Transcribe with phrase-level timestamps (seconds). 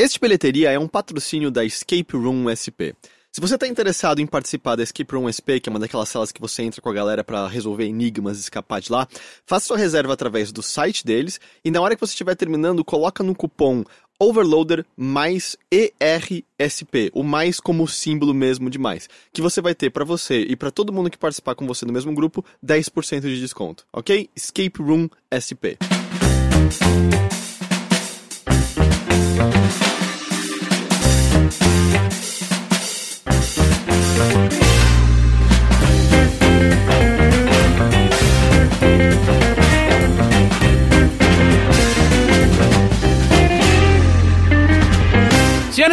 [0.00, 2.94] Este bilheteria é um patrocínio da Escape Room SP.
[3.32, 6.30] Se você está interessado em participar da Escape Room SP, que é uma daquelas salas
[6.30, 9.08] que você entra com a galera para resolver enigmas e escapar de lá,
[9.44, 13.24] faça sua reserva através do site deles e na hora que você estiver terminando, coloca
[13.24, 13.82] no cupom
[14.20, 20.04] Overloader mais ERSP, o mais como símbolo mesmo de mais, que você vai ter para
[20.04, 23.84] você e para todo mundo que participar com você no mesmo grupo 10% de desconto,
[23.92, 24.30] ok?
[24.36, 25.74] Escape Room SP.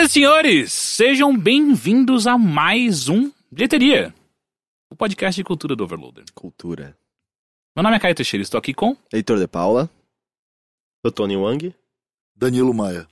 [0.05, 4.13] Senhoras e senhores, sejam bem-vindos a mais um Bilheteria,
[4.89, 6.25] o podcast de cultura do Overloader.
[6.33, 6.97] Cultura.
[7.75, 9.89] Meu nome é Caio Teixeira, estou aqui com Heitor de Paula.
[11.03, 11.73] Eu Tony Wang.
[12.35, 13.07] Danilo Maia.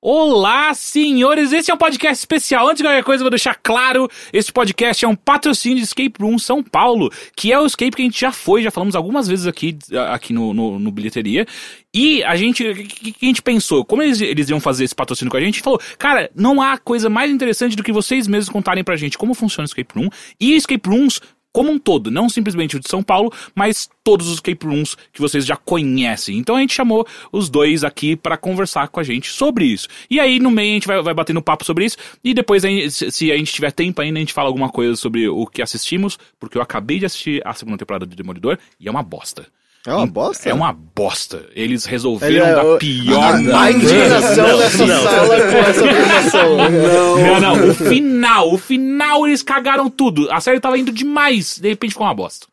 [0.00, 1.52] Olá, senhores!
[1.52, 2.68] Esse é um podcast especial.
[2.68, 6.14] Antes de qualquer coisa, eu vou deixar claro: esse podcast é um patrocínio de Escape
[6.20, 9.26] Room São Paulo, que é o escape que a gente já foi, já falamos algumas
[9.26, 9.76] vezes aqui,
[10.12, 11.44] aqui no, no, no bilheteria.
[11.92, 13.84] E a gente, o que, que, a gente pensou?
[13.84, 16.62] Como eles, eles iam fazer esse patrocínio com a gente, a gente falou, cara, não
[16.62, 19.98] há coisa mais interessante do que vocês mesmos contarem pra gente como funciona o Escape
[19.98, 20.10] Room.
[20.38, 21.20] E Escape Rooms
[21.52, 25.20] como um todo, não simplesmente o de São Paulo, mas todos os escape rooms que
[25.20, 26.36] vocês já conhecem.
[26.36, 29.88] Então a gente chamou os dois aqui para conversar com a gente sobre isso.
[30.10, 33.32] E aí no meio a gente vai, vai batendo papo sobre isso e depois se
[33.32, 36.58] a gente tiver tempo ainda a gente fala alguma coisa sobre o que assistimos, porque
[36.58, 39.46] eu acabei de assistir a segunda temporada de Demolidor e é uma bosta.
[39.88, 40.48] É uma bosta?
[40.50, 41.46] É uma bosta.
[41.54, 45.02] Eles resolveram é, da pior A indignação nessa não.
[45.02, 46.56] sala com essa afirmação.
[46.58, 47.40] Não.
[47.40, 47.70] não, não.
[47.70, 50.30] O final, o final eles cagaram tudo.
[50.30, 51.58] A série tava indo demais.
[51.58, 52.46] De repente ficou uma bosta.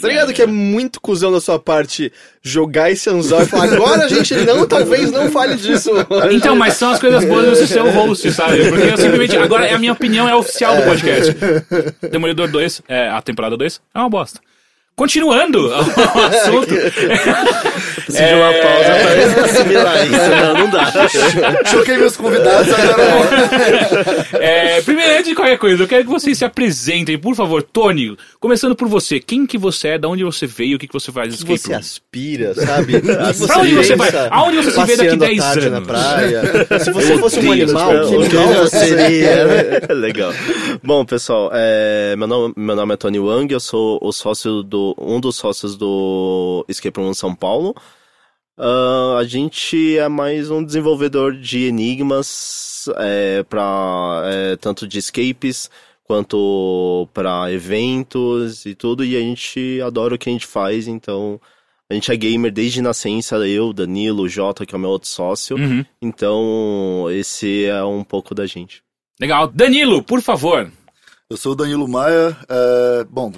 [0.00, 0.34] Tá ligado é.
[0.34, 2.12] que é muito cuzão da sua parte
[2.42, 5.90] jogar esse anzol e falar, agora a gente não, talvez não fale disso.
[6.30, 8.68] Então, mas são as coisas boas de você ser o host, sabe?
[8.70, 11.36] Porque eu simplesmente, agora é a minha opinião, é oficial do podcast.
[12.10, 14.40] Demolidor 2, é, a temporada 2, é uma bosta.
[14.94, 15.74] Continuando o
[16.26, 16.74] assunto.
[18.04, 19.34] Preciso de uma pausa é.
[19.34, 20.30] pra assimilar isso.
[20.30, 20.92] Não, não dá.
[21.66, 23.02] Choquei meus convidados, agora
[24.40, 27.62] é, Primeiro, antes de qualquer coisa, eu quero que vocês se apresentem, por favor.
[27.62, 29.20] Tony, começando por você.
[29.20, 29.98] Quem que você é?
[29.98, 30.76] Da onde você veio?
[30.76, 31.40] O que, que você faz?
[31.40, 33.00] O que você aspira, sabe?
[33.00, 34.10] você pra onde você vai?
[34.30, 35.72] Aonde você se vê daqui 10 anos?
[35.72, 36.42] na praia.
[36.80, 39.94] Se você fosse um animal, que animal seria?
[39.94, 40.32] Legal.
[40.82, 44.94] Bom, pessoal, é, meu, nome, meu nome é Tony Wang, eu sou o sócio do
[44.98, 47.74] um dos sócios do Escape Room São Paulo.
[48.58, 55.70] Uh, a gente é mais um desenvolvedor de enigmas é, para é, tanto de escapes
[56.04, 59.04] quanto para eventos e tudo.
[59.04, 61.40] E a gente adora o que a gente faz, então
[61.90, 65.08] a gente é gamer desde nascença, eu, Danilo, o Jota, que é o meu outro
[65.08, 65.56] sócio.
[65.56, 65.84] Uhum.
[66.00, 68.82] Então, esse é um pouco da gente.
[69.20, 69.48] Legal.
[69.48, 70.70] Danilo, por favor.
[71.28, 72.36] Eu sou o Danilo Maia.
[72.48, 73.32] É, bom,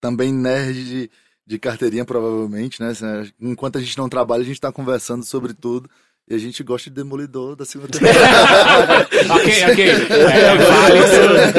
[0.00, 1.10] também nerd de,
[1.50, 2.92] de carteirinha, provavelmente, né?
[3.40, 5.90] Enquanto a gente não trabalha, a gente tá conversando sobre tudo.
[6.28, 9.08] E a gente gosta de Demolidor da segunda temporada.
[9.34, 9.90] ok, ok.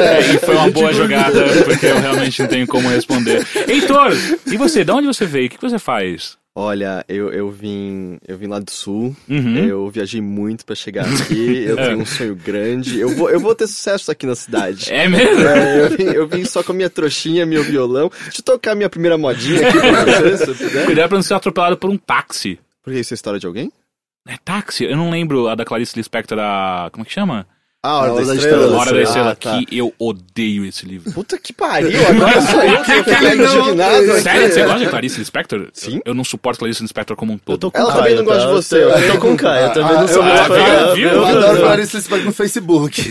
[0.00, 3.46] É, e foi uma boa jogada, porque eu realmente não tenho como responder.
[3.68, 4.12] Heitor,
[4.46, 4.82] e você?
[4.82, 5.48] De onde você veio?
[5.48, 6.38] O que você faz?
[6.54, 9.56] Olha, eu, eu vim eu vim lá do sul, uhum.
[9.56, 13.54] eu viajei muito para chegar aqui, eu tenho um sonho grande, eu vou, eu vou
[13.54, 14.92] ter sucesso aqui na cidade.
[14.92, 15.48] É mesmo?
[15.48, 18.10] É, eu, vim, eu vim só com a minha trouxinha, meu violão.
[18.24, 20.84] Deixa eu tocar minha primeira modinha aqui pra se.
[20.84, 22.60] Cuidado pra não ser atropelado por um táxi.
[22.82, 23.72] Por que isso é história de alguém?
[24.28, 24.84] É táxi?
[24.84, 26.90] Eu não lembro a da Clarice Lispector, a...
[26.92, 27.46] como é que chama?
[27.84, 28.76] Ah, Hora, Hora da, Estrela.
[28.76, 29.58] Hora da Estrela, ah, tá.
[29.58, 31.10] que eu odeio esse livro.
[31.10, 34.22] Puta que pariu, agora sou eu que fiquei indignado.
[34.22, 35.68] Sério, você gosta de Clarice Lispector?
[35.72, 36.00] Sim.
[36.04, 37.72] Eu não suporto Clarice Lispector como um todo.
[37.74, 38.84] Ela também não gosta de você.
[38.84, 40.96] Eu tô com o Caio, eu também não sou muito fã.
[40.96, 43.02] Eu adoro Clarice Lispector no Facebook.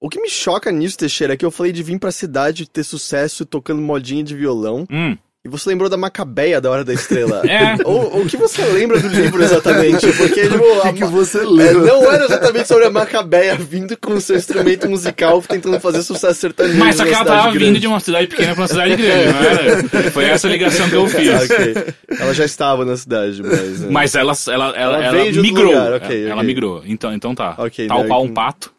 [0.00, 2.84] O que me choca nisso, Teixeira, é que eu falei de vir pra cidade, ter
[2.84, 4.86] sucesso tocando modinha de violão.
[4.90, 5.16] Hum.
[5.46, 7.42] E você lembrou da Macabeia da Hora da Estrela.
[7.54, 7.76] É.
[7.84, 10.10] Ou o que você lembra do livro exatamente?
[10.14, 11.88] Porque, tipo, o que, que você lembra?
[11.88, 16.02] É, não era exatamente sobre a Macabeia vindo com o seu instrumento musical tentando fazer
[16.02, 16.78] sucesso sertanejo.
[16.78, 17.58] Mas só que ela tava grande.
[17.58, 20.10] vindo de uma cidade pequena pra uma cidade grande, não era?
[20.10, 21.28] Foi essa ligação que eu fiz.
[21.28, 21.94] Ah, okay.
[22.18, 23.80] Ela já estava na cidade, mas.
[23.80, 23.88] Né?
[23.90, 25.72] Mas ela, ela, ela, ela, ela migrou.
[25.96, 26.46] Okay, ela, okay.
[26.46, 26.82] migrou.
[26.86, 27.52] Então, então tá.
[27.52, 28.08] Tal né?
[28.08, 28.72] qual um pato,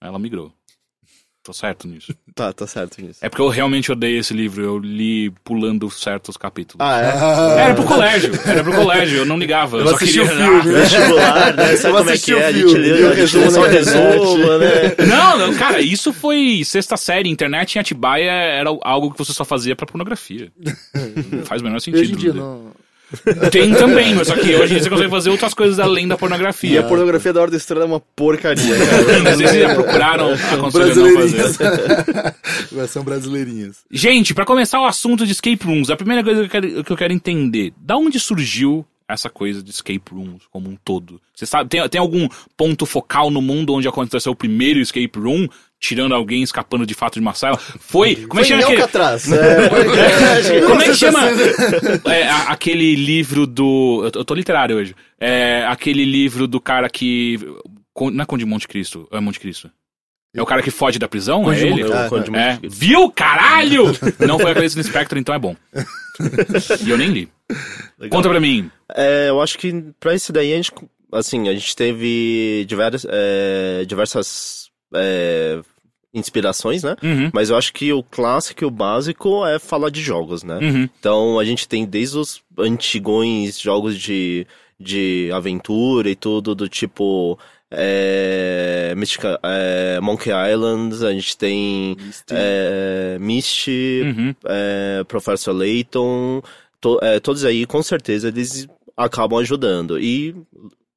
[0.00, 0.52] ela migrou.
[1.50, 2.14] Tô certo nisso.
[2.32, 3.18] Tá, tá certo nisso.
[3.20, 4.62] É porque eu realmente odeio esse livro.
[4.62, 6.78] Eu li pulando certos capítulos.
[6.80, 7.00] Ah,
[7.58, 7.64] é?
[7.64, 8.32] Era pro colégio.
[8.46, 9.18] Era pro colégio.
[9.18, 9.78] Eu não ligava.
[9.78, 10.22] Eu, eu só queria...
[10.22, 10.72] o filme.
[10.72, 11.74] Vestibular, né?
[11.76, 12.46] Sabe como é que é?
[12.46, 15.06] A gente lê o resumo só resumo, né?
[15.06, 17.28] Não, não, cara, isso foi sexta série.
[17.28, 20.50] Internet em Atibaia era algo que você só fazia pra pornografia.
[21.30, 22.00] Não faz o menor sentido.
[22.00, 22.70] Hoje em dia não...
[23.50, 26.80] Tem também, mas só que hoje você consegue fazer outras coisas além da E pornografia.
[26.80, 29.30] a pornografia da Ordem Estranha é uma porcaria, cara.
[29.32, 31.56] Às vezes já procuraram não Brasileirinhas.
[31.56, 32.34] fazer.
[32.72, 33.78] Versão brasileirinhas.
[33.90, 36.92] Gente, pra começar o assunto de escape rooms, a primeira coisa que eu quero, que
[36.92, 41.20] eu quero entender, da onde surgiu essa coisa de escape rooms como um todo?
[41.34, 45.48] Você sabe, tem, tem algum ponto focal no mundo onde aconteceu o primeiro escape room,
[45.80, 47.56] tirando alguém escapando de fato de uma sala?
[47.56, 48.82] Foi, como é que Foi chama aquele...
[48.82, 49.32] Alcatraz.
[49.32, 51.20] É, foi- é, Como é que chama?
[52.04, 54.02] É, a- aquele livro do.
[54.14, 54.94] Eu tô, literário hoje.
[55.18, 57.38] É, aquele livro do cara que.
[58.12, 59.70] Não é Conde de Monte Cristo, é Monte Cristo.
[60.32, 61.42] É o cara que foge da prisão?
[61.42, 61.82] Conde é ele?
[61.84, 62.50] Monte- Eu, quando de É.
[62.50, 62.78] Monte Cristo.
[62.78, 63.84] Viu, caralho?
[64.20, 65.56] Não foi a Clarice Lispector, então é bom.
[66.86, 67.28] E eu nem li.
[67.98, 68.18] Legal.
[68.18, 68.70] Conta pra mim.
[68.94, 70.70] É, eu acho que pra esse daí a gente,
[71.12, 75.60] assim, a gente teve diversas, é, diversas é,
[76.12, 76.96] inspirações, né?
[77.02, 80.58] Uhum, Mas eu acho que o clássico e o básico é falar de jogos, né?
[80.60, 80.88] uhum.
[80.98, 84.46] Então a gente tem desde os antigões jogos de,
[84.78, 87.38] de aventura e tudo, do tipo
[87.70, 91.96] é, Mystica, é, Monkey Island, a gente tem
[92.30, 94.34] é, Misty, Uhum.
[94.46, 96.42] é, Professor Layton,
[96.80, 98.66] to- é, todos aí com certeza eles
[98.96, 99.98] acabam ajudando.
[100.00, 100.34] E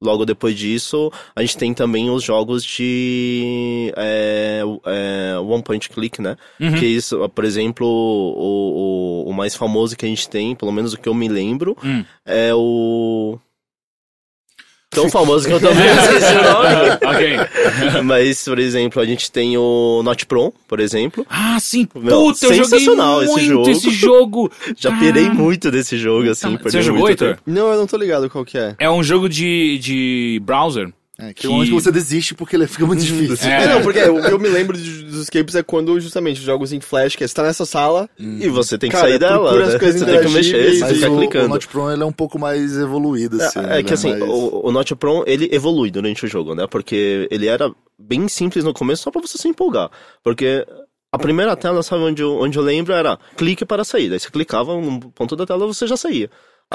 [0.04, 6.20] logo depois disso, a gente tem também os jogos de é, é, One Point Click,
[6.20, 6.36] né?
[6.60, 6.74] Uhum.
[6.74, 10.92] Que isso, por exemplo, o, o, o mais famoso que a gente tem, pelo menos
[10.92, 12.04] o que eu me lembro, Hum.
[12.24, 13.38] é o.
[14.94, 16.90] Tão famoso que eu também esqueci o nome.
[17.94, 18.02] ok.
[18.04, 21.26] Mas, por exemplo, a gente tem o Not Pro, por exemplo.
[21.28, 21.86] Ah, sim.
[21.94, 23.70] Meu, Puta, eu joguei sensacional esse muito jogo.
[23.70, 24.52] esse jogo.
[24.76, 24.98] Já Ah.
[24.98, 26.56] pirei muito desse jogo, assim.
[26.56, 27.36] Tá, Você jogou, muito Heitor?
[27.36, 27.42] tempo.
[27.46, 28.74] Não, eu não tô ligado qual que é.
[28.78, 30.88] É um jogo de, de browser.
[31.16, 33.48] É, que Que- é onde você desiste porque ele fica muito difícil.
[33.48, 33.64] É.
[33.64, 36.72] É, não, porque o que eu me lembro dos escapes é quando justamente os jogos
[36.72, 39.38] em flash, que é, você tá nessa sala, E você tem que Cara, sair dela,
[39.48, 39.78] procura as né?
[39.78, 41.48] coisas Você tem que mexer, você Mas fica o, o clicando.
[41.48, 43.60] Not Pro ele é um pouco mais evoluído, assim.
[43.60, 46.52] É, é ele que assim, mais- o, o Not Pro, ele evolui durante o jogo,
[46.54, 46.66] né?
[46.68, 49.90] Porque ele era bem simples no começo, só pra você se empolgar.
[50.22, 50.66] Porque
[51.12, 54.10] a primeira tela, sabe onde eu, onde eu lembro, era clique para sair.
[54.10, 56.28] Daí você clicava no ponto da tela você já saía.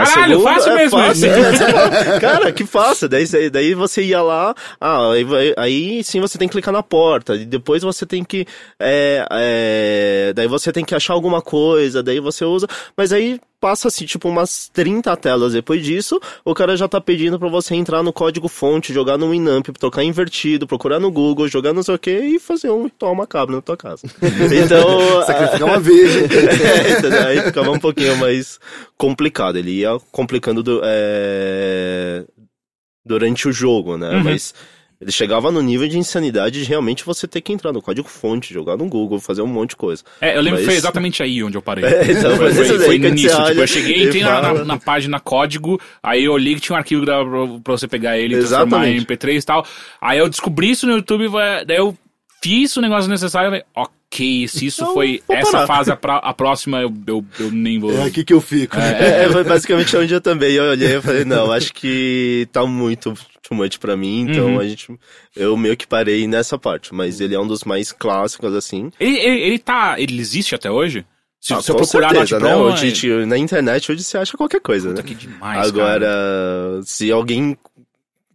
[0.05, 3.07] Caralho, fácil mesmo fácil, é, Cara, que fácil.
[3.09, 5.25] Daí, você- daí você ia lá, ah, aí,
[5.57, 7.35] aí sim você tem que clicar na porta.
[7.35, 8.45] E depois você tem que.
[8.79, 12.67] é, é, daí você tem que achar alguma coisa, daí você usa.
[12.95, 17.37] Mas aí passa assim, tipo, umas 30 telas depois disso, o cara já tá pedindo
[17.37, 21.73] pra você entrar no código fonte, jogar no Winamp, trocar invertido, procurar no Google, jogar
[21.73, 24.07] não sei o que e fazer um ritual macabro na tua casa.
[24.63, 25.25] Então.
[25.25, 26.23] Sacrificar uma virgem.
[27.09, 28.59] É, aí ficava um pouquinho mais
[28.97, 29.57] complicado.
[29.57, 32.23] Ele ia complicando du- é,
[33.05, 34.17] durante o jogo, né?
[34.17, 34.23] Uhum.
[34.23, 34.53] Mas
[35.01, 38.75] ele chegava no nível de insanidade de realmente você ter que entrar no código-fonte, jogar
[38.75, 40.03] no Google, fazer um monte de coisa.
[40.19, 41.85] É, eu lembro que foi Mas- exatamente aí onde eu parei.
[41.89, 44.41] É, então, foi, mas foi, foi nisso, você tipo, eu cheguei, e entrei na, na,
[44.41, 47.77] fala- na página código, aí eu olhei que tinha um arquivo que dava pra, pra
[47.77, 49.05] você pegar ele e transformar em Exatamente.
[49.05, 49.65] MP3 e tal.
[50.01, 51.29] Aí eu descobri isso no YouTube,
[51.65, 51.95] daí eu
[52.41, 55.67] fiz o negócio necessário e falei, ok, se isso Então, foi essa parar.
[55.67, 57.91] fase, a, pra- a próxima eu, eu, eu nem vou...
[57.97, 58.77] É aqui que eu fico.
[58.77, 58.97] né?
[59.21, 62.65] É, é, foi basicamente onde eu também eu olhei e falei, não, acho que tá
[62.65, 63.13] muito
[63.47, 64.59] too much pra mim, então Uhum.
[64.59, 64.87] a gente,
[65.35, 68.91] eu meio que parei nessa parte, mas ele é um dos mais clássicos, assim.
[68.99, 69.99] Ele, ele, ele tá...
[69.99, 71.05] Ele existe até hoje?
[71.41, 72.49] Se, Ah, se eu procurar certeza, né?
[72.53, 75.07] Pro, Hoje, é- te- na internet hoje você acha qualquer coisa, Puta né?
[75.07, 76.81] que demais, Agora, cara.
[76.83, 77.57] se alguém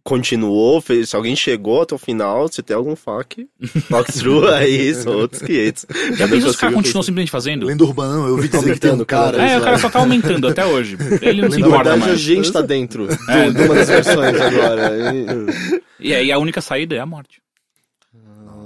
[0.07, 3.47] continuou, fez, se alguém chegou até o final, se tem algum fuck,
[3.89, 5.85] walkthrough aí, são outros 500.
[6.15, 7.65] Já pensou se o cara continuou simplesmente fazendo?
[7.65, 9.41] Lenda urbana, não, eu ouvi dizer que tem um cara.
[9.41, 10.95] É, o cara só tá aumentando até hoje.
[11.23, 12.19] Ele não se Na importa verdade, a mais.
[12.21, 13.49] gente tá dentro É.
[13.49, 14.91] de uma das versões agora.
[15.13, 17.41] E- E aí a única saída é a morte.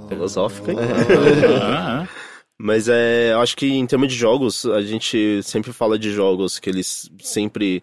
[0.08, 0.76] Filosófico, hein?
[1.62, 2.08] Ah, ah.
[2.58, 6.58] Mas é, eu acho que em termos de jogos, a gente sempre fala de jogos
[6.58, 7.82] que eles sempre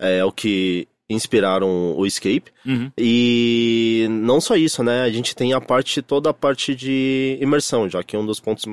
[0.00, 2.52] é, o que inspiraram o Escape.
[2.66, 2.90] Uhum.
[2.96, 5.02] E não só isso, né?
[5.02, 8.64] A gente tem a parte, toda a parte de imersão, já que um dos pontos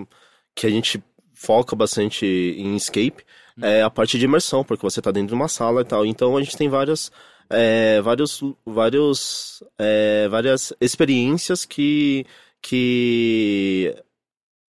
[0.54, 1.01] que a gente
[1.34, 3.24] foca bastante em Escape
[3.62, 6.06] é a parte de imersão, porque você tá dentro de uma sala e tal.
[6.06, 7.12] Então a gente tem várias,
[7.50, 12.25] é, vários, vários, é, várias experiências que,
[12.62, 13.96] que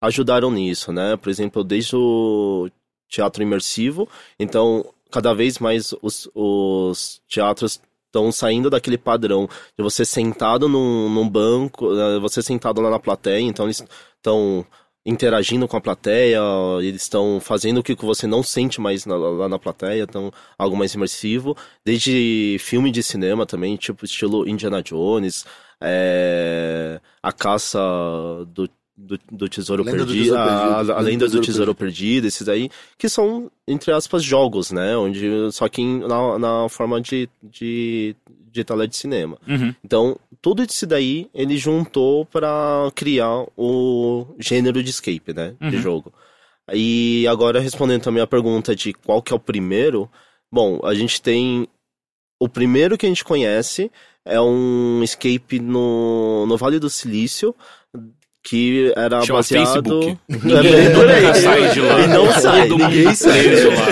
[0.02, 1.18] ajudaram nisso, né?
[1.18, 2.70] Por exemplo, desde o
[3.10, 4.08] teatro imersivo,
[4.40, 9.48] então cada vez mais os, os teatros estão saindo daquele padrão
[9.78, 13.84] de você sentado num, num banco, eh, você sentado lá na plateia, então eles
[14.16, 14.66] estão
[15.06, 16.40] interagindo com a plateia,
[16.82, 20.76] eles estão fazendo o que você não sente mais na- lá na plateia, então algo
[20.78, 25.46] mais imersivo, desde filme de cinema também, tipo estilo Indiana Jones,
[25.82, 27.80] eh, a caça
[28.48, 28.70] do
[29.02, 30.92] do, do Tesouro Lenda do Perdido, Tesouro a, Perdido.
[30.92, 34.96] a, a Lenda do Tesouro Perdido, esses aí, que são, entre aspas, jogos, né?
[34.98, 38.16] Onde, só que em- na, na forma de, de,
[38.52, 39.38] de tela de cinema.
[39.48, 39.74] Uhum.
[39.84, 45.56] Então, tudo isso daí ele juntou para criar o gênero de escape, né?
[45.62, 45.82] De Uhum.
[45.82, 46.14] jogo.
[46.74, 50.10] E agora, respondendo também a pergunta de qual que é o primeiro,
[50.52, 51.68] bom, a gente tem.
[52.40, 53.92] O primeiro que a gente conhece
[54.24, 57.56] é um escape no, no Vale do Silício,
[58.44, 59.84] que era Chama baseado.
[59.90, 60.18] Facebook.
[60.30, 62.00] É Ninguém nunca sai de lá.
[62.02, 63.44] E não sai, ninguém sai.
[63.44, 63.86] preso lá.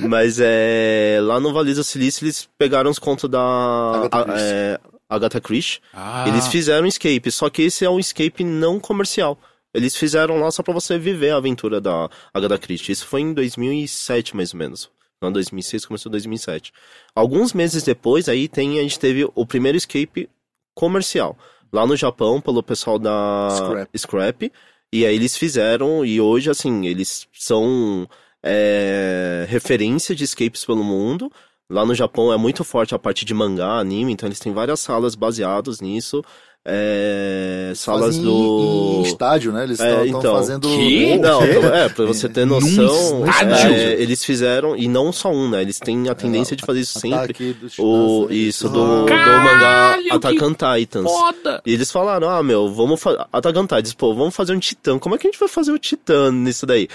[0.08, 1.18] Mas é.
[1.22, 4.52] Lá no Vale do Silício eles pegaram os contos da Agatha Christie.
[4.54, 5.80] é, Agatha Christie.
[5.92, 9.38] Ah, Eles fizeram um escape, só que esse é um escape não comercial.
[9.74, 12.92] Eles fizeram lá só pra você viver a aventura da Agatha Christie.
[12.92, 14.90] Isso foi em 2007, mais ou menos.
[15.20, 16.72] Não, 2006, começou em 2007.
[17.14, 20.28] Alguns meses depois, aí tem, a gente teve o primeiro escape
[20.74, 21.38] comercial.
[21.72, 23.98] Lá no Japão, pelo pessoal da Scrap.
[23.98, 24.52] Scrap.
[24.92, 28.06] E aí eles fizeram, e hoje, assim, eles são
[28.42, 31.32] é, referência de escapes pelo mundo.
[31.70, 34.80] Lá no Japão é muito forte a parte de mangá, anime, então eles têm várias
[34.80, 36.22] salas baseadas nisso.
[36.64, 38.30] É, salas Fazem do.
[38.30, 39.64] Em, em estádio, né?
[39.64, 40.36] Eles É, estão então.
[40.36, 40.68] fazendo.
[40.68, 41.18] Que?
[41.18, 41.66] Não, O quê?
[41.72, 43.74] é, pra você ter noção, estádio?
[43.74, 45.60] é, eles fizeram, e não só um, né?
[45.62, 47.56] Eles têm a tendência de fazer isso sempre.
[47.78, 51.10] O, titãs, isso, do, do Caralho, mangá que Attack on Titans.
[51.10, 51.62] Foda!
[51.66, 53.24] E eles falaram, ah, meu, vamos fazer.
[53.32, 54.98] Attack on Titans, pô, vamos fazer um titã.
[55.00, 56.88] Como é que a gente vai fazer o titã nisso daí?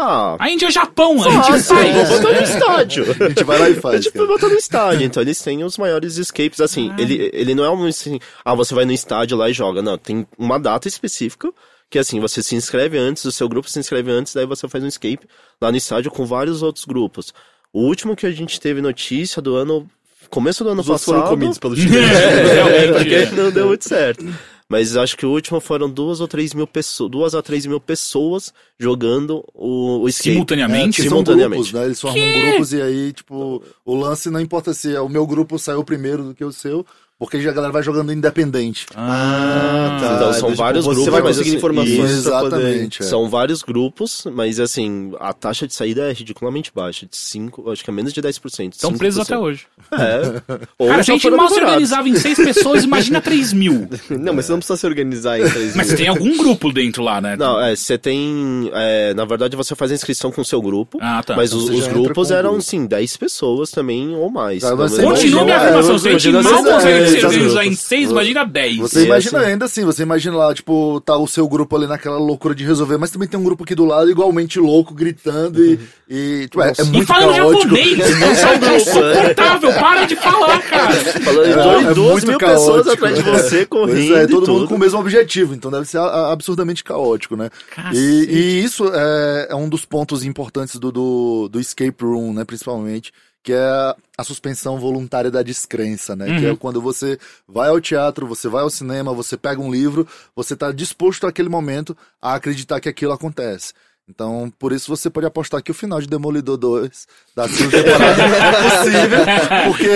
[0.00, 2.08] Ah, A Índia é o Japão, a gente faz.
[2.08, 3.04] vou botar no estádio.
[3.20, 4.04] A gente vai lá e A faz.
[4.04, 4.26] gente cara.
[4.26, 7.70] vai botar no estádio, então eles têm os maiores escapes, assim, ele, ele não é
[7.70, 11.50] um assim, ah, você vai no estádio lá e joga, não, tem uma data específica,
[11.90, 14.84] que assim, você se inscreve antes, o seu grupo se inscreve antes, daí você faz
[14.84, 15.26] um escape
[15.60, 17.32] lá no estádio com vários outros grupos.
[17.72, 19.88] O último que a gente teve notícia do ano,
[20.30, 21.16] começo do ano Os passado...
[21.16, 22.08] foram comidos pelo chinês.
[22.18, 22.92] É, realmente.
[22.92, 24.24] porque não deu muito certo.
[24.68, 27.80] Mas acho que o último foram duas ou três mil pessoas, duas a três mil
[27.80, 30.32] pessoas jogando o, o skate.
[30.32, 31.00] Simultaneamente?
[31.00, 31.72] É, simultaneamente.
[31.72, 31.86] grupos, né?
[31.86, 32.42] Eles formam Que?
[32.50, 36.22] grupos e aí, tipo, o lance não importa se é o meu grupo saiu primeiro
[36.22, 36.84] do que o seu,
[37.18, 38.86] porque a galera vai jogando independente.
[38.94, 40.14] Ah, tá.
[40.16, 42.28] Então, são Tipo, vários você grupos, vai mas conseguir assim, informações isso.
[42.28, 43.02] Exatamente.
[43.02, 43.04] é.
[43.06, 47.82] São vários grupos, mas assim, a taxa de saída é ridiculamente baixa, de 5, acho
[47.84, 48.72] que é menos de 10%.
[48.74, 48.98] Estão 5%.
[48.98, 49.66] presos até hoje.
[49.92, 50.42] É.
[50.78, 53.88] Ou Cara, se a gente mal se organizava em seis pessoas, imagina três mil.
[54.10, 55.96] Não, mas você não precisa se organizar em três Mas mil.
[55.96, 57.36] tem algum grupo dentro lá, né?
[57.36, 58.70] Não, é, você tem.
[58.72, 60.98] é, na verdade, você faz a inscrição com o seu grupo.
[61.00, 61.36] Ah, tá.
[61.36, 62.62] Mas Então os, você os grupos eram, grupo.
[62.64, 64.62] sim, 10 pessoas também ou mais.
[64.62, 65.94] Então, você mas- Continua minha afirmação.
[65.96, 67.34] é, gente mal você- consegue é, se exato.
[67.34, 68.76] organizar em seis, imagina dez.
[68.78, 71.86] Você E imagina assim- ainda assim, você imagina lá, tipo, tá o seu grupo ali
[71.86, 75.64] naquela loucura de resolver, mas também tem um grupo aqui do lado igualmente louco, gritando
[75.64, 75.78] e.
[76.08, 77.62] e tipo, é, é E muito falando caótico.
[77.76, 77.98] japonês!
[78.68, 79.72] É insuportável!
[79.74, 80.94] Para de falar, cara!
[80.94, 83.38] Falando É, dois- é 12 muito mil caótico, pessoas atrás de né?
[83.38, 83.88] você correndo.
[84.08, 84.68] Pois é, e todo mundo tudo.
[84.68, 87.50] com o mesmo objetivo, então deve ser absurdamente caótico, né?
[87.92, 92.44] E, e isso é, é um dos pontos importantes do, do, do escape room, né,
[92.44, 93.12] principalmente,
[93.48, 96.38] que é a suspensão voluntária da descrença, né?
[96.38, 96.56] Que é Uhum.
[96.56, 100.70] quando você vai ao teatro, você vai ao cinema, você pega um livro, você está
[100.70, 103.72] disposto naquele momento a acreditar que aquilo acontece.
[104.08, 108.22] Então, por isso você pode apostar que o final de Demolidor 2 da segunda temporada
[108.24, 109.18] é possível,
[109.66, 109.88] porque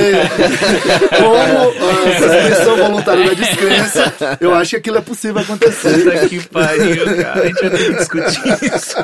[1.16, 6.04] como a suspensão voluntária da descrença, eu acho que aquilo é possível acontecer.
[6.04, 7.42] Puta que pariu, cara.
[7.42, 8.96] A gente vai ter que discutir isso.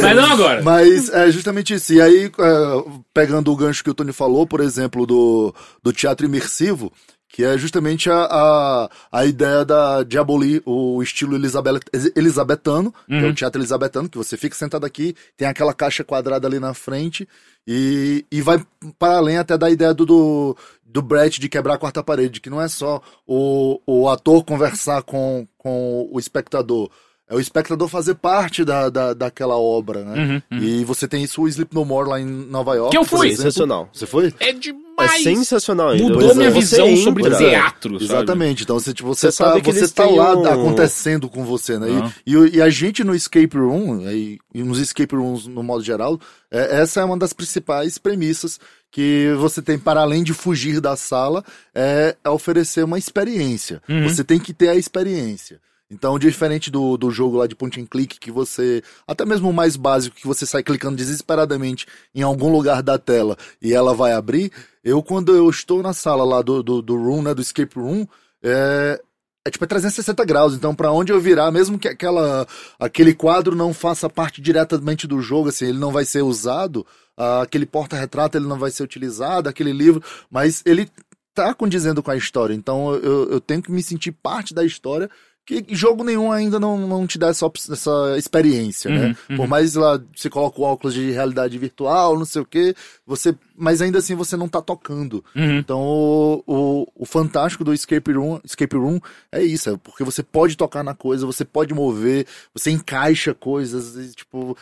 [0.00, 0.62] Mas não agora.
[0.62, 1.92] Mas é justamente isso.
[1.92, 5.52] E aí, é, pegando o gancho que o Tony falou, por exemplo, do,
[5.82, 6.92] do teatro imersivo,
[7.28, 11.80] que é justamente a, a, a ideia da, de abolir o estilo elisabet,
[12.16, 13.30] elisabetano, que é Uhum.
[13.30, 17.28] o teatro elisabetano, que você fica sentado aqui, tem aquela caixa quadrada ali na frente,
[17.66, 18.64] e, e vai
[18.98, 22.48] para além até da ideia do, do, do Brett de quebrar a quarta parede, que
[22.50, 26.90] não é só o, o ator conversar com, com o espectador,
[27.28, 30.42] é o espectador fazer parte da, da, daquela obra, né?
[30.50, 30.64] Uhum, uhum.
[30.64, 32.90] E você tem isso, o Sleep No More lá em Nova York.
[32.90, 33.30] Que eu fui.
[33.36, 33.88] Sensacional.
[33.92, 34.32] Você foi?
[34.40, 35.22] É É demais.
[35.22, 35.90] sensacional.
[35.90, 36.02] ainda.
[36.04, 36.52] Mudou Pois minha é.
[36.52, 38.04] visão Você sobre entra- teatro, sabe?
[38.04, 38.62] Exatamente.
[38.64, 41.86] Então você, tipo, você, Você tá, você tá lá um- acontecendo com você, né?
[42.02, 42.10] Ah.
[42.26, 45.84] E, e, e a gente no escape room, e, e nos escape rooms no modo
[45.84, 46.18] geral,
[46.50, 48.58] é, essa é uma das principais premissas
[48.90, 51.44] que você tem para além de fugir da sala,
[51.74, 53.82] é, é oferecer uma experiência.
[53.86, 54.08] Uhum.
[54.08, 55.60] Você tem que ter a experiência.
[55.90, 59.54] Então, diferente do, do jogo lá de point and click, que você, até mesmo o
[59.54, 64.12] mais básico, que você sai clicando desesperadamente em algum lugar da tela e ela vai
[64.12, 64.52] abrir,
[64.84, 68.06] eu, quando eu estou na sala lá do, do, do room, né, do escape room,
[68.42, 69.00] é,
[69.46, 70.54] é tipo é 360 graus.
[70.54, 72.46] Então, para onde eu virar, mesmo que aquela,
[72.78, 77.42] aquele quadro não faça parte diretamente do jogo, assim, ele não vai ser usado, ah,
[77.42, 80.88] aquele porta-retrato ele não vai ser utilizado, aquele livro, mas ele
[81.34, 82.52] tá condizendo com a história.
[82.52, 85.08] Então, eu, eu tenho que me sentir parte da história
[85.48, 89.16] que jogo nenhum ainda não, não te dá essa, essa experiência, né?
[89.30, 92.74] Uhum, Por mais lá você coloca o óculos de realidade virtual, não sei o quê,
[93.06, 95.24] você, mas ainda assim você não tá tocando.
[95.34, 95.56] Uhum.
[95.56, 99.00] Então o, o, o fantástico do escape room, escape room
[99.32, 103.96] é isso, é porque você pode tocar na coisa, você pode mover, você encaixa coisas
[103.96, 104.54] e tipo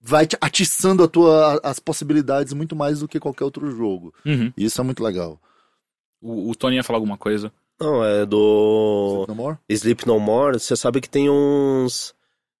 [0.00, 4.14] vai te atiçando a tua, as possibilidades muito mais do que qualquer outro jogo.
[4.24, 4.50] Uhum.
[4.56, 5.38] E isso é muito legal.
[6.22, 7.52] O, o Tony ia falar alguma coisa.
[7.80, 9.58] Não, é do No more?
[9.68, 12.14] Sleep No More, você sabe que tem uns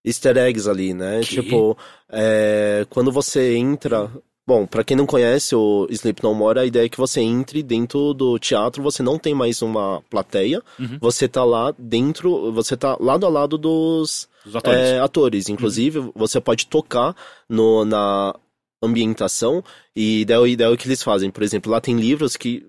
[0.04, 1.20] easter eggs ali, né?
[1.20, 1.42] Que?
[1.42, 1.76] Tipo,
[2.10, 4.10] é, quando você entra.
[4.48, 7.64] Bom, pra quem não conhece o Sleep No More, a ideia é que você entre
[7.64, 10.98] dentro do teatro, você não tem mais uma plateia, Uhum.
[11.00, 14.78] você tá lá dentro, você tá lado a lado dos Os atores.
[14.80, 15.48] é, atores.
[15.48, 17.16] Inclusive, você pode tocar
[17.48, 18.36] no, na
[18.80, 19.64] ambientação
[19.96, 21.30] e daí, daí é o que eles fazem.
[21.30, 22.64] Por exemplo, lá tem livros que.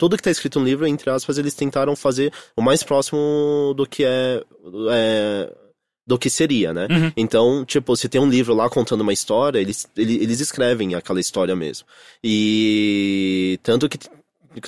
[0.00, 3.86] Tudo que tá escrito no livro, entre aspas, eles tentaram fazer o mais próximo do
[3.86, 4.42] que é.
[4.90, 5.52] é,
[6.06, 6.88] do que seria, né?
[6.90, 7.12] Uhum.
[7.16, 11.20] Então, tipo, se tem um livro lá contando uma história, eles, ele- eles escrevem aquela
[11.20, 11.86] história mesmo.
[12.50, 13.98] E tanto que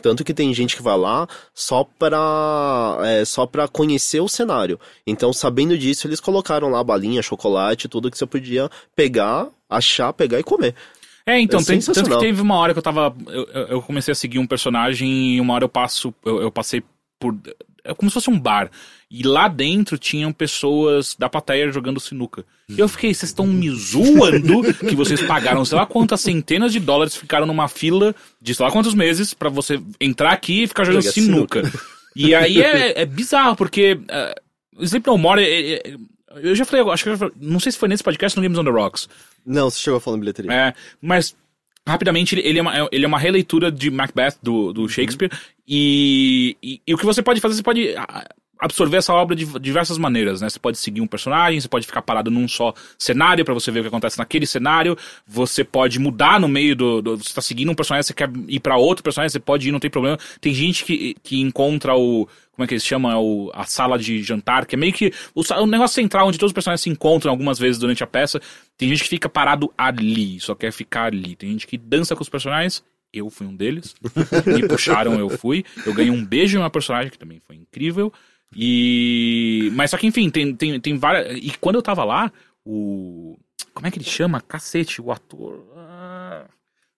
[0.01, 4.79] tanto que tem gente que vai lá só pra é, só para conhecer o cenário.
[5.05, 10.39] Então, sabendo disso, eles colocaram lá balinha, chocolate, tudo que você podia pegar, achar, pegar
[10.39, 10.75] e comer.
[11.27, 13.15] É, então, É tem, tanto que teve uma hora que eu tava.
[13.29, 16.13] Eu, eu- comecei a seguir um personagem e uma hora eu passo.
[16.25, 16.83] Eu, eu passei
[17.19, 17.37] por.
[17.85, 18.71] É como se fosse um bar.
[19.11, 22.45] E lá dentro tinham pessoas da plateia jogando sinuca.
[22.69, 26.81] E eu fiquei, vocês estão me zoando que vocês pagaram sei lá quantas centenas de
[26.81, 30.85] dólares, ficaram numa fila de sei lá quantos meses pra você entrar aqui e ficar
[30.85, 31.73] jogando Jogar sinuca.
[32.17, 34.41] E aí é, é bizarro, porque uh,
[34.81, 35.43] o Sleep No More.
[35.43, 35.97] é- é-
[36.37, 38.43] eu já falei, acho que eu já falei- não sei se foi nesse podcast no
[38.43, 39.09] Games on the Rocks.
[39.45, 40.53] Não, você chegou a falar em bilheteria.
[40.53, 41.35] É, mas
[41.87, 45.31] rapidamente ele, é uma, ele é uma releitura de Macbeth do, do Shakespeare
[45.67, 48.29] e, e, e o que você pode fazer, você pode ah,
[48.63, 50.49] absorver essa obra de diversas maneiras, né?
[50.49, 53.81] Você pode seguir um personagem, você pode ficar parado num só cenário pra você ver
[53.81, 57.71] o que acontece naquele cenário, você pode mudar no meio do, do você tá seguindo
[57.71, 60.17] um personagem, você quer ir pra outro personagem, você pode ir, não tem problema.
[60.41, 63.11] Tem gente que, que encontra o como é que eles chamam?
[63.11, 66.39] É o, a sala de jantar, que é meio que o, o negócio central onde
[66.39, 68.41] todos os personagens se encontram algumas vezes durante a peça.
[68.77, 71.35] Tem gente que fica parado ali, só quer ficar ali.
[71.35, 72.85] Tem gente que dança com os personagens.
[73.13, 73.95] Eu fui um deles.
[74.47, 75.65] Me puxaram, eu fui.
[75.85, 78.13] Eu ganhei um beijo em uma personagem que também foi incrível.
[78.55, 79.71] E.
[79.75, 81.37] Mas só que, enfim, tem, tem, tem várias.
[81.39, 82.33] E quando eu tava lá,
[82.65, 83.37] o.
[83.75, 84.41] Como é que ele chama?
[84.41, 85.65] Cacete, o ator.
[85.77, 86.45] Ah...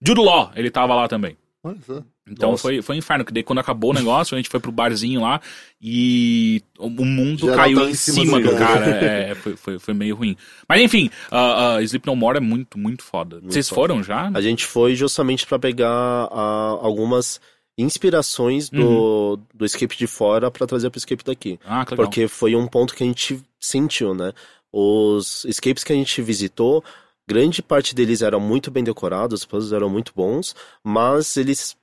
[0.04, 1.36] Jude Law, ele tava lá também.
[1.62, 2.02] Olha só.
[2.28, 2.62] Então Nossa.
[2.62, 5.20] foi, foi um inferno, que daí quando acabou o negócio, a gente foi pro barzinho
[5.20, 5.40] lá
[5.80, 8.80] e o mundo Geral caiu tava em cima, cima do do cara.
[8.80, 9.04] cara.
[9.04, 10.36] É, foi, foi, foi meio ruim.
[10.66, 13.40] Mas enfim, uh, uh, Sleep No More é muito, muito foda.
[13.42, 13.80] Vocês foda.
[13.80, 14.30] foram já?
[14.32, 17.40] A gente foi justamente pra pegar ah, algumas
[17.76, 21.58] inspirações do, do escape de fora pra trazer pro escape daqui.
[21.64, 22.06] Ah, que legal.
[22.06, 24.32] Porque foi um ponto que a gente sentiu, né?
[24.72, 26.82] Os escapes que a gente visitou,
[27.28, 31.76] grande parte deles eram muito bem decorados, os puzzles eram muito bons, mas eles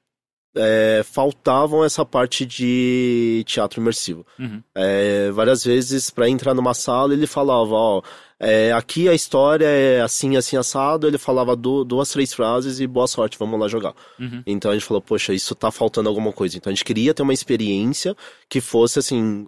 [0.55, 4.25] é, faltavam essa parte de teatro imersivo.
[4.37, 4.61] Uhum.
[4.75, 8.01] É, várias vezes, para entrar numa sala, ele falava, ó,
[8.43, 12.87] é, aqui a história é assim, assim, assado, ele falava du- duas, três frases e
[12.87, 13.93] boa sorte, vamos lá jogar.
[14.19, 14.41] Uhum.
[14.47, 16.57] Então a gente falou, poxa, isso tá faltando alguma coisa.
[16.57, 18.17] Então a gente queria ter uma experiência
[18.49, 19.47] que fosse assim.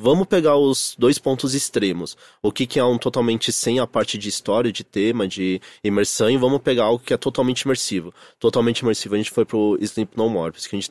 [0.00, 2.14] Vamos pegar os dois pontos extremos.
[2.42, 6.30] O que, que é um totalmente sem a parte de história, de tema, de imersão,
[6.30, 8.12] e vamos pegar algo que é totalmente imersivo.
[8.38, 10.90] Totalmente imersivo, a gente foi pro Sleep No More, a gente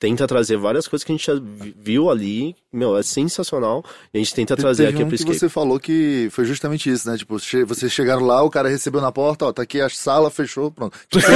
[0.00, 3.84] tenta trazer várias coisas que a gente já vi- viu ali, meu, é sensacional,
[4.14, 5.38] e a gente tenta trazer Teve aqui um pro que escape.
[5.38, 7.16] você falou que foi justamente isso, né?
[7.18, 10.30] Tipo, che- vocês chegaram lá, o cara recebeu na porta, ó, tá aqui a sala,
[10.30, 10.96] fechou, pronto.
[11.10, 11.26] Tipo,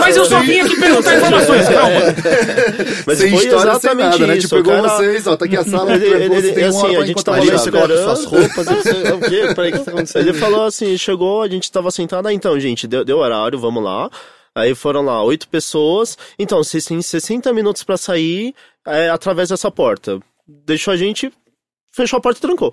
[0.00, 2.00] Mas eu só vim aqui perguntar informações, calma.
[3.06, 4.36] Mas sem foi história, exatamente nada, né?
[4.36, 4.48] isso.
[4.48, 7.06] Tipo, pegou cara- vocês, ó, tá aqui a sala, Ele, ele, você tem assim, a
[7.06, 9.54] gente tava lá suas roupas, o quê?
[9.54, 10.22] Peraí, o que tá acontecendo?
[10.28, 13.82] Ele falou assim, chegou, a gente tava sentado, ah, então, gente, deu, deu horário, vamos
[13.82, 14.10] lá.
[14.58, 16.16] Aí foram lá oito pessoas.
[16.38, 18.54] Então, vocês têm 60 minutos pra sair
[18.86, 20.20] é, através dessa porta.
[20.46, 21.30] Deixou a gente,
[21.94, 22.72] fechou a porta e trancou.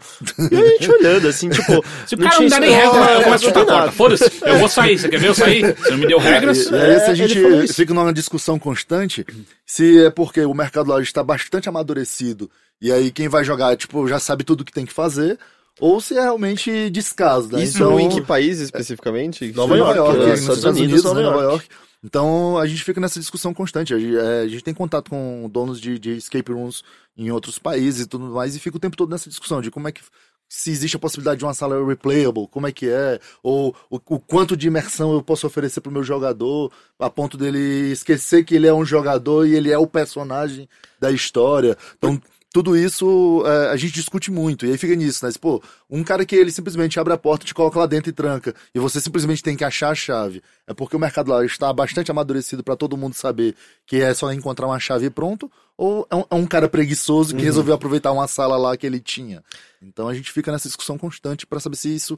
[0.52, 1.84] E a gente olhando, assim, tipo.
[2.08, 3.92] Se o cara não dá nem regra, eu começo a chutar a porta.
[3.92, 4.98] Foda-se, eu vou sair.
[4.98, 5.76] Você quer ver eu sair?
[5.76, 6.66] Você não me deu regras?
[6.66, 9.26] E, e aí, se a É, gente fica numa discussão constante,
[9.66, 12.50] se é porque o mercado lá está bastante amadurecido,
[12.82, 15.38] e aí quem vai jogar, tipo, já sabe tudo o que tem que fazer,
[15.80, 17.64] ou se é realmente descaso, né?
[17.64, 19.52] Isso então, em que país especificamente?
[19.54, 20.32] Nova em York, Nova York, né?
[20.32, 21.70] nos Estados Estados Unidos, Unidos, né, Nova Nova York.
[22.06, 23.94] Então a gente fica nessa discussão constante.
[23.94, 26.84] A gente, é, a gente tem contato com donos de, de escape rooms
[27.18, 29.88] em outros países e tudo mais, e fica o tempo todo nessa discussão de como
[29.88, 30.02] é que.
[30.48, 34.20] Se existe a possibilidade de uma sala replayable, como é que é, ou o, o
[34.20, 38.68] quanto de imersão eu posso oferecer pro meu jogador, a ponto dele esquecer que ele
[38.68, 41.76] é um jogador e ele é o personagem da história.
[41.98, 42.22] Então,
[42.56, 44.66] tudo isso é, a gente discute muito.
[44.66, 45.32] E aí fica nisso, né?
[45.42, 48.56] Pô, um cara que ele simplesmente abre a porta, te coloca lá dentro e tranca,
[48.74, 50.42] e você simplesmente tem que achar a chave.
[50.66, 54.32] É porque o mercado lá está bastante amadurecido para todo mundo saber que é só
[54.32, 57.46] encontrar uma chave e pronto, ou é um, é um cara preguiçoso que uhum.
[57.46, 59.44] resolveu aproveitar uma sala lá que ele tinha.
[59.82, 62.18] Então a gente fica nessa discussão constante para saber se isso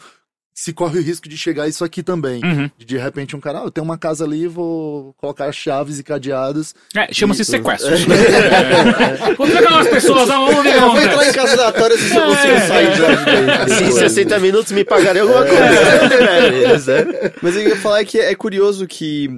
[0.57, 2.43] se corre o risco de chegar isso aqui também.
[2.43, 2.67] Uhum.
[2.75, 6.03] De, de repente um cara, ah, eu tenho uma casa ali, vou colocar chaves e
[6.03, 6.73] cadeados.
[6.95, 7.45] É, chama-se e...
[7.45, 7.93] sequestro.
[7.93, 9.35] é.
[9.35, 10.79] Vou pegar umas pessoas, ah, vamos ver.
[10.79, 14.83] Vou entrar em casa da Tória se você consigo sair de Assim, 60 minutos me
[14.83, 17.01] pagarem alguma coisa.
[17.01, 17.33] É.
[17.39, 19.29] Mas eu ia falar que é curioso que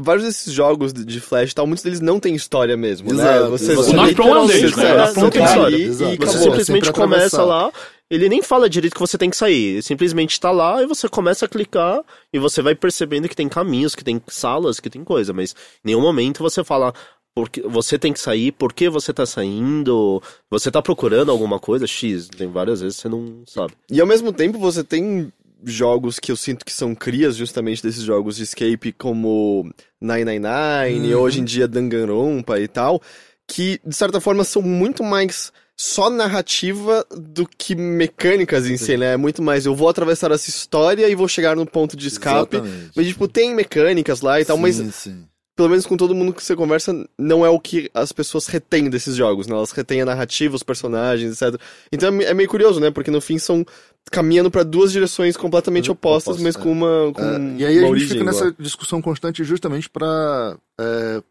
[0.00, 3.22] vários desses jogos de Flash tal, muitos deles não têm história mesmo, né?
[3.22, 3.50] Exato, né?
[3.50, 5.12] Você, você, não Pro deles, né?
[5.16, 5.76] Não tem história.
[5.76, 7.70] E, você simplesmente começa lá
[8.10, 9.74] ele nem fala direito que você tem que sair.
[9.74, 13.48] Ele simplesmente está lá e você começa a clicar e você vai percebendo que tem
[13.48, 15.52] caminhos, que tem salas, que tem coisa, mas
[15.84, 16.92] em nenhum momento você fala
[17.32, 20.20] porque você tem que sair, por que você está saindo,
[20.50, 23.72] você está procurando alguma coisa X, tem várias vezes você não sabe.
[23.88, 28.02] E ao mesmo tempo você tem jogos que eu sinto que são crias justamente desses
[28.02, 29.70] jogos de escape como
[30.00, 31.20] 999, uhum.
[31.20, 33.00] hoje em dia Danganronpa e tal,
[33.46, 39.14] que de certa forma são muito mais só narrativa do que mecânicas em si, né?
[39.14, 42.56] É muito mais, eu vou atravessar essa história e vou chegar no ponto de escape.
[42.56, 42.90] Exatamente.
[42.94, 44.76] Mas, tipo, tem mecânicas lá e tal, sim, mas.
[44.94, 45.24] Sim.
[45.56, 48.90] Pelo menos com todo mundo que você conversa, não é o que as pessoas retêm
[48.90, 49.54] desses jogos, né?
[49.54, 51.58] Elas retêm a narrativa, os personagens, etc.
[51.90, 52.90] Então é, é meio curioso, né?
[52.90, 53.64] Porque no fim são
[54.10, 57.10] caminhando para duas direções completamente opostas, Oposto, mas com uma.
[57.14, 58.26] Com é, e aí a gente fica igual.
[58.26, 60.58] nessa discussão constante justamente para.
[60.78, 61.22] É,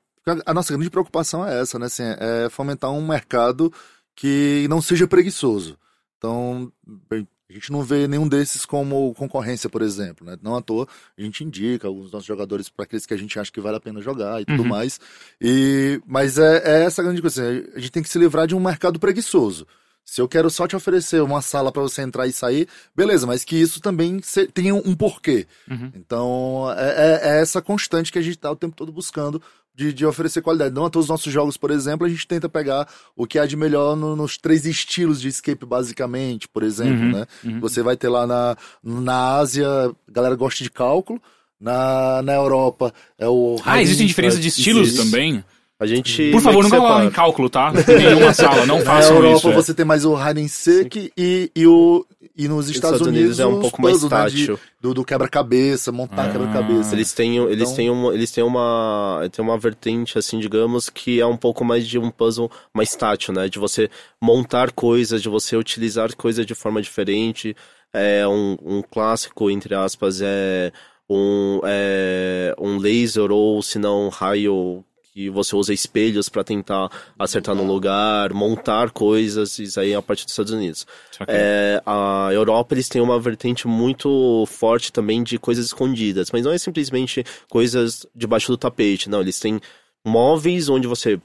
[0.44, 1.86] a nossa grande preocupação é essa, né?
[1.86, 3.72] Assim, é fomentar um mercado
[4.20, 5.78] que não seja preguiçoso.
[6.18, 6.70] Então,
[7.10, 10.28] a gente não vê nenhum desses como concorrência, por exemplo.
[10.28, 10.38] Né?
[10.42, 10.86] Não à toa,
[11.18, 13.78] a gente indica alguns dos nossos jogadores para aqueles que a gente acha que vale
[13.78, 14.68] a pena jogar e tudo uhum.
[14.68, 15.00] mais.
[15.40, 17.42] E, mas é, é, essa a grande coisa.
[17.42, 19.66] Assim, a gente tem que se livrar de um mercado preguiçoso.
[20.10, 23.44] Se eu quero só te oferecer uma sala para você entrar e sair, beleza, mas
[23.44, 24.20] que isso também
[24.56, 25.46] tenha um porquê.
[25.70, 25.92] Uhum.
[25.96, 29.40] Então, é, é, é, essa constante que a gente está o tempo todo buscando
[29.76, 30.74] de, de oferecer qualidade.
[30.74, 33.46] Não a todos os nossos jogos, por exemplo, a gente tenta pegar o que há
[33.46, 37.28] de melhor no, nos três estilos de escape, basicamente, por exemplo, uhum, né?
[37.44, 37.60] Uhum.
[37.60, 41.22] Você vai ter lá na, na Ásia, a galera gosta de cálculo,
[41.62, 43.58] na, na Europa é o...
[43.64, 45.06] Ah, existem diferenças de estilos existe.
[45.06, 45.44] também?
[45.80, 46.30] A gente.
[46.32, 47.72] Por favor, não coloque em cálculo, tá?
[47.88, 49.22] Em nenhuma sala, não façam isso.
[49.22, 49.74] Na Europa isso, você é.
[49.76, 53.40] tem mais o hide and seek e, e, o, e nos Estados, Estados Unidos, Unidos,
[53.40, 54.56] é um pouco mais tátil.
[54.56, 56.32] Né, do, do quebra-cabeça, montar ah.
[56.32, 56.94] quebra-cabeça.
[56.94, 57.76] Eles têm, eles, então...
[57.76, 61.88] têm uma, eles têm uma têm uma vertente, assim, digamos, que é um pouco mais
[61.88, 63.48] de um puzzle mais tátil, né?
[63.48, 63.90] De você
[64.22, 67.56] montar coisas, de você utilizar coisas de forma diferente.
[67.94, 70.74] É um, um clássico, entre aspas, é
[71.10, 74.84] um, é, um laser ou se não um raio
[75.20, 80.02] que você usa espelhos para tentar acertar no lugar, montar coisas, isso aí é a
[80.02, 80.88] partir dos Estados Unidos.
[81.28, 86.54] É, a Europa, eles têm uma vertente muito forte também de coisas escondidas, mas não
[86.54, 89.60] é simplesmente coisas debaixo do tapete, não, eles têm
[90.08, 91.20] móveis onde você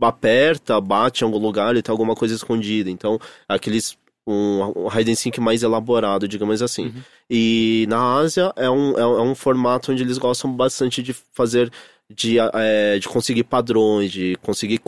[0.00, 3.18] aperta, bate em algum lugar e tem alguma coisa escondida, então
[3.48, 6.86] aqueles um, um hide and seek mais elaborado, digamos assim.
[6.86, 7.02] Uhum.
[7.28, 11.72] E na Ásia é um, é, é um formato onde eles gostam bastante de fazer
[12.10, 14.80] de, é, de conseguir padrões, de conseguir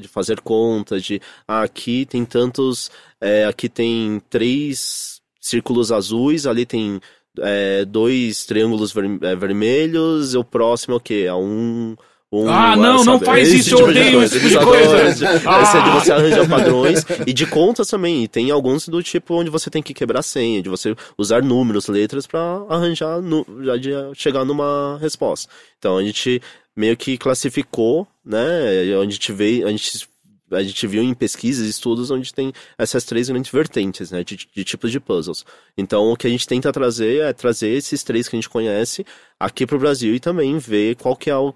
[0.00, 2.90] de fazer contas, de ah, aqui tem tantos,
[3.20, 7.00] é, aqui tem três círculos azuis, ali tem
[7.38, 11.24] é, dois triângulos ver, é, vermelhos, e o próximo é o quê?
[11.26, 11.96] É um
[12.32, 15.42] um, ah, não, não faz isso, tipo eu odeio esse tipo de coisa.
[15.44, 15.62] Ah.
[15.62, 18.22] Esse é de você arranjar padrões e de contas também.
[18.22, 21.88] E tem alguns do tipo onde você tem que quebrar senha, de você usar números,
[21.88, 23.18] letras para arranjar,
[23.64, 25.50] já de chegar numa resposta.
[25.76, 26.40] Então a gente
[26.80, 28.40] meio que classificou, né?
[28.98, 30.08] A gente vê, a gente
[30.52, 34.64] a gente viu em pesquisas, estudos onde tem essas três grandes vertentes, né, de, de,
[34.64, 35.44] tipos de puzzles.
[35.78, 39.06] Então, o que a gente tenta trazer é trazer esses três que a gente conhece
[39.38, 41.54] aqui para o Brasil e também ver qual que é o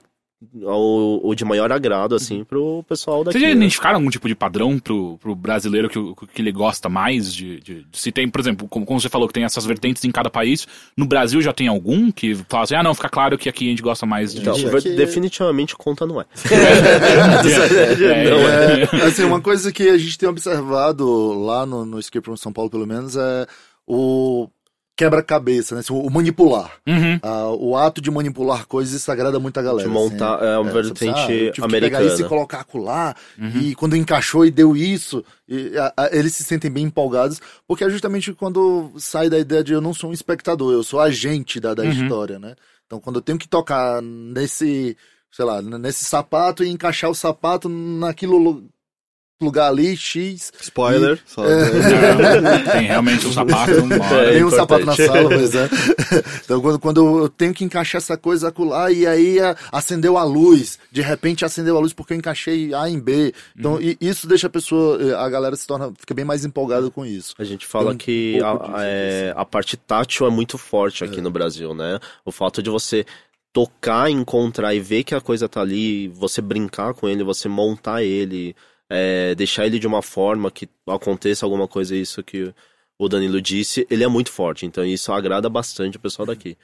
[0.55, 3.39] o, o de maior agrado, assim, pro pessoal daqui.
[3.39, 3.57] Vocês já né?
[3.57, 7.85] identificaram algum tipo de padrão pro, pro brasileiro que, que ele gosta mais de, de,
[7.85, 10.31] de Se tem, por exemplo, como, como, você falou que tem essas vertentes em cada
[10.31, 13.67] país, no Brasil já tem algum que fala assim, ah não, fica claro que aqui
[13.67, 14.41] a gente gosta mais de...
[14.41, 14.91] Então, aqui...
[14.91, 16.25] definitivamente conta não é.
[18.05, 18.83] é, não é.
[18.83, 19.07] é.
[19.07, 22.71] Assim, uma coisa que a gente tem observado lá no, no Escape Room São Paulo,
[22.71, 23.47] pelo menos, é
[23.87, 24.49] o
[24.97, 25.81] quebra-cabeça, né?
[25.81, 26.71] Assim, o manipular.
[26.87, 27.19] Uhum.
[27.23, 29.89] Ah, o ato de manipular coisas, isso agrada muito a galera.
[29.89, 31.81] De montar, assim, é uma é, vertente ah, americana.
[31.81, 33.61] pegar isso e colocar acolá, uhum.
[33.61, 37.85] e quando encaixou e deu isso, e, a, a, eles se sentem bem empolgados, porque
[37.85, 41.59] é justamente quando sai da ideia de eu não sou um espectador, eu sou agente
[41.59, 41.91] da, da uhum.
[41.91, 42.55] história, né?
[42.87, 44.97] Então, quando eu tenho que tocar nesse,
[45.33, 48.65] sei lá, nesse sapato e encaixar o sapato naquilo
[49.45, 50.53] lugar ali, X.
[50.61, 51.21] Spoiler.
[51.27, 51.43] Só...
[52.73, 53.73] Tem realmente um sapato.
[54.15, 55.69] É Tem um sapato na sala, pois é.
[56.45, 60.25] Então, quando, quando eu tenho que encaixar essa coisa acolá, e aí a- acendeu a
[60.25, 63.33] luz, de repente acendeu a luz porque eu encaixei A em B.
[63.57, 66.91] Então, e isso deixa a pessoa, eh, a galera se torna, fica bem mais empolgada
[66.91, 67.35] com isso.
[67.39, 71.21] A gente fala um que a, disso, é, a parte tátil é muito forte aqui
[71.21, 71.99] no Brasil, né?
[72.25, 73.05] O fato de você
[73.53, 78.03] tocar, encontrar e ver que a coisa tá ali, você brincar com ele, você montar
[78.03, 78.55] ele,
[78.95, 82.53] é, deixar ele de uma forma que aconteça alguma coisa, isso que
[82.99, 84.65] o Danilo disse, ele é muito forte.
[84.67, 86.57] Então isso agrada bastante o pessoal daqui.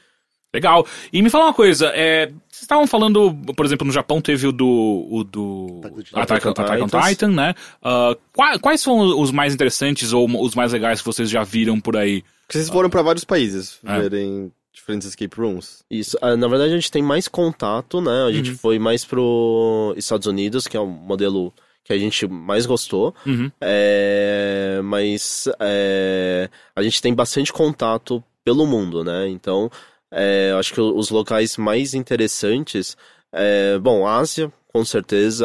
[0.53, 0.85] Legal.
[1.13, 4.53] E me fala uma coisa, é, vocês estavam falando, por exemplo, no Japão teve o
[4.53, 5.07] do.
[5.09, 5.81] O do
[6.13, 7.55] Attack on Attack, on Titan, né?
[7.81, 11.81] Ah, qua- quais são os mais interessantes ou os mais legais que vocês já viram
[11.81, 12.23] por aí?
[12.47, 14.01] Porque vocês foram pra vários países É.
[14.01, 15.85] verem diferentes escape rooms.
[15.89, 18.25] Isso, ah, na verdade a gente tem mais contato, né?
[18.27, 21.53] A gente foi mais pro Estados Unidos, que é o modelo
[21.91, 23.13] que a gente mais gostou.
[23.27, 23.51] Uhum.
[23.61, 29.29] É, mas é, a gente tem bastante contato pelo mundo, né?
[29.29, 29.69] Então,
[30.09, 32.97] é, acho que os locais mais interessantes,
[33.33, 35.45] é, bom, Ásia, com certeza,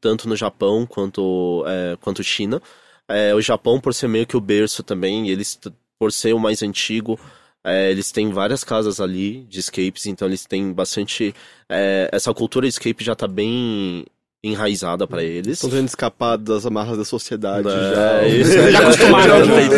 [0.00, 2.60] tanto no Japão quanto é, quanto China.
[3.08, 5.58] É, o Japão, por ser meio que o berço também, eles
[5.96, 7.20] por ser o mais antigo,
[7.62, 11.32] é, eles têm várias casas ali de escapes, então eles têm bastante.
[11.68, 14.04] é, essa cultura escape já tá bem
[14.46, 15.54] enraizada para eles.
[15.54, 18.26] Estão tentando escapar das amarras da sociedade É, já.
[18.36, 19.62] isso, Já acostumaram, já né?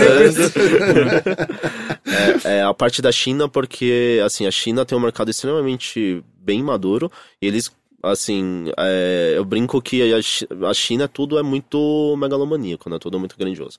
[2.44, 6.62] é, é, a parte da China, porque assim, a China tem um mercado extremamente bem
[6.62, 7.70] maduro, e eles,
[8.02, 12.98] assim, é, eu brinco que a, Chi- a China tudo é muito megalomaníaco, né?
[12.98, 13.78] Tudo muito grandioso.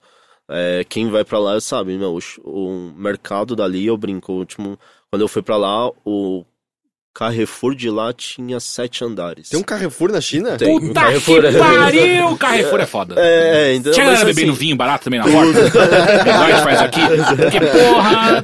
[0.50, 4.80] É, quem vai pra lá sabe, meu, o, o mercado dali, eu brinco, o último,
[5.12, 6.46] quando eu fui pra lá, o
[7.18, 9.50] Carrefour de lá tinha sete andares.
[9.50, 10.56] Tem um Carrefour na China?
[10.56, 10.80] Tem.
[10.80, 12.38] Puta Carrefour é- que pariu!
[12.38, 13.16] Carrefour é foda.
[13.18, 15.60] É, então, Tinha galera assim, bebendo vinho barato também na porta?
[15.60, 17.02] A gente faz aqui?
[17.42, 18.42] Porque, porra,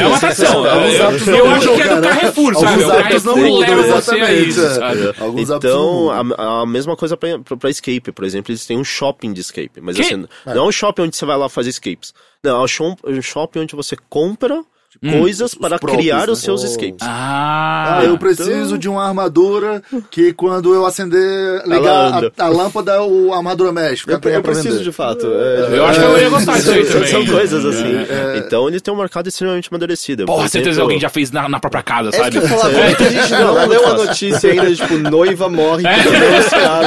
[0.00, 0.64] é, uma atração.
[0.64, 2.02] Eu, eu não acho que é do.
[2.02, 2.66] Carrefour, sabe?
[2.84, 4.70] Alguns O não Carrefour mudam, leva você a exatamente, isso, é.
[4.70, 5.14] sabe?
[5.18, 8.12] Alguns hábitos não Então, a, a mesma coisa pra, pra, pra escape.
[8.12, 9.80] Por exemplo, eles têm um shopping de escape.
[9.80, 10.02] Mas Que?
[10.02, 12.14] assim, não é um shopping onde você vai lá fazer escapes.
[12.42, 14.62] Não, é um shopping onde você compra
[15.00, 16.32] coisas para próprios, criar né?
[16.32, 16.66] os seus Oh.
[16.66, 16.96] escapes.
[17.02, 22.32] Ah, Ah, eu preciso de uma armadura que quando eu acender, ligar anda.
[22.38, 24.04] a, a lâmpada, o, a armadura mexe.
[24.06, 25.26] Eu, eu preciso de fato.
[25.26, 27.08] é, eu acho que eu ia gostar disso aí São- também.
[27.10, 27.94] São coisas assim.
[28.08, 28.38] É.
[28.38, 30.24] Então, eles têm um mercado extremamente amadurecido.
[30.26, 32.30] Porra, Por certeza alguém já fez na, na própria casa, É sabe?
[32.32, 35.96] que eu falar, muita gente não leu a notícia ainda, tipo, noiva morre É.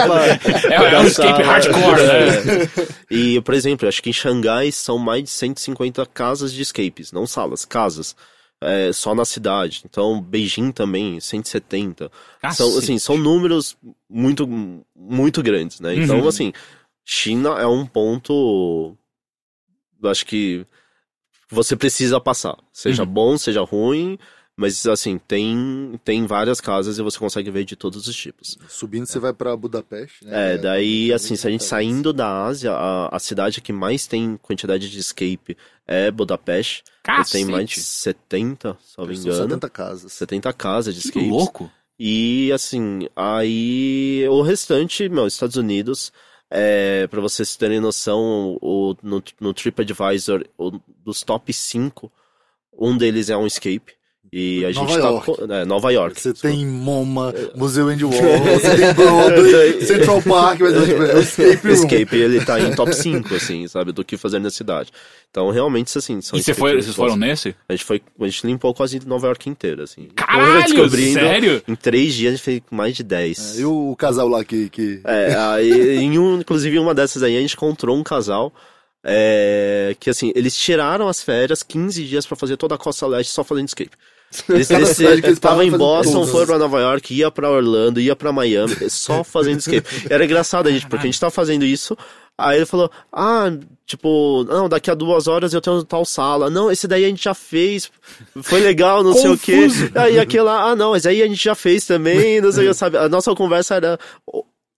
[0.07, 0.85] não.
[0.87, 2.69] É, é um escape hardcore, né?
[3.09, 7.25] E, por exemplo, acho que em Xangai são mais de 150 casas de escapes, não
[7.25, 7.96] salas, casas.
[8.59, 9.83] É, só na cidade.
[9.85, 12.05] Então, Beijing também, 170.
[12.05, 12.77] São, Cacete.
[12.79, 13.77] assim, são números
[14.09, 14.47] muito,
[14.95, 15.95] muito grandes, né?
[15.95, 16.27] Então, Uhum.
[16.27, 16.51] assim,
[17.05, 18.97] China é um ponto.
[20.03, 20.65] Acho que
[21.49, 22.57] você precisa passar.
[22.73, 23.09] Seja Uhum.
[23.09, 24.17] bom, seja ruim.
[24.59, 28.57] Mas, assim, tem, tem várias casas e você consegue ver de todos os tipos.
[28.67, 30.55] Subindo, você vai pra Budapeste, né?
[30.55, 34.35] É, daí, assim, se a gente saindo da Ásia, a, a cidade que mais tem
[34.41, 36.83] quantidade de escape é Budapeste.
[37.03, 37.31] Cacete.
[37.33, 39.43] Tem mais de 70, se não me engano.
[39.43, 40.13] 70 casas.
[40.13, 41.29] 70 casas de Que escapes.
[41.29, 41.71] louco.
[41.99, 46.11] E assim, aí o restante, meu, Estados Unidos,
[46.49, 52.11] é, para vocês terem noção, o, no, no TripAdvisor, o, dos top 5,
[52.73, 53.96] um deles é um escape.
[54.31, 55.07] E a Nova gente tá.
[55.09, 55.25] York.
[55.25, 56.19] co- É, Nova York.
[56.21, 61.19] Você tem MoMA, Museu Andy Warhol, você tem Broadway, Central Park, mas tipo, é o
[61.19, 61.73] escape room.
[61.73, 64.91] Escape, ele tá em top 5, assim, sabe, do que fazer na cidade.
[65.31, 67.55] Então, realmente, assim, são E você foi, vocês foram nesse?
[67.69, 70.09] A gente foi, a gente limpou quase Nova York inteira, assim.
[70.15, 71.61] Caralho, Descobrindo, sério?
[71.67, 73.59] Em três dias a gente fez mais de 10.
[73.59, 74.69] E o casal lá que...
[74.69, 74.99] que...
[75.05, 78.53] É, aí, em um, inclusive em uma dessas aí, a gente encontrou um casal
[79.03, 83.31] é, que, assim, eles tiraram as férias 15 dias pra fazer toda a costa leste
[83.31, 83.91] só fazendo escape.
[84.49, 86.29] Eles que eles estavam em Boston, todas.
[86.29, 89.87] foram pra Nova York, ia pra Orlando, ia pra Miami, só fazendo escape.
[90.09, 91.97] Era engraçado a gente, porque a gente tava fazendo isso,
[92.37, 93.49] aí ele falou, ah,
[93.85, 96.49] tipo, não, daqui a duas horas eu tenho tal sala.
[96.49, 97.89] Não, esse daí a gente já fez,
[98.43, 99.67] foi legal, não sei o quê.
[99.95, 102.73] Aí aquela, ah, não, mas aí a gente já fez também, não sei o que,
[102.73, 102.97] sabe?
[102.97, 103.99] A nossa conversa era...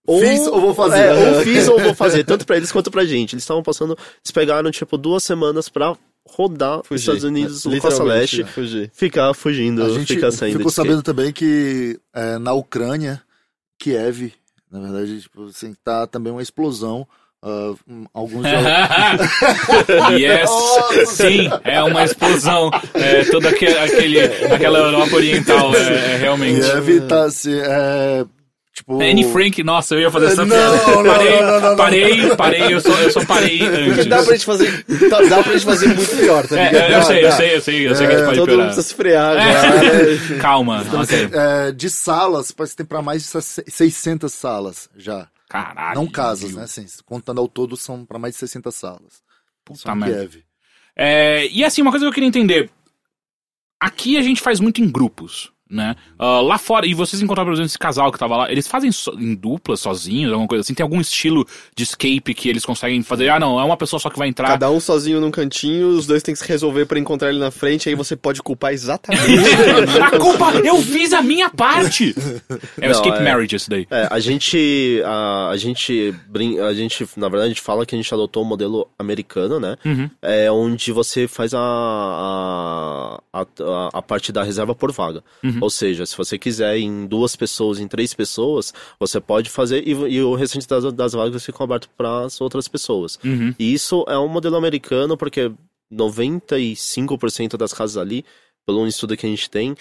[0.06, 0.98] Ou, Fiz ou vou fazer.
[0.98, 3.34] É, ou fiz ou vou fazer, tanto pra eles quanto pra gente.
[3.34, 5.94] Eles estavam passando, eles pegaram, tipo, duas semanas pra
[6.34, 7.00] rodar os Fugir.
[7.00, 8.90] Estados Unidos, o Costa Leste, Fugir.
[8.94, 13.22] ficar fugindo, A gente ficar saindo ficou sabendo também que é, na Ucrânia,
[13.78, 14.32] Kiev,
[14.70, 17.06] na verdade, tipo, assim, tá também uma explosão.
[17.42, 18.44] um, alguns
[20.12, 20.50] yes!
[21.08, 22.70] Sim, é uma explosão.
[22.94, 26.60] É, toda aquele, aquele, aquela Europa Oriental, é, é realmente.
[26.60, 28.24] Kiev tá se, é,
[28.90, 29.02] Tipo.
[29.02, 30.76] Anne Frank, nossa, eu ia fazer essa Não, piada.
[30.96, 34.06] não, parei, não, não, não, parei, parei, eu só, eu só parei Porque antes.
[34.06, 34.84] dá pra gente fazer.
[35.08, 36.82] Dá, dá pra gente fazer muito pior, tá É, ligado?
[36.82, 38.48] é, eu Dá, sei, eu sei, eu sei, eu sei que a gente pode Todo
[38.48, 38.66] mundo piorar.
[38.66, 40.14] precisa se frear agora.
[40.34, 40.38] É.
[40.42, 41.28] Calma, ok.
[41.32, 43.28] É, de salas, parece que tem pra mais de
[43.70, 45.28] 600 salas já.
[45.48, 45.94] Caralho.
[45.94, 46.62] Não casas, né?
[46.64, 49.22] Assim, contando ao todo, são pra mais de 60 salas.
[49.64, 50.16] Puta em merda.
[50.16, 50.44] Kiev.
[50.96, 52.70] É, e assim, uma coisa que eu queria entender.
[53.80, 55.94] Aqui a gente faz muito em grupos, né?
[56.18, 58.90] Ah, lá fora, e vocês encontraram, por exemplo, esse casal que tava lá, eles fazem
[58.90, 60.74] so- em dupla, sozinhos, alguma coisa assim?
[60.74, 63.28] Tem algum estilo de escape que eles conseguem fazer?
[63.28, 64.48] Ah, não, é uma pessoa só que vai entrar.
[64.48, 67.50] Cada um sozinho num cantinho, os dois têm que se resolver pra encontrar ele na
[67.50, 69.20] frente, aí você pode culpar exatamente.
[70.02, 72.14] a culpa, eu fiz a minha parte!
[72.80, 73.86] É o Não, escape é- marriage esse daí.
[73.90, 77.94] É, a gente, a, a gente, brin- a gente, na verdade, a gente fala que
[77.94, 79.76] a gente adotou o modelo americano, né?
[79.84, 80.10] Uhum.
[80.22, 85.22] É onde você faz a, a, a, a parte da reserva por vaga.
[85.42, 85.58] Uhum.
[85.60, 89.90] Ou seja, se você quiser em duas pessoas, em três pessoas, você pode fazer e,
[89.90, 93.18] e o restante das, das vagas ficam aberto para as outras pessoas.
[93.24, 93.54] Uhum.
[93.58, 95.52] E isso é um modelo americano porque
[95.92, 98.24] 95% das casas ali,
[98.64, 99.74] pelo estudo que a gente tem,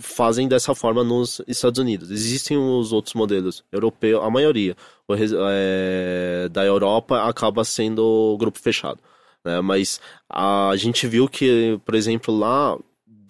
[0.00, 2.10] fazem dessa forma nos Estados Unidos.
[2.10, 4.76] Existem os outros modelos europeus, a maioria
[5.08, 8.98] o é, da Europa acaba sendo grupo fechado.
[9.44, 9.60] Né?
[9.60, 12.78] Mas a gente viu que, por exemplo, lá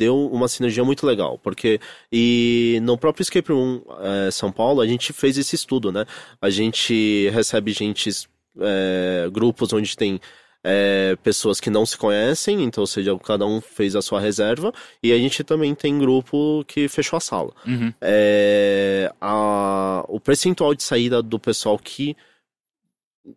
[0.04, 4.86] deu uma sinergia muito legal, porque e no próprio Escape Room é, São Paulo a
[4.86, 6.04] gente fez esse estudo, né?
[6.40, 8.08] A gente recebe gente,
[8.60, 10.20] é, grupos onde tem
[10.64, 14.72] é, pessoas que não se conhecem, então, ou seja, cada um fez a sua reserva,
[15.02, 17.52] e a gente também tem grupo que fechou a sala.
[17.66, 17.92] Uhum.
[18.00, 22.16] É, a- o percentual de saída do pessoal que.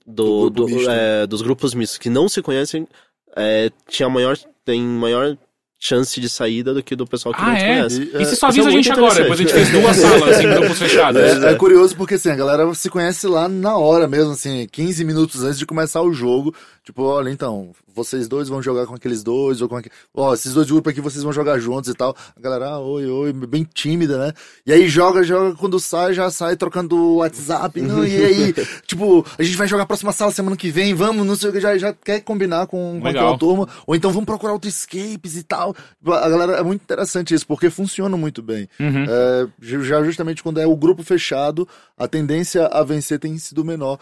[0.06, 0.90] Do, Do grupo do- misto.
[0.92, 2.88] é, dos grupos mistos que não se conhecem
[3.36, 5.38] é, tinha maior, tem maior
[5.80, 7.68] chance de saída do que do pessoal que Ah, não se é?
[7.68, 8.02] conhece.
[8.02, 9.96] E, E você é, só é avisa a gente agora, depois a gente fez duas
[9.98, 11.22] salas, em grupos fechados.
[11.22, 15.04] É, é curioso porque assim, a galera se conhece lá na hora mesmo, assim, 15
[15.04, 16.54] minutos antes de começar o jogo.
[16.84, 19.92] Tipo, olha, então, vocês dois vão jogar com aqueles dois, ou com aquele.
[20.14, 22.16] Ó, esses dois grupos aqui vocês vão jogar juntos e tal.
[22.38, 24.34] A galera, ah, oi, oi, bem tímida, né?
[24.68, 27.82] E aí joga, joga, quando sai, já sai trocando WhatsApp.
[27.82, 28.54] Não, e aí,
[28.86, 31.54] tipo, a gente vai jogar a próxima sala semana que vem, vamos, não sei o
[31.54, 33.24] que, já, já quer combinar com, com Legal.
[33.24, 33.68] aquela turma.
[33.88, 35.65] Ou então vamos procurar outros escapes e tal.
[35.72, 38.68] A galera, é muito interessante isso, porque funciona muito bem.
[38.80, 39.06] Uhum.
[39.08, 44.00] É, já justamente quando é o grupo fechado, a tendência a vencer tem sido menor.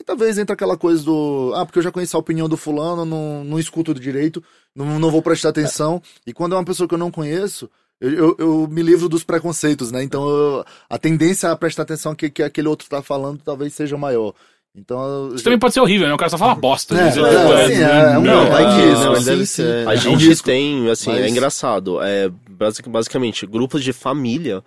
[0.00, 1.52] E talvez entre aquela coisa do.
[1.54, 4.42] Ah, porque eu já conheço a opinião do fulano, não, não escuto direito,
[4.74, 6.02] não, não vou prestar atenção.
[6.26, 7.70] E quando é uma pessoa que eu não conheço.
[7.98, 10.02] Eu, eu, eu me livro dos preconceitos, né?
[10.02, 13.96] Então eu- a tendência a prestar atenção que, que aquele outro tá falando talvez seja
[13.96, 14.34] maior.
[14.76, 15.28] Então.
[15.28, 16.14] Isso já- também pode ser horrível, né?
[16.14, 16.94] O cara só fala bosta.
[16.94, 17.10] É, né?
[17.10, 19.46] Você, é, tipo, assim, é, é um- Não, vai que ah, isso, mas sim, deve
[19.46, 19.54] sim.
[19.62, 19.88] ser.
[19.88, 20.44] A É um gente risco.
[20.46, 22.02] tem, assim, é Mas- engraçado.
[22.02, 24.62] É, basic- basicamente, grupos de família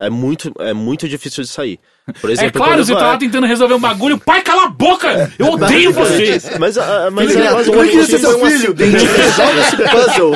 [0.00, 1.78] é muito, é muito difícil de sair.
[2.20, 4.18] Por É exemplo, claro, quando você tá lá tentando resolver um bagulho.
[4.18, 5.32] Pai, cala a boca!
[5.38, 6.40] Eu odeio você!
[6.58, 6.76] Mas,
[7.12, 8.72] mas Filho, é como é é seu foi um filho?
[8.72, 9.04] acidente.
[9.06, 10.32] Resolve esse puzzle.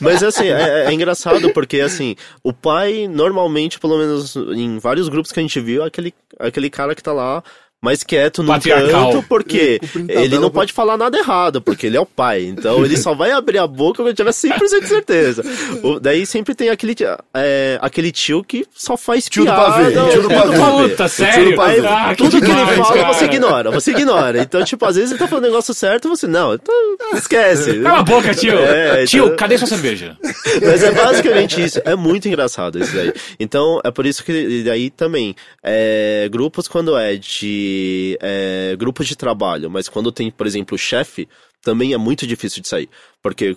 [0.00, 5.32] Mas assim, é, é engraçado porque assim, o pai normalmente, pelo menos em vários grupos
[5.32, 7.42] que a gente viu, é aquele, aquele cara que tá lá
[7.82, 12.00] mais quieto no canto, porque Cumprindo ele não pode falar nada errado, porque ele é
[12.00, 12.44] o pai.
[12.44, 15.42] Então ele só vai abrir a boca quando tiver 100% de certeza.
[15.82, 16.94] O- daí sempre tem aquele,
[17.34, 19.64] é, aquele tio que só faz Tio do piada.
[19.72, 20.88] pavê, tio do pavê.
[20.88, 21.56] Puta, sério?
[21.56, 21.80] pavê.
[21.84, 23.12] Ah, Tudo que ele demais, fala, cara.
[23.12, 24.38] você ignora, você ignora.
[24.40, 26.74] Então, tipo, às vezes ele tá falando o negócio certo e você, não, então
[27.14, 27.80] esquece.
[27.80, 28.56] Cala a boca, tio!
[28.58, 30.16] É, Tio, então- cadê sua cerveja?
[30.64, 31.80] Mas é basicamente isso.
[31.84, 33.12] É muito engraçado isso daí.
[33.40, 37.71] Então, é por isso que e daí também, é, grupos quando é de
[38.20, 41.28] é, grupos de trabalho, mas quando tem, por exemplo, chefe,
[41.62, 42.88] também é muito difícil de sair.
[43.22, 43.56] Porque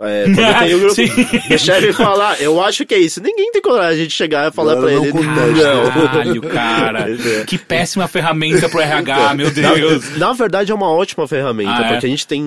[0.00, 1.54] é, quando tem o grupo, Sim.
[1.54, 3.22] o chefe fala, "Ah, eu acho que é isso.
[3.22, 5.62] Ninguém tem coragem de chegar e falar Não, pra não ele, contesta.
[5.62, 7.06] Caralho, cara.
[7.40, 7.44] É.
[7.44, 10.16] Que péssima ferramenta pro RH, meu Deus.
[10.18, 11.92] Na verdade, é uma ótima ferramenta, Ah, é?
[11.92, 12.44] porque a gente tem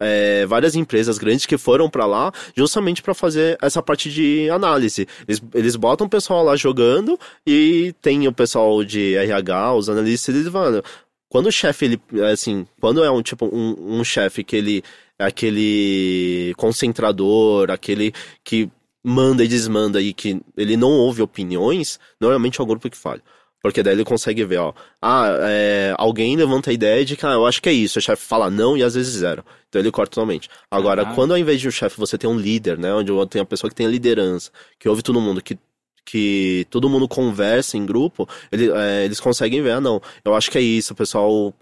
[0.00, 5.06] é, várias empresas grandes que foram pra lá justamente pra fazer essa parte de análise.
[5.28, 10.34] Eles, eles botam o pessoal lá jogando e tem o pessoal de RH, os analistas,
[10.34, 10.82] eles vão.
[11.28, 12.00] Quando o chefe, ele,
[12.32, 14.82] assim, quando é um tipo, um, um chefe que ele é
[15.18, 18.70] aquele concentrador, aquele que
[19.04, 23.22] manda e desmanda e que ele não ouve opiniões, normalmente é o grupo que falha.
[23.64, 24.74] Porque daí ele consegue ver, ó.
[25.00, 27.98] Ah, é, alguém levanta a ideia de que, ah, eu acho que é isso.
[27.98, 29.42] O chefe fala não e às vezes zero.
[29.70, 30.50] Então ele corta totalmente.
[30.70, 31.14] Agora, Caralho.
[31.16, 32.92] quando ao invés de um chefe você tem um líder, né?
[32.92, 35.58] Onde tem a pessoa que tem a liderança, que ouve todo mundo, que,
[36.04, 40.50] que todo mundo conversa em grupo, ele, é, eles conseguem ver, ah, não, eu acho
[40.50, 40.92] que é isso.
[40.92, 41.54] O pessoal, o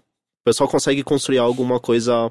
[0.43, 2.29] pessoal consegue construir alguma coisa.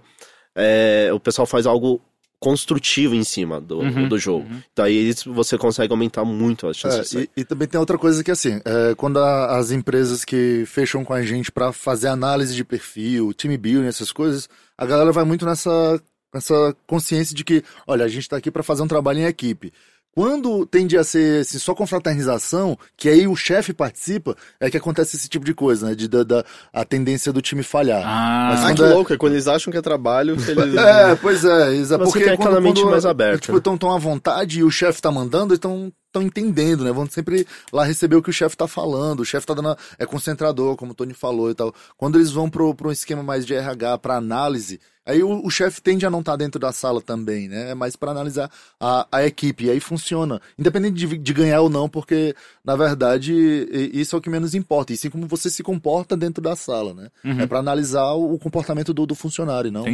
[0.56, 2.00] É, o pessoal faz algo
[2.38, 4.44] construtivo em cima do, Uhum, do jogo.
[4.50, 4.60] uhum.
[4.74, 7.10] Daí isso você consegue aumentar muito as chances.
[7.10, 7.30] de É, sair.
[7.36, 11.04] e, e também tem outra coisa que assim, é, quando a- as empresas que fecham
[11.04, 15.22] com a gente pra fazer análise de perfil, time building, essas coisas, a galera vai
[15.24, 16.02] muito nessa,
[16.34, 19.72] nessa consciência de que, olha, a gente tá aqui pra fazer um trabalho em equipe.
[20.14, 25.16] Quando tende a ser assim, só confraternização, que aí o chefe participa, é que acontece
[25.16, 25.94] esse tipo de coisa, né?
[25.94, 28.02] De, da, da- a tendência do time falhar.
[28.04, 30.74] Ah, Mas Ah, quando que é- louco, é quando eles acham que é trabalho, eles...
[30.76, 33.58] É, pois é, exa- Você porque tem aquela quando, mente quando, mais aberta, Tipo, né?
[33.58, 36.92] estão tão à vontade e o chefe tá mandando, estão estão entendendo, né?
[36.92, 39.20] Vão sempre lá receber o que o chefe tá falando.
[39.20, 39.74] O chefe tá dando.
[39.98, 41.74] É concentrador, como o Tony falou e tal.
[41.96, 45.50] Quando eles vão pro, pro um esquema mais de RH, pra análise, aí o, o
[45.50, 47.70] chefe tende a não estar dentro da sala também, né?
[47.70, 48.50] É mais pra analisar
[48.80, 49.66] a, a equipe.
[49.66, 50.40] E aí funciona.
[50.58, 52.34] Independente de, de ganhar ou não, porque,
[52.64, 53.32] na verdade,
[53.92, 54.92] isso é o que menos importa.
[54.92, 57.08] E sim como você se comporta dentro da sala, né?
[57.24, 57.40] Uhum.
[57.40, 59.84] É pra analisar o, o comportamento do, do funcionário, não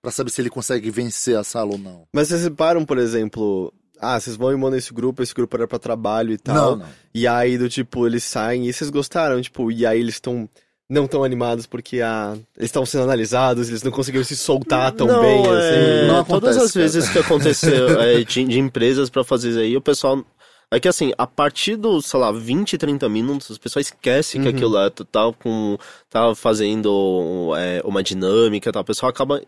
[0.00, 2.06] pra saber se ele consegue vencer a sala ou não.
[2.12, 3.72] Mas vocês separam, por exemplo...
[4.00, 6.54] Ah, vocês vão e mandam esse grupo, esse grupo era pra trabalho e tal.
[6.54, 6.86] Não, não.
[7.12, 10.48] E aí, do tipo, eles saem e vocês gostaram, tipo, e aí eles estão
[10.88, 15.06] não tão animados porque ah, eles estão sendo analisados, eles não conseguiram se soltar tão
[15.06, 16.06] não, bem, é, assim.
[16.08, 19.76] Não todas acontece, as vezes que aconteceu é, de, de empresas pra fazer isso aí,
[19.76, 20.24] o pessoal.
[20.70, 24.48] É que assim, a partir dos, sei lá, 20, 30 minutos, as pessoas esquecem que
[24.48, 24.54] Uhum.
[24.54, 25.78] aquilo lá tá, com,
[26.10, 28.82] tá fazendo é, uma dinâmica e tal.
[28.82, 29.40] O pessoal acaba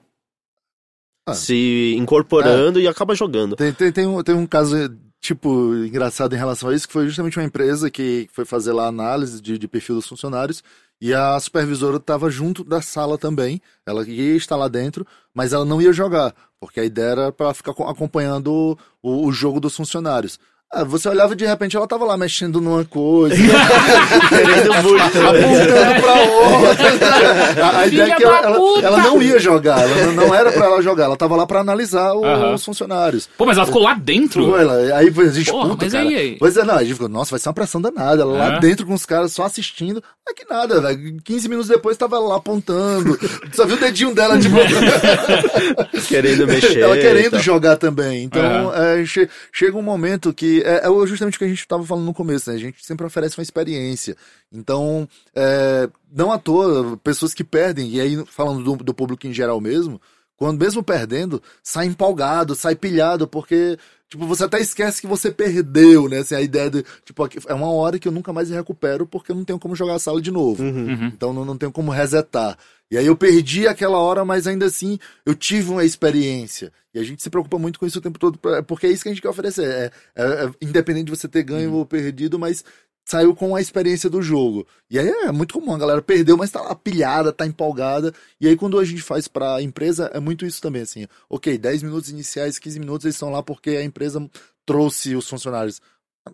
[1.27, 1.35] Ah.
[1.35, 3.55] se incorporando e acaba jogando.
[3.55, 4.75] Tem, tem, tem, um, tem um caso,
[5.21, 8.85] tipo, engraçado em relação a isso, que foi justamente uma empresa que foi fazer lá
[8.85, 10.63] a análise de, de perfil dos funcionários
[11.01, 13.61] e a supervisora estava junto da sala também.
[13.87, 17.55] Ela ia estar lá dentro, mas ela não ia jogar, porque a ideia era para
[17.55, 20.39] ficar co- acompanhando o, o jogo dos funcionários.
[20.73, 23.35] Ah, você olhava e de repente ela tava lá mexendo numa coisa,
[24.29, 25.03] Querendo muito.
[25.03, 27.67] apontando pra outra.
[27.67, 30.53] A, a ideia é que ela, ela, ela não ia jogar, ela não- não era
[30.53, 33.29] pra ela jogar, ela tava lá pra analisar o- os funcionários.
[33.37, 34.49] Pô, mas ela ficou lá dentro.
[34.49, 36.05] Foi, ela- aí a gente, Porra, puta, mas cara.
[36.09, 36.37] aí, aí?
[36.39, 38.23] Pois é, não, a gente ficou, nossa, vai ser uma pressão danada.
[38.23, 38.39] Ela É?
[38.39, 40.01] lá dentro com os caras só assistindo.
[40.25, 41.17] Não é que nada, velho.
[41.25, 43.19] 15 minutos depois tava lá apontando.
[43.53, 44.55] Só viu o dedinho dela, tipo.
[46.07, 46.79] querendo mexer.
[46.79, 48.23] ela querendo jogar também.
[48.25, 50.60] Então, é, che- chega um momento que.
[50.63, 52.57] É, é justamente o que a gente tava falando no começo, né?
[52.57, 54.17] A gente sempre oferece uma experiência.
[54.53, 59.33] Então, é, não à toa, pessoas que perdem, e aí falando do, do público em
[59.33, 60.01] geral mesmo,
[60.37, 63.79] quando mesmo perdendo, sai empolgado, sai pilhado, porque.
[64.11, 66.19] Tipo, você até esquece que você perdeu, né?
[66.19, 66.85] Assim, a ideia de.
[67.05, 69.95] Tipo, é uma hora que eu nunca mais recupero porque eu não tenho como jogar
[69.95, 70.63] a sala de novo.
[70.65, 71.07] Uhum.
[71.07, 72.59] Então não, não tenho como resetar.
[72.91, 76.73] E aí eu perdi aquela hora, mas ainda assim eu tive uma experiência.
[76.93, 78.37] E a gente se preocupa muito com isso o tempo todo,
[78.67, 79.65] porque é isso que a gente quer oferecer.
[79.65, 82.65] É, é- é independente de você ter ganho ou perdido, mas
[83.11, 84.65] saiu com a experiência do jogo.
[84.89, 88.15] E aí é muito comum, a galera perdeu, mas tá lá pilhada, tá empolgada.
[88.41, 91.07] E aí quando a gente faz pra empresa, é muito isso também, assim.
[91.29, 94.25] Ok, 10 minutos iniciais, 15 minutos, eles estão lá porque a empresa
[94.65, 95.81] trouxe os funcionários.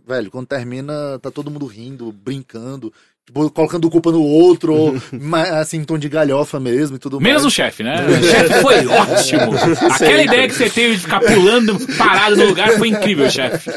[0.07, 2.93] Velho, quando termina, tá todo mundo rindo, brincando,
[3.25, 4.95] tipo, colocando culpa no outro, ou,
[5.61, 7.55] assim, em tom de galhofa mesmo e tudo Menos o mais.
[7.55, 7.97] chefe, né?
[8.07, 9.53] O chefe foi ótimo.
[9.95, 13.71] Aquela ideia que você teve de ficar pulando parado no lugar foi incrível, chefe.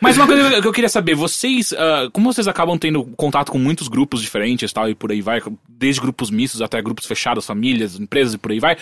[0.00, 3.58] Mas uma coisa que eu queria saber, vocês, ah, como vocês acabam tendo contato com
[3.58, 7.98] muitos grupos diferentes tal, e por aí vai, desde grupos mistos até grupos fechados, famílias,
[7.98, 8.76] empresas e por aí vai,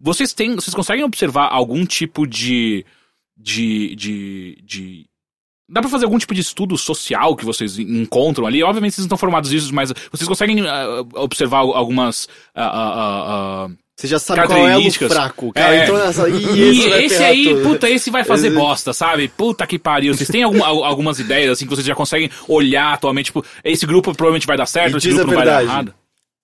[0.00, 2.84] vocês têm, vocês conseguem observar algum tipo de,
[3.36, 5.06] de, de, de
[5.70, 8.62] Dá pra fazer algum tipo de estudo social que vocês encontram ali?
[8.62, 12.26] Obviamente vocês não estão formados nisso, mas vocês conseguem ah, observar algumas.
[12.54, 15.52] ah, ah, Você já sabe qual é o fraco.
[15.52, 15.82] Cara É.
[15.82, 16.28] entrou nessa.
[16.28, 17.62] Ih, e esse, esse aí, tudo.
[17.68, 19.28] puta, esse vai fazer Esse- bosta, sabe?
[19.28, 20.14] Puta que pariu.
[20.14, 23.26] Vocês têm algum- al- algumas ideias, assim, que vocês já conseguem olhar atualmente?
[23.26, 25.92] Tipo, esse grupo provavelmente vai dar certo, esse grupo não vai dar errado.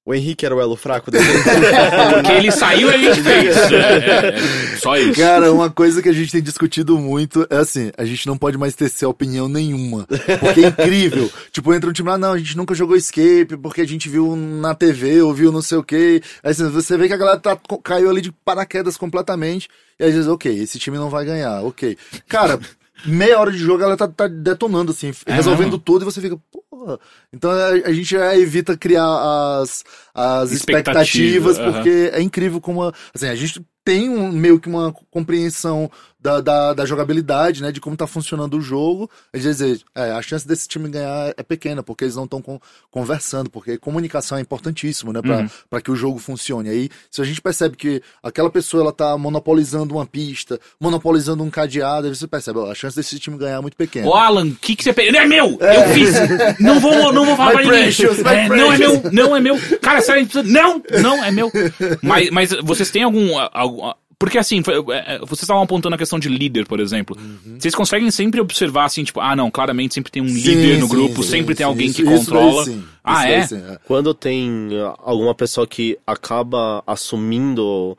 [0.06, 1.24] O Henrique era o elo fraco dele.
[2.12, 3.56] Porque ele saiu e a gente fez.
[3.74, 5.18] É, é, só isso.
[5.18, 8.58] Cara, uma coisa que a gente tem discutido muito é assim, a gente não pode
[8.58, 10.06] mais tecer opinião nenhuma.
[10.40, 11.30] Porque é incrível.
[11.50, 14.36] tipo, entra um time lá, não, a gente nunca jogou escape, porque a gente viu
[14.36, 16.22] na TV, ou viu não sei o quê.
[16.42, 19.68] Aí assim, você vê que a galera tá, caiu ali de paraquedas completamente.
[19.98, 21.96] E aí diz, ok, esse time não vai ganhar, ok.
[22.28, 22.58] Cara,
[23.04, 25.78] meia hora de jogo ela tá, tá detonando, assim, É resolvendo mesmo?
[25.78, 26.36] tudo, e você fica,
[26.70, 26.98] porra.
[27.32, 29.04] Então a, a gente já evita criar
[29.62, 29.84] as,
[30.14, 31.72] as Expectativa, expectativas, aham.
[31.72, 35.90] porque é incrível como, a- assim, a gente tem um, meio que uma compreensão
[36.24, 39.10] da, da, da jogabilidade, né, de como tá funcionando o jogo.
[39.30, 42.42] Às vezes, é, a chance desse time ganhar é pequena, porque eles não estão
[42.90, 45.48] conversando, porque comunicação é importantíssimo, né, pra, Uhum.
[45.68, 46.70] pra que o jogo funcione.
[46.70, 51.50] Aí, se a gente percebe que aquela pessoa, ela tá monopolizando uma pista, monopolizando um
[51.50, 54.06] cadeado, aí você percebe, ó, a chance desse time ganhar é muito pequena.
[54.08, 55.12] Ô, Alan, o que, que você fez?
[55.12, 55.58] Não é meu!
[55.60, 56.14] Eu fiz!
[56.58, 57.82] Não vou, não vou falar My pra ninguém.
[57.82, 59.58] precious, my É, não é meu, não é meu.
[59.82, 61.52] Cara, sério, não, não é meu.
[62.02, 63.92] Mas, mas vocês têm algum, algum.
[64.18, 64.62] Porque assim,
[64.92, 67.16] é, é, vocês estavam apontando a questão de líder, por exemplo.
[67.58, 70.86] Vocês conseguem sempre observar assim, tipo, ah não, claramente sempre tem um Sim, líder no
[70.86, 72.64] sim, grupo, sim, sempre tem alguém isso- que isso daí controla.
[72.64, 73.58] sim, Ah, isso é?
[73.58, 73.78] sim, é.
[73.86, 77.96] Quando tem uh, alguma pessoa que acaba assumindo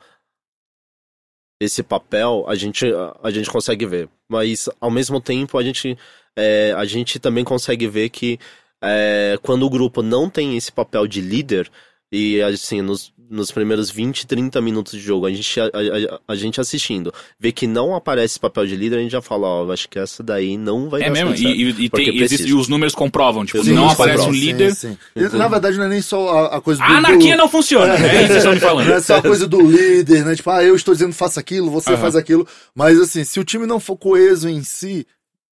[1.60, 2.84] esse papel, a gente,
[3.22, 4.08] a gente consegue ver.
[4.28, 5.96] Mas, ao mesmo tempo, a gente,
[6.36, 8.38] é, a gente também consegue ver que
[8.82, 11.70] é, quando o grupo não tem esse papel de líder,
[12.12, 16.34] e assim, nos, nos primeiros 20, 30 minutos de jogo, a gente, a, a- a
[16.36, 19.72] gente assistindo, vê que não aparece esse papel de líder, a gente já fala, ó,
[19.72, 21.36] acho que essa daí não vai É dar mesmo?
[21.36, 21.42] certo.
[21.50, 24.74] E, tem, existe- e os números comprovam, tipo, Sim, não aparece sim, um líder.
[24.74, 25.36] Sim, sim.
[25.36, 26.86] Na verdade, não é nem só a, a coisa do.
[26.92, 27.94] A anarquia do- não funciona.
[27.94, 28.86] É isso que vocês estão me falando.
[28.88, 30.34] Não é só a coisa do líder, né?
[30.36, 32.00] Tipo, ah, eu estou dizendo faça aquilo, você Aham.
[32.00, 32.46] faz aquilo.
[32.74, 35.06] Mas assim, se o time não for coeso em si,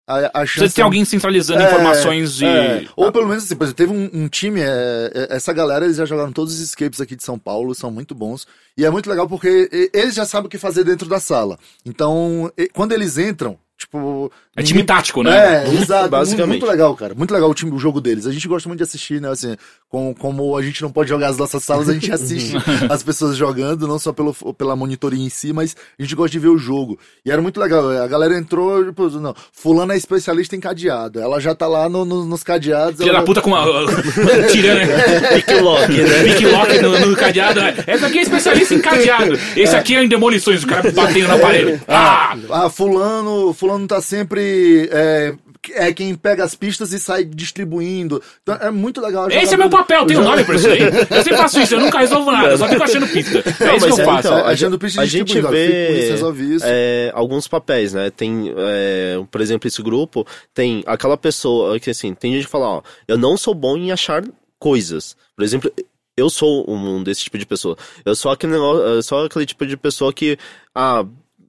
[0.07, 0.59] a, a chance.
[0.59, 2.44] Precisa ter alguém centralizando É, informações de.
[2.44, 2.86] é.
[2.96, 5.96] Ou pelo menos assim, por exemplo, teve um, um time, é, é, essa galera, eles
[5.96, 8.46] já jogaram todos os escapes aqui de São Paulo, são muito bons.
[8.76, 11.59] E é muito legal porque eles já sabem o que fazer dentro da sala.
[11.86, 14.30] Então, quando eles entram, tipo.
[14.57, 15.64] É time ninguém- tático, né?
[15.66, 16.09] É, exato.
[16.09, 16.48] Basicamente.
[16.61, 17.14] Muito, legal, cara.
[17.14, 18.26] Muito legal o time, o jogo deles.
[18.26, 19.28] A gente gosta muito de assistir, né?
[19.28, 19.57] Assim,
[19.88, 22.55] com, como a gente não pode jogar as nossas salas, a gente assiste
[22.88, 26.38] as pessoas jogando, não só pelo, pela monitoria em si, mas a gente gosta de
[26.38, 26.98] ver o jogo.
[27.24, 27.88] E era muito legal.
[27.90, 31.18] A galera entrou, tipo, não, fulano é especialista em cadeado.
[31.20, 32.98] Ela já tá lá no- no- nos cadeados.
[32.98, 33.64] Filha ela- da puta com uma.
[34.52, 34.88] tirando.
[35.34, 36.22] Pick lock, né?
[36.24, 37.61] Pick lock no, no cadeado.
[37.61, 37.74] né?
[37.88, 39.38] Esse aqui é especialista em cadeado.
[39.57, 41.80] Esse aqui é em demolições, o cara batendo na parede.
[41.88, 42.36] Ah!
[42.50, 44.43] Ah, fulano, fulano tá sempre.
[44.92, 45.34] É,
[45.72, 48.22] é quem pega as pistas e sai distribuindo.
[48.42, 49.30] Então, é muito legal.
[49.30, 50.80] Esse é meu papel, tem um nome pra isso aí.
[50.82, 53.38] Eu sempre faço isso, eu nunca resolvo nada, eu só fico achando pista.
[53.38, 54.28] É Não, isso que eu é, faço.
[54.28, 56.64] então, A a, gente gente, precisa a gente vê resolve isso.
[56.68, 58.11] é, alguns papéis, né?
[58.11, 62.66] Tem, é, por exemplo, esse grupo tem aquela pessoa que assim, tem gente que fala,
[62.66, 64.22] ó, eu não sou bom em achar
[64.59, 65.16] coisas.
[65.36, 65.70] Por exemplo,
[66.16, 67.76] eu sou um desse tipo de pessoa.
[68.05, 70.38] Eu sou aquele negócio, eu sou aquele tipo de pessoa que,
[70.74, 71.05] ah,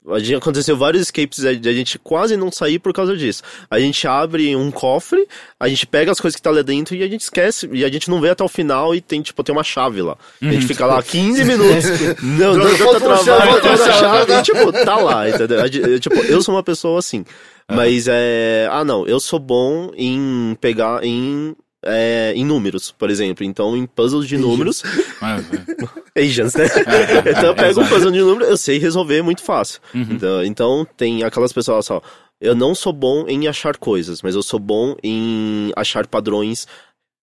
[0.10, 3.44] a gente, aconteceu vários escapes de a gente quase não sair por causa disso.
[3.70, 5.28] A gente abre um cofre,
[5.60, 7.70] a gente pega as coisas que tá lá dentro e a gente esquece.
[7.74, 10.18] E a gente não vê até o final e tem, tipo, tem uma chave lá.
[10.42, 11.86] A gente fica lá 15 minutos.
[12.24, 14.34] não, não, não, tá chave, travado, a chave.
[14.34, 15.62] E, tipo, tá lá, entendeu?
[15.62, 17.26] A eu, Tipo, eu sou uma pessoa assim.
[17.70, 18.68] Mas é.
[18.72, 21.56] Ah, não, eu sou bom em pegar em.
[21.86, 23.46] É, em números, por exemplo.
[23.46, 26.22] Então, em puzzles de números, É, é.
[26.26, 26.66] Asians, né?
[26.66, 29.80] é, então eu pego um puzzle de número, eu sei resolver muito fácil.
[29.94, 30.08] Uhum.
[30.10, 32.02] Então, então tem aquelas pessoas só.
[32.42, 36.68] Eu não sou bom em achar coisas, mas eu sou bom em achar padrões,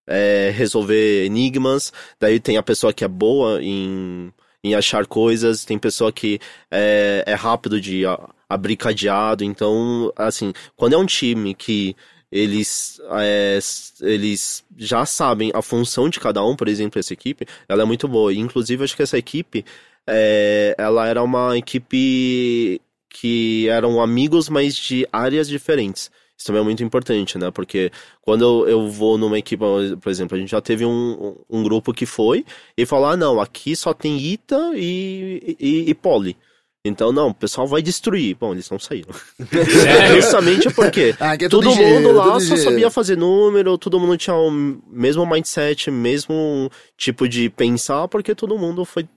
[0.09, 1.93] é, resolver enigmas.
[2.21, 4.33] Daí tem a pessoa que é boa em,
[4.65, 6.41] em achar coisas, tem pessoa que
[6.71, 8.05] é, é rápido de
[8.49, 9.45] abrir cadeado.
[9.45, 11.95] Então, assim, quando é um time que
[12.33, 13.59] eles, é,
[14.01, 18.09] eles já sabem a função de cada um, por exemplo, essa equipe, ela é muito
[18.09, 18.33] boa.
[18.33, 19.65] E, inclusive, acho que essa equipe,
[20.07, 22.81] é, ela era uma equipe
[23.11, 26.11] que eram amigos, mas de áreas diferentes.
[26.37, 27.51] Isso também é muito importante, né?
[27.51, 29.63] Porque quando eu, eu vou numa equipe,
[30.01, 32.45] por exemplo, a gente já teve um, um grupo que foi
[32.77, 36.37] e falou: ah, não, aqui só tem Ita e, e, e Poli.
[36.85, 38.35] Então, não, o pessoal vai destruir.
[38.35, 39.15] Bom, eles não saíram.
[39.49, 40.17] Sério?
[40.21, 42.63] Justamente porque Ah, é todo tudo mundo engenheiro, lá só engenheiro.
[42.71, 44.51] sabia fazer número, todo mundo tinha o
[44.91, 46.69] mesmo mindset, mesmo
[46.99, 49.09] tipo de pensar, porque todo mundo foi.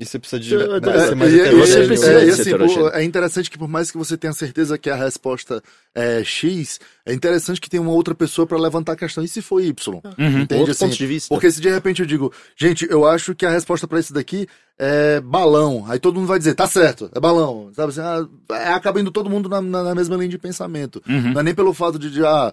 [0.00, 0.54] E você precisa de.
[0.56, 4.88] É, ser mais e- Você precisa interessante que por mais que você tenha certeza que
[4.88, 5.62] a resposta
[5.94, 9.22] é X, é interessante que tenha uma outra pessoa para levantar a questão.
[9.22, 10.00] E se for Y?
[10.18, 10.40] Uhum.
[10.40, 10.86] Entende Outro assim?
[10.86, 11.28] ponto de vista.
[11.34, 14.46] Porque se de repente eu digo, gente, eu acho que a resposta para isso daqui
[14.78, 15.84] é balão.
[15.86, 17.70] Aí todo mundo vai dizer, tá certo, é balão.
[17.74, 18.26] Sabe assim, ah,
[18.56, 21.02] é, acaba indo todo mundo na, na- na mesma linha de pensamento.
[21.06, 21.32] Uhum.
[21.34, 22.50] Não é nem pelo fato de, de, ah,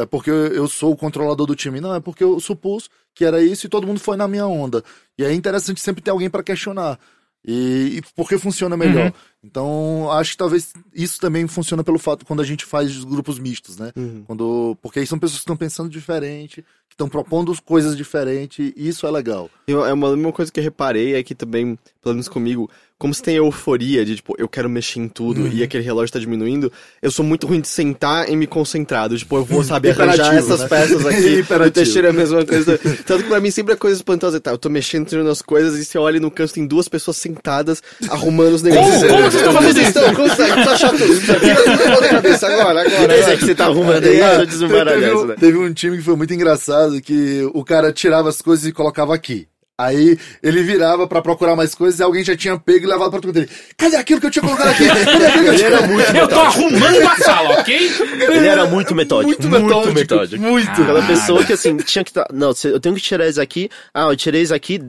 [0.00, 1.78] é porque eu sou o controlador do time.
[1.80, 4.84] Não, é porque eu supus que era isso e todo mundo foi na minha onda.
[5.18, 7.00] E é interessante sempre ter alguém para questionar.
[7.48, 9.06] E, e porque funciona melhor.
[9.06, 9.12] Uhum.
[9.44, 13.38] Então, acho que talvez isso também funciona pelo fato quando a gente faz os grupos
[13.38, 13.92] mistos, né?
[13.96, 14.24] Uhum.
[14.26, 18.88] Quando, porque aí são pessoas que estão pensando diferente, que estão propondo coisas diferentes, e
[18.88, 19.48] isso é legal.
[19.68, 22.68] Eu- é uma, uma coisa que eu reparei é que também, pelo menos comigo,
[22.98, 25.50] como se tem a euforia de, tipo, eu quero mexer em tudo Uhum.
[25.52, 26.72] e aquele relógio tá diminuindo,
[27.02, 29.10] eu sou muito ruim de sentar e me concentrar.
[29.10, 30.68] Tipo, eu vou saber arranjar essas né?
[30.68, 31.44] peças aqui.
[31.66, 32.78] O Teixeira é a mesma coisa.
[33.04, 34.40] Tanto que pra mim sempre é coisa espantosa.
[34.40, 37.16] Tá, eu tô mexendo, tirando as coisas e você olha no canto tem duas pessoas
[37.18, 39.02] sentadas arrumando os negócios.
[39.02, 39.08] Como?
[39.12, 40.14] Como vocês estão fazendo isso?
[40.16, 41.20] Consegue, precisa achar tudo.
[41.20, 43.18] Tira tudo da cabeça agora, agora.
[43.18, 45.34] Esse é que você tá arrumando aí, deixa eu desembaralhar isso, um, né?
[45.38, 49.14] teve um time que foi muito engraçado, que o cara tirava as coisas e colocava
[49.14, 49.46] aqui.
[49.78, 53.20] Aí ele virava pra procurar mais coisas e alguém já tinha pego e levado pra
[53.20, 53.50] tudo dele.
[53.76, 54.86] Cadê aquilo que eu tinha colocado aqui?
[54.88, 57.90] Cadê aquilo que eu Ele era muito Eu tô arrumando a sala, ok?
[58.30, 59.42] Ele era muito metódico.
[59.42, 59.94] Muito metódico.
[59.94, 60.42] metódico.
[60.42, 60.70] Muito.
[60.70, 62.26] Aquela pessoa que assim, tinha que tá.
[62.32, 63.68] Não, eu tenho que tirar isso aqui.
[63.92, 64.82] Ah, eu tirei isso aqui.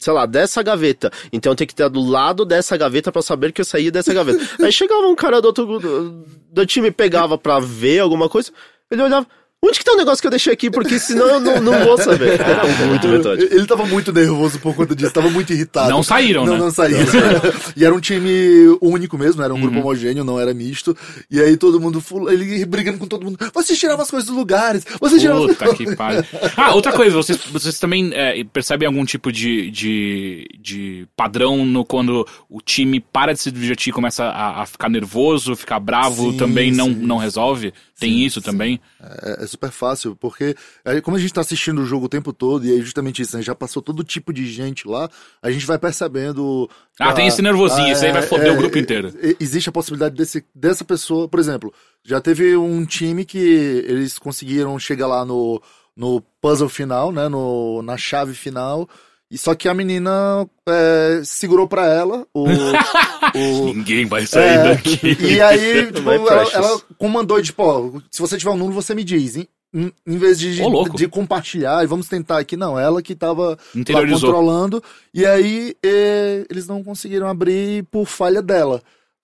[0.00, 1.12] sei lá, dessa gaveta.
[1.32, 4.12] Então eu tenho que estar do lado dessa gaveta pra saber que eu saí dessa
[4.12, 4.44] gaveta.
[4.60, 8.50] Aí chegava um cara do outro do, do time, pegava pra ver alguma coisa,
[8.90, 9.28] ele olhava.
[9.66, 10.70] Onde que tá o negócio que eu deixei aqui?
[10.70, 12.36] Porque senão eu não, não vou saber.
[12.40, 13.54] Era muito metódico.
[13.54, 15.88] Ele tava muito nervoso por conta disso, tava muito irritado.
[15.88, 16.58] Não saíram, não, né?
[16.58, 17.00] Não saíram.
[17.74, 20.94] e era um time único mesmo, era um grupo homogêneo, não era misto.
[21.30, 23.38] E aí todo mundo, ele brigando com todo mundo.
[23.54, 26.24] Vocês tiravam as coisas dos lugares, vocês tiravam as Puta que pariu.
[26.56, 31.84] Ah, outra coisa, vocês, vocês também é, percebem algum tipo de, de, de padrão no
[31.84, 36.32] quando o time para de se divertir e começa a, a ficar nervoso, ficar bravo,
[36.32, 36.94] Sim, também não, sim.
[36.94, 37.72] não resolve?
[37.98, 38.80] Tem isso também?
[39.00, 42.32] É, é super fácil, porque aí, como a gente tá assistindo o jogo o tempo
[42.32, 45.08] todo, e aí justamente isso, né, já passou todo tipo de gente lá,
[45.42, 46.68] a gente vai percebendo.
[47.00, 49.12] Ah, tem esse nervosinho, isso aí vai foder o grupo inteiro.
[49.22, 51.72] é, Existe a possibilidade desse, dessa pessoa, por exemplo,
[52.04, 55.60] já teve um time que eles conseguiram chegar lá no,
[55.96, 57.28] no puzzle final, né?
[57.28, 58.88] No, na chave final.
[59.34, 62.44] E só que a menina é, segurou pra ela o.
[63.34, 65.00] o Ninguém vai sair é, daqui.
[65.20, 69.02] E aí, tipo, ela, ela comandou, tipo, ó, se você tiver um número, você me
[69.02, 69.34] diz.
[69.36, 70.96] Em, em- em vez de, louco.
[70.96, 72.78] de compartilhar e vamos tentar aqui, não.
[72.78, 74.80] Ela que tava lá controlando.
[75.12, 78.80] E aí, eh, eles não conseguiram abrir por falha dela.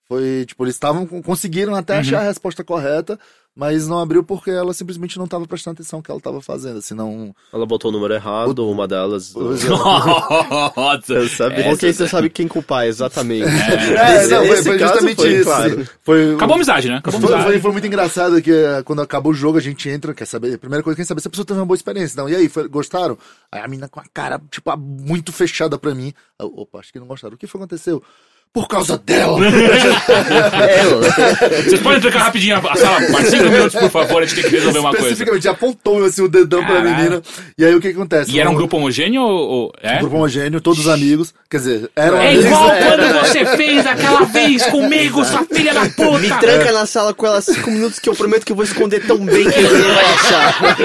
[0.09, 1.99] Foi, tipo, eles estavam, conseguiram até Uhum.
[2.01, 3.17] achar a resposta correta,
[3.55, 6.81] mas não abriu porque ela simplesmente não tava prestando atenção no que ela tava fazendo.
[6.81, 7.35] Senão.
[7.53, 9.33] Ela botou o número errado, uma delas.
[10.75, 11.27] Nossa.
[11.29, 11.61] Sabe?
[11.73, 13.43] Ok, você sabe quem culpar, exatamente.
[13.43, 15.43] É, Nesse- não, foi, foi justamente foi, isso.
[15.43, 15.89] claro.
[16.03, 16.97] Foi, Acabou a amizade, né?
[16.97, 17.51] Acabou a Foi, amizade.
[17.53, 20.55] foi, foi muito engraçado que eh, quando acabou o jogo a gente entra, quer saber?
[20.55, 22.21] A primeira coisa que quer saber se a pessoa teve uma boa experiência.
[22.21, 23.17] Não, e aí, foi- gostaram?
[23.51, 26.13] Aí a menina com a cara, tipo, a- muito fechada pra mim.
[26.39, 27.35] Eu, Opa, acho que não gostaram.
[27.35, 28.01] O que foi que aconteceu?
[28.53, 29.39] Por causa dela!
[31.63, 34.57] Vocês podem trocar rapidinho a sala por cinco minutos, por favor, a gente tem que
[34.57, 35.05] resolver uma coisa.
[35.07, 36.95] Especificamente, apontou assim, o dedão pra Caralho.
[36.97, 37.21] menina.
[37.57, 38.29] E aí o que acontece?
[38.31, 39.71] E era um grupo homogêneo ou...
[39.81, 39.95] É?
[39.95, 41.33] um grupo homogêneo, todos amigos.
[41.49, 42.45] Quer dizer, eram É amigos.
[42.45, 46.37] igual quando você fez aquela vez comigo, sua filha da Me puta!
[46.39, 49.17] tranca na sala com ela cinco minutos que eu prometo que eu vou esconder tão
[49.25, 50.75] bem que ninguém vai achar.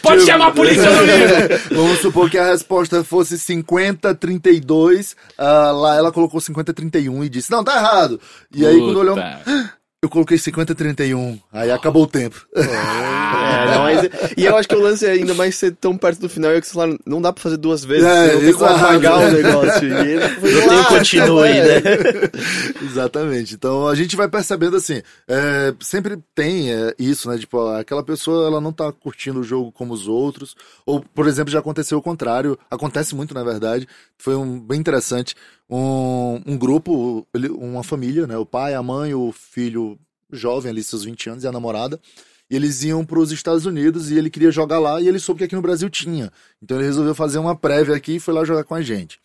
[0.00, 1.60] Pode chamar a polícia no livro!
[1.72, 5.16] Vamos supor que a resposta fosse 50-32.
[5.36, 8.20] ah, lá ela colocou 50-31 e disse, não, tá errado.
[8.54, 9.40] E aí quando olhou, Puta.
[10.02, 11.40] eu coloquei 50-31.
[11.52, 12.44] Aí acabou o tempo.
[13.32, 16.20] É, não, mas- e eu acho que o lance é ainda mais ser tão perto
[16.20, 18.52] do final é que você fala, não dá pra fazer duas vezes, É, senão tem
[18.52, 19.88] como apagar o negócio.
[19.88, 21.80] E foi Não tem um continue, é.
[21.80, 21.82] né?
[22.82, 23.54] Exatamente.
[23.54, 27.38] Então a gente vai percebendo assim, é, sempre tem é, isso, né?
[27.38, 30.54] Tipo, aquela pessoa ela não tá curtindo o jogo como os outros.
[30.86, 32.58] Ou, por exemplo, já aconteceu o contrário.
[32.70, 33.88] Acontece muito, na verdade.
[34.18, 35.34] Foi um bem interessante.
[35.68, 37.26] Um, um grupo,
[37.58, 38.36] uma família, né?
[38.36, 39.98] O pai, a mãe, o filho
[40.30, 42.00] jovem ali, seus 20 anos, e a namorada.
[42.50, 45.38] E eles iam para os Estados Unidos e ele queria jogar lá e ele soube
[45.38, 46.30] que aqui no Brasil tinha.
[46.62, 49.18] Então ele resolveu fazer uma prévia aqui e foi lá jogar com a gente.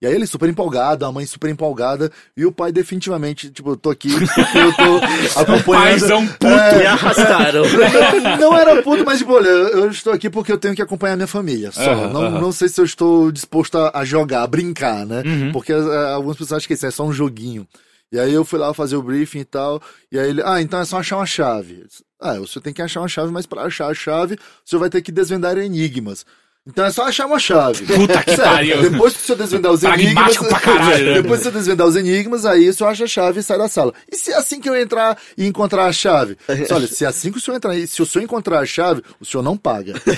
[0.00, 3.76] E aí ele super empolgado, a mãe super empolgada, e o pai definitivamente, tipo, eu
[3.76, 5.88] tô aqui, porque eu tô acompanhando.
[5.88, 6.46] Paizão puto.
[6.46, 7.62] Me arrastaram.
[8.38, 11.26] Não, era puto, mas tipo, olha, eu estou aqui porque eu tenho que acompanhar minha
[11.26, 11.72] família.
[11.72, 11.80] Só.
[11.82, 12.40] Aham, não, aham.
[12.40, 15.22] não sei se eu estou disposto a, jogar, a brincar, né?
[15.26, 15.52] Uhum.
[15.52, 17.66] Porque eh, algumas pessoas acham que isso é só um joguinho.
[18.10, 19.82] E aí eu fui lá fazer o briefing e tal.
[20.10, 21.84] E aí ele, ah, então é só achar uma chave.
[22.20, 24.80] Ah, o senhor tem que achar uma chave, mas para achar a chave, o senhor
[24.80, 26.24] vai ter que desvendar enigmas.
[26.68, 27.86] Então é só achar uma chave.
[27.86, 28.90] Puta que Sério, pariu.
[28.90, 30.36] Depois que o senhor desvendar os enigmas.
[30.36, 31.22] Pra caralho, né?
[31.22, 33.68] Depois que você desvendar os enigmas, aí o senhor acha a chave e sai da
[33.68, 33.94] sala.
[34.10, 36.36] E se é assim que eu entrar e encontrar a chave?
[36.46, 38.66] Disse, Olha, se é assim que o senhor entrar e se o senhor encontrar a
[38.66, 39.94] chave, o senhor não paga.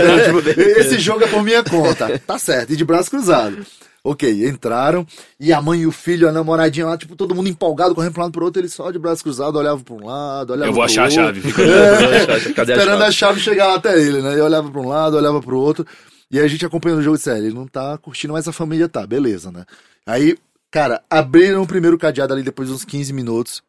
[0.00, 2.20] É, tipo, esse jogo é por minha conta.
[2.26, 3.64] Tá certo, e de braço cruzado.
[4.02, 5.06] Ok, entraram,
[5.38, 8.22] e a mãe e o filho, a namoradinha lá, tipo, todo mundo empolgado, correndo pra
[8.22, 10.72] um lado pro outro, ele só de braço cruzado, olhava pra um lado, olhava Eu
[10.74, 11.16] vou achar a outro.
[11.22, 11.40] chave.
[11.42, 11.62] Fica...
[11.62, 13.04] É, Cadê a esperando chave?
[13.04, 14.38] a chave chegar até ele, né?
[14.38, 15.86] Eu olhava pra um lado, olhava pro outro.
[16.30, 18.52] E a gente acompanhando o jogo e disse, "É, ele não tá curtindo, mas a
[18.52, 19.64] família tá, beleza, né?
[20.06, 20.38] Aí,
[20.70, 23.62] cara, abriram o primeiro cadeado ali depois de uns 15 minutos.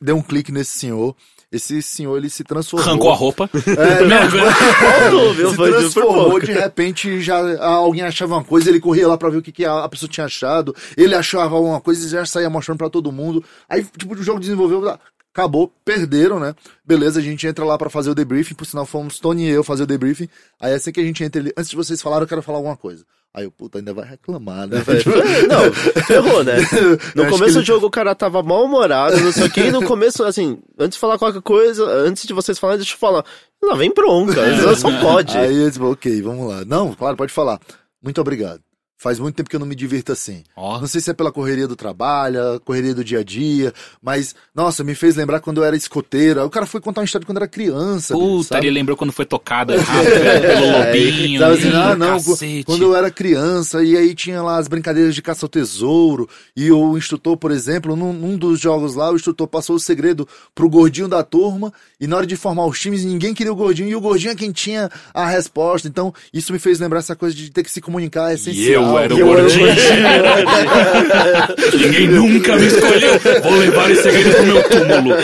[0.00, 1.14] Deu um clique nesse senhor.
[1.50, 2.88] Esse senhor, ele se transformou.
[2.88, 3.50] Arrancou a roupa.
[3.54, 3.58] É,
[5.50, 9.38] se transformou, de repente já ah, alguém achava uma coisa, ele corria lá pra ver
[9.38, 12.50] o que, que a, a pessoa tinha achado, ele achava alguma coisa e já saía
[12.50, 13.44] mostrando pra todo mundo.
[13.68, 14.98] Aí, tipo, o jogo desenvolveu,
[15.36, 16.54] acabou, perderam, né?
[16.84, 19.62] Beleza, a gente entra lá pra fazer o debriefing, por sinal fomos Tony e eu
[19.62, 20.28] fazer o debriefing.
[20.58, 22.76] Aí assim que a gente entra, ele, antes de vocês falarem, eu quero falar alguma
[22.76, 23.04] coisa.
[23.36, 24.78] Aí o puta ainda vai reclamar, né?
[25.46, 26.54] Não, ferrou, né?
[27.14, 30.24] No começo do jogo o cara tava mal-humorado, não sei o que, e no começo,
[30.24, 33.22] assim, antes de falar qualquer coisa, antes de vocês falarem, deixa eu falar.
[33.62, 34.40] Lá vem bronca,
[34.74, 35.36] só pode.
[35.36, 36.64] Aí eu disse, ok, vamos lá.
[36.64, 37.60] Não, claro, pode falar.
[38.02, 38.60] Muito obrigado.
[38.98, 40.42] Faz muito tempo que eu não me divirto assim.
[40.56, 40.80] Ó.
[40.80, 44.82] Não sei se é pela correria do trabalho, correria do dia a dia, mas, nossa,
[44.82, 46.40] me fez lembrar quando eu era escoteiro.
[46.40, 48.14] Aí o cara foi contar uma história quando era criança.
[48.14, 48.66] Puta, sabe?
[48.66, 50.06] ele lembrou quando foi tocado errado
[50.40, 51.40] pelo lobinho.
[51.40, 52.64] Sabe assim, ah, não, cacete.
[52.64, 56.26] quando eu era criança, e aí tinha lá as brincadeiras de caça ao tesouro,
[56.56, 60.26] e o instrutor, por exemplo, num, num dos jogos lá, o instrutor passou o segredo
[60.54, 61.70] pro gordinho da turma,
[62.00, 64.34] e na hora de formar os times, ninguém queria o gordinho, e o gordinho é
[64.34, 65.86] quem tinha a resposta.
[65.86, 68.85] Então, isso me fez lembrar essa coisa de ter que se comunicar, é essencial.
[68.86, 69.66] Eu era o gordinho.
[71.74, 73.18] Ninguém nunca me escolheu.
[73.42, 75.16] Vou levar esse segredo pro meu túmulo.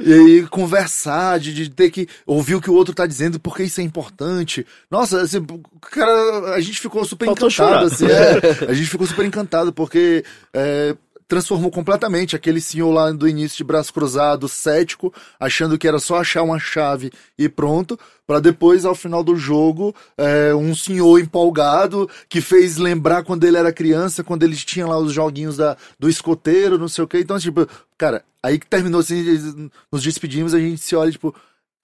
[0.00, 3.62] E aí, conversar, de, de ter que ouvir o que o outro tá dizendo, porque
[3.62, 4.66] isso é importante.
[4.90, 5.44] Nossa, assim,
[5.90, 8.70] cara, a gente ficou super Faltou encantado, assim, é.
[8.70, 10.94] A gente ficou super encantado, porque é,
[11.26, 16.18] transformou completamente aquele senhor lá do início de braço cruzado, cético, achando que era só
[16.18, 22.08] achar uma chave e pronto, pra depois, ao final do jogo, é, um senhor empolgado
[22.28, 26.08] que fez lembrar quando ele era criança, quando eles tinham lá os joguinhos da, do
[26.08, 27.18] escoteiro, não sei o que.
[27.18, 27.66] Então, tipo,
[27.96, 31.34] cara, aí que terminou assim, nos despedimos, a gente se olha, tipo,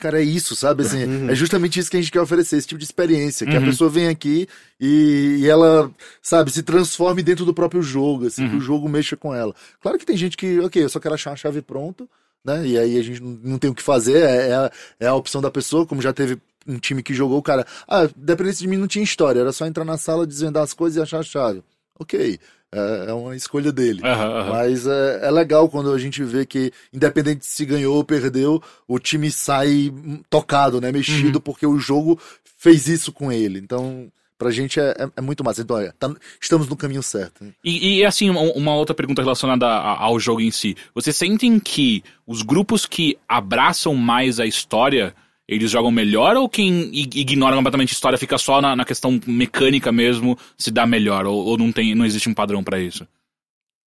[0.01, 0.83] cara, é isso, sabe?
[0.83, 3.47] Assim, É justamente isso que a gente quer oferecer, esse tipo de experiência.
[3.47, 3.67] Que a Uhum.
[3.67, 4.49] pessoa vem aqui
[4.81, 5.91] e, e ela,
[6.23, 8.59] sabe, se transforme dentro do próprio jogo, assim, que Uhum.
[8.59, 9.55] o jogo mexa com ela.
[9.81, 12.05] Claro que tem gente que, ok, eu só quero achar a chave pronta,
[12.45, 12.67] né?
[12.67, 15.41] E aí a gente não, tem o que fazer, é, é, a, é a opção
[15.41, 18.77] da pessoa, como já teve um time que jogou, o cara, ah, dependente de mim
[18.77, 21.63] não tinha história, era só entrar na sala, desvendar as coisas e achar a chave.
[21.99, 22.39] Ok,
[22.73, 24.01] é, é uma escolha dele.
[24.05, 24.51] Aham, aham.
[24.51, 28.99] Mas é, é legal quando a gente vê que, independente se ganhou ou perdeu, o
[28.99, 29.93] time sai
[30.29, 30.93] tocado, né?
[30.93, 31.43] Mexido, Uhum.
[31.43, 32.19] porque o jogo
[32.59, 33.59] fez isso com ele.
[33.59, 35.63] Então, pra gente é, é- é muito massa.
[35.63, 37.45] Então, olha, tá- estamos no caminho certo.
[37.45, 37.51] né?
[37.65, 40.77] E, e, assim, uma, uma outra pergunta relacionada a- ao jogo em si.
[40.95, 45.15] Vocês sentem que os grupos que abraçam mais a história,
[45.51, 49.21] eles jogam melhor ou quem ig- ignora completamente a história fica só na, na questão
[49.27, 51.27] mecânica mesmo se dá melhor?
[51.27, 53.07] Ou, ou não, tem, não existe um padrão pra isso?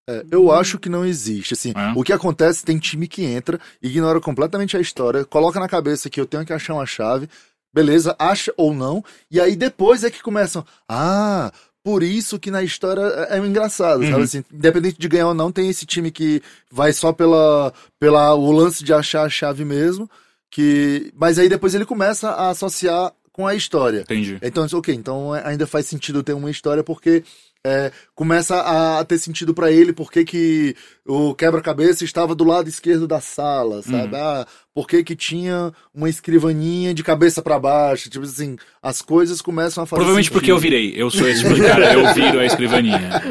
[0.09, 1.53] É, eu acho que não existe.
[1.53, 1.93] Assim, É?
[1.95, 6.19] o que acontece, tem time que entra, ignora completamente a história, coloca na cabeça que
[6.19, 7.29] eu tenho que achar uma chave,
[7.73, 10.65] beleza, acha ou não, e aí depois é que começam.
[10.89, 11.51] Ah,
[11.81, 14.11] por isso que na história é, é engraçado, Uhum.
[14.11, 14.23] sabe?
[14.23, 18.51] Assim, independente de ganhar ou não, tem esse time que vai só pela, pela o
[18.51, 20.09] lance de achar a chave mesmo,
[20.53, 24.01] que mas aí depois ele começa a associar com a história.
[24.01, 24.37] Entendi.
[24.39, 27.23] Então, ok, então é- ainda faz sentido ter uma história porque
[27.65, 33.07] é, começa a ter sentido pra ele porque que o quebra-cabeça estava do lado esquerdo
[33.07, 34.15] da sala, sabe?
[34.15, 38.09] Ah, por que que tinha uma escrivaninha de cabeça pra baixo?
[38.09, 40.39] Tipo assim, as coisas começam a fazer Provavelmente sentido.
[40.39, 40.93] porque eu virei.
[40.95, 41.93] Eu sou esse tipo de cara.
[41.93, 43.21] Eu viro a escrivaninha.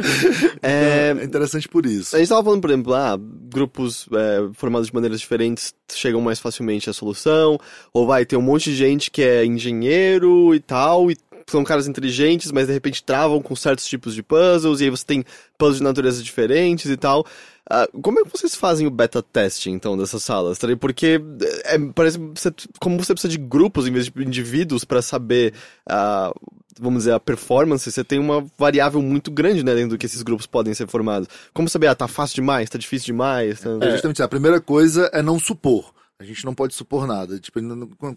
[0.62, 2.14] É, É interessante por isso.
[2.14, 6.38] A gente tava falando, por exemplo, ah, grupos é, formados de maneiras diferentes chegam mais
[6.38, 7.58] facilmente à solução,
[7.92, 11.16] ou vai ter um monte de gente que é engenheiro e tal, e
[11.46, 15.04] são caras inteligentes, mas de repente travam com certos tipos de puzzles, e aí você
[15.04, 15.24] tem
[15.58, 17.26] puzzles de natureza diferentes e tal.
[17.70, 20.58] Ah, como é que vocês fazem o beta testing, então, dessas salas?
[20.58, 20.66] tá?
[20.76, 21.20] Porque
[21.64, 25.54] é, parece você- como você precisa de grupos em vez de indivíduos para saber,
[25.88, 26.32] ah,
[26.80, 30.22] vamos dizer, a performance, você tem uma variável muito grande, né, dentro do que esses
[30.22, 31.28] grupos podem ser formados.
[31.54, 33.60] Como saber, ah, tá fácil demais, tá difícil demais?
[33.60, 33.70] Tá...
[33.80, 34.22] É justamente.
[34.22, 35.94] A primeira coisa é não supor.
[36.22, 37.38] A gente não pode supor nada.
[37.40, 37.58] Tipo,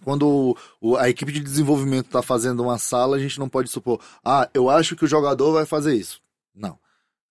[0.04, 0.56] quando
[1.00, 4.70] a equipe de desenvolvimento está fazendo uma sala, a gente não pode supor, ah, eu
[4.70, 6.22] acho que o jogador vai fazer isso.
[6.54, 6.78] Não.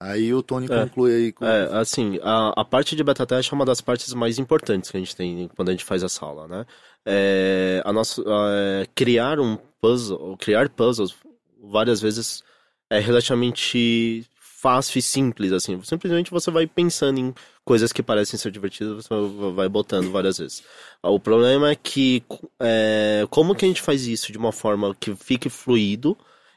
[0.01, 0.83] Aí o Tony É.
[0.83, 1.45] conclui aí com.
[1.47, 4.97] É, assim, a, a parte de beta teste é uma das partes mais importantes que
[4.97, 6.67] a gente tem quando a gente faz a sala, né?
[7.07, 11.15] É, a nossa, é, criar um puzzle, criar puzzles
[11.63, 12.43] várias vezes
[12.91, 14.27] é relativamente
[14.65, 15.79] fácil e simples, assim.
[15.83, 17.35] Simplesmente você vai pensando em
[17.67, 19.15] coisas que parecem ser divertidas, você
[19.55, 20.63] vai botando várias vezes.
[21.03, 22.23] O problema é que
[22.59, 26.17] é, como que a gente faz isso de uma forma que fique fluido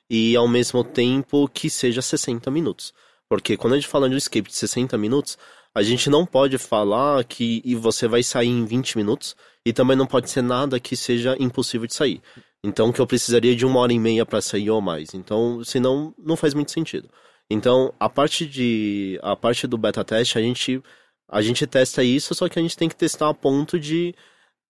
[0.10, 2.94] e ao mesmo tempo que seja 60 minutos?
[3.28, 5.38] Porque quando a gente fala de um escape de 60 minutos,
[5.76, 9.36] a gente não pode falar que e você vai sair em 20 minutos
[9.66, 12.22] e também não pode ser nada que seja impossível de sair.
[12.64, 15.14] Então que eu precisaria de uma hora e meia para sair ou mais.
[15.14, 17.10] Então, senão não faz muito sentido.
[17.50, 20.82] Então, a parte de a parte do beta teste, a gente
[21.30, 24.14] a gente testa isso, só que a gente tem que testar a ponto de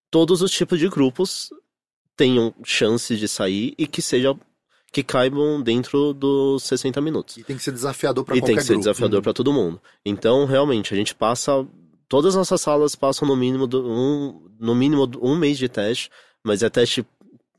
[0.10, 1.50] todos os tipos de grupos
[2.16, 4.36] tenham chances de sair e que seja
[4.92, 7.38] que caibam dentro dos 60 minutos.
[7.38, 8.82] E tem que ser desafiador para E qualquer tem que ser grupo.
[8.86, 9.80] desafiador pra todo mundo.
[10.06, 11.68] Então, realmente, a gente passa.
[12.10, 16.10] Todas as nossas salas passam no mínimo do- um, no mínimo um mês de teste,
[16.44, 17.06] mas é teste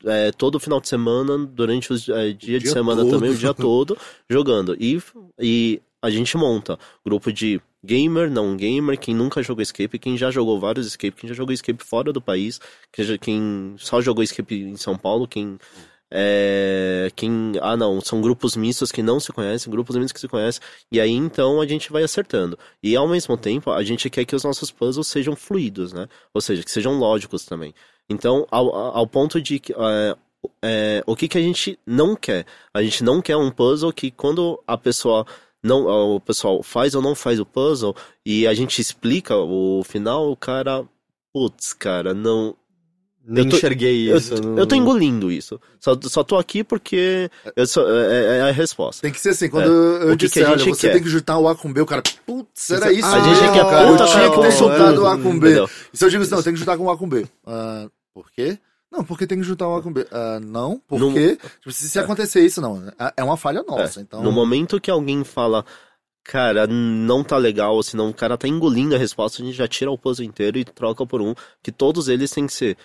[0.05, 3.11] é, todo final de semana, durante os é, dia, de dia semana todo.
[3.11, 3.97] também, o dia todo,
[4.29, 4.75] jogando.
[4.79, 5.01] E,
[5.39, 10.29] e a gente monta grupo de gamer, não gamer, quem nunca jogou escape, quem já
[10.31, 12.59] jogou vários escape, quem já jogou escape fora do país,
[13.21, 15.57] quem só jogou escape em São Paulo, quem
[16.11, 17.53] é, quem.
[17.61, 20.99] Ah, não, são grupos mistos que não se conhecem, grupos mistos que se conhecem, e
[20.99, 22.57] aí então a gente vai acertando.
[22.81, 26.07] E ao mesmo tempo, a gente quer que os nossos puzzles sejam fluidos, né?
[26.33, 27.73] Ou seja, que sejam lógicos também.
[28.09, 29.73] Então, ao, ao ponto de que.
[29.73, 30.17] É,
[30.63, 32.45] é, o que, que a gente não quer?
[32.73, 35.25] A gente não quer um puzzle que quando a pessoa
[35.61, 35.85] não
[36.15, 37.93] o pessoal faz ou não faz o puzzle
[38.25, 40.85] e a gente explica o final, o cara,
[41.33, 42.55] putz, cara, não
[43.29, 44.33] nem eu tô, enxerguei isso.
[44.33, 45.61] Eu, eu tô engolindo isso.
[45.79, 49.03] Só, só tô aqui porque eu só, é, é, a resposta.
[49.03, 49.69] Tem que ser assim, quando
[50.01, 50.11] é.
[50.11, 50.93] eu disse, olha, você quer?
[50.93, 53.07] tem que juntar o A com B, o cara, putz, era isso.
[53.07, 55.47] A gente quer, cara, eu tinha que ter juntado o A com B.
[55.47, 55.69] Entendeu?
[55.93, 57.27] E se eu digo assim, não, tem que juntar com o A com B.
[57.45, 58.59] Uh, por quê?
[58.91, 60.01] Não, porque tem que juntar o A com B.
[60.01, 61.31] Uh, não, porque.
[61.31, 61.35] No...
[61.35, 62.91] Tipo, se, se acontecer isso, não.
[63.15, 64.01] É uma falha nossa.
[64.01, 64.23] Então...
[64.23, 65.63] No momento que alguém fala,
[66.23, 69.67] cara, não tá legal, ou senão o cara tá engolindo a resposta, a gente já
[69.67, 71.35] tira o puzzle inteiro e troca por um.
[71.61, 72.77] Que todos eles têm que ser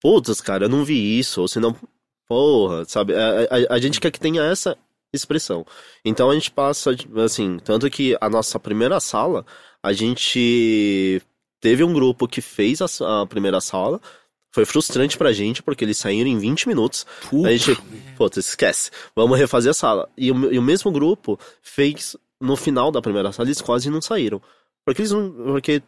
[0.00, 1.74] putz, cara, eu não vi isso, ou senão,
[2.28, 3.14] porra, sabe?
[3.14, 3.28] A,
[3.72, 4.76] a, a, gente quer que tenha essa
[5.12, 5.66] expressão.
[6.04, 9.44] Então a gente passa, assim, tanto que a nossa primeira sala,
[9.82, 11.20] a gente
[11.60, 14.00] teve um grupo que fez a, a primeira sala,
[14.56, 17.04] foi frustrante pra gente, porque eles saíram em 20 minutos.
[17.28, 17.48] Puta.
[17.48, 17.78] A gente,
[18.16, 20.08] putz, esquece, vamos refazer a sala.
[20.16, 24.00] E o, e o mesmo grupo fez, no final da primeira sala, eles quase não
[24.00, 24.40] saíram.
[24.82, 25.82] Porque eles não, porque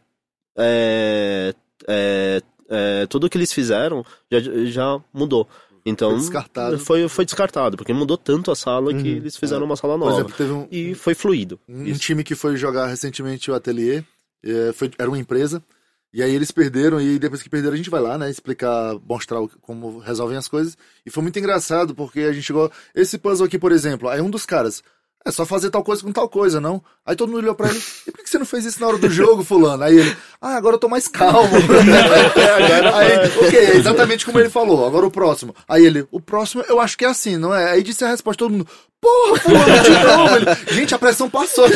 [0.58, 1.54] é,
[1.88, 5.48] é, é, tudo que eles fizeram já, já mudou.
[5.86, 6.78] Então, foi descartado.
[6.78, 9.02] Foi, foi descartado, porque mudou tanto a sala uhum.
[9.02, 9.64] que eles fizeram é.
[9.64, 10.20] uma sala nova.
[10.20, 11.58] Exemplo, um, e foi fluido.
[11.66, 12.00] Um isso.
[12.00, 14.04] time que foi jogar recentemente o Atelier,
[14.44, 15.64] é, foi, era uma empresa,
[16.12, 19.40] e aí eles perderam, e depois que perderam a gente vai lá, né, explicar, mostrar
[19.60, 20.76] como resolvem as coisas.
[21.04, 22.70] E foi muito engraçado, porque a gente chegou...
[22.94, 24.82] Esse puzzle aqui, por exemplo, aí um dos caras...
[25.24, 26.82] É só fazer tal coisa com tal coisa, não?
[27.04, 28.98] Aí todo mundo olhou pra ele, e por que você não fez isso na hora
[28.98, 29.82] do jogo, fulano?
[29.82, 31.56] Aí ele, ah, agora eu tô mais calmo.
[32.94, 34.86] aí, ok, é exatamente como ele falou.
[34.86, 35.54] Agora o próximo.
[35.68, 37.72] Aí ele, o próximo eu acho que é assim, não é?
[37.72, 38.68] Aí disse a resposta, todo mundo,
[39.00, 40.36] Porra, fulano, de novo.
[40.36, 40.74] Ele...
[40.74, 41.66] Gente, a pressão passou.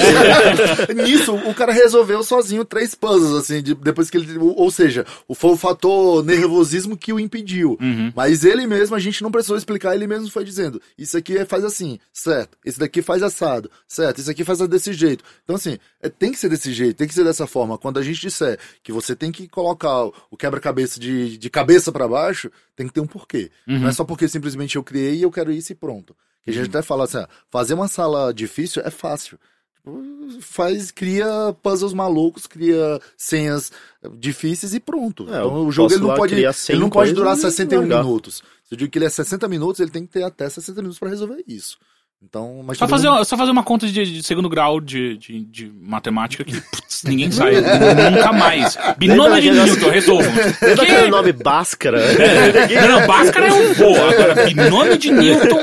[1.04, 4.38] Nisso, o cara resolveu sozinho três puzzles, assim, de, depois que ele.
[4.38, 7.78] Ou seja, foi o fator nervosismo que o impediu.
[7.80, 8.12] Uhum.
[8.14, 11.64] Mas ele mesmo, a gente não precisou explicar, ele mesmo foi dizendo: Isso aqui faz
[11.64, 12.58] assim, certo.
[12.64, 14.18] Esse daqui faz assado, certo.
[14.18, 15.24] Isso aqui faz desse jeito.
[15.42, 17.78] Então, assim, é, tem que ser desse jeito, tem que ser dessa forma.
[17.78, 22.06] Quando a gente disser que você tem que colocar o quebra-cabeça de, de cabeça para
[22.06, 23.50] baixo, tem que ter um porquê.
[23.66, 23.80] Uhum.
[23.80, 26.14] Não é só porque simplesmente eu criei e eu quero isso e pronto.
[26.44, 29.38] Que a gente até fala assim, fazer uma sala difícil é fácil.
[29.82, 31.26] Tipo, faz, cria
[31.60, 33.72] puzzles malucos, cria senhas
[34.16, 35.24] difíceis e pronto.
[35.24, 38.42] É, então, o jogo ele não pode, ele não pode durar 61 minutos.
[38.64, 40.98] Se eu digo que ele é 60 minutos, ele tem que ter até 60 minutos
[40.98, 41.78] para resolver isso.
[42.24, 43.24] Então, mas só, fazer, mundo...
[43.24, 47.30] só fazer uma conta de, de segundo grau de, de, de matemática que putz, ninguém
[47.32, 48.78] sai nunca mais.
[48.96, 50.28] Binômio de Newton, resolvo.
[50.62, 52.00] Lembra aquele nome Bhaskara?
[52.00, 52.80] É.
[52.80, 53.96] Não, não, Bhaskara é um voo.
[53.96, 55.60] Agora, binômio de Newton...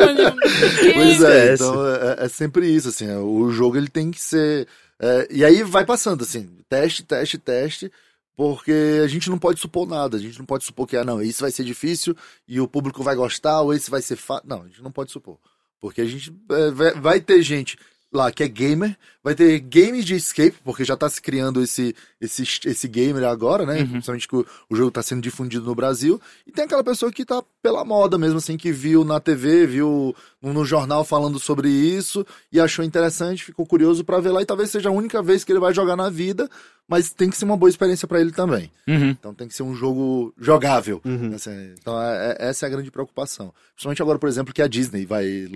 [0.94, 4.68] Pois é, então é, é, sempre isso, assim, o jogo ele tem que ser...
[5.02, 7.92] É, e aí vai passando, assim, teste, teste, teste,
[8.36, 11.22] porque a gente não pode supor nada, a gente não pode supor que, ah, não,
[11.22, 12.16] isso vai ser difícil
[12.48, 14.48] e o público vai gostar, ou esse vai ser fácil.
[14.48, 15.38] Não, a gente não pode supor.
[15.82, 17.78] Porque a gente é, vai ter gente
[18.12, 21.96] lá que é gamer, vai ter games de escape, porque já tá se criando esse,
[22.20, 23.82] esse, esse gamer agora, né?
[23.82, 23.90] Uhum.
[23.90, 26.20] Principalmente que o, o jogo tá sendo difundido no Brasil.
[26.46, 30.16] E tem aquela pessoa que tá pela moda mesmo, assim, que viu na TV, viu
[30.42, 34.42] no, no jornal falando sobre isso e achou interessante, ficou curioso para ver lá.
[34.42, 36.50] E talvez seja a única vez que ele vai jogar na vida,
[36.90, 38.72] mas tem que ser uma boa experiência para ele também.
[38.88, 39.10] Uhum.
[39.12, 41.00] Então tem que ser um jogo jogável.
[41.06, 41.34] Uhum.
[41.36, 43.54] Assim, então é, é, essa é a grande preocupação.
[43.76, 45.48] Principalmente agora, por exemplo, que a Disney vai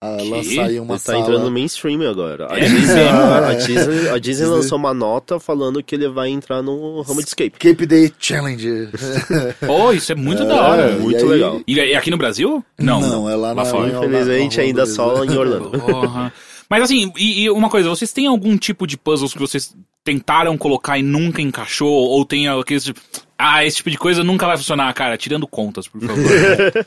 [0.00, 1.18] a lançar aí uma ele tá sala...
[1.18, 2.50] entrando no mainstream agora.
[2.50, 6.62] A, é Disney, a, Disney, a Disney lançou uma nota falando que ele vai entrar
[6.62, 7.52] no ramo de escape.
[7.52, 8.88] Escape Day Challenge.
[9.68, 10.92] oh, isso é muito é, da hora.
[10.92, 11.30] Muito aí...
[11.30, 11.60] legal.
[11.66, 12.64] E é aqui no Brasil?
[12.78, 13.00] Não.
[13.00, 13.88] Não, é lá, lá na, fora.
[13.88, 15.72] Infelizmente ainda só em Orlando.
[16.68, 20.56] Mas assim, e, e, uma coisa, vocês têm algum tipo de puzzles que vocês tentaram
[20.58, 21.90] colocar e nunca encaixou?
[21.90, 23.00] Ou tem aqueles tipo,
[23.38, 25.16] ah, esse tipo de coisa nunca vai funcionar, cara?
[25.16, 26.86] Tirando contas, por favor.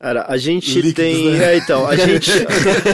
[0.00, 1.24] Cara, a gente Líquidos, tem.
[1.32, 1.52] Né?
[1.52, 2.30] É, então, a gente.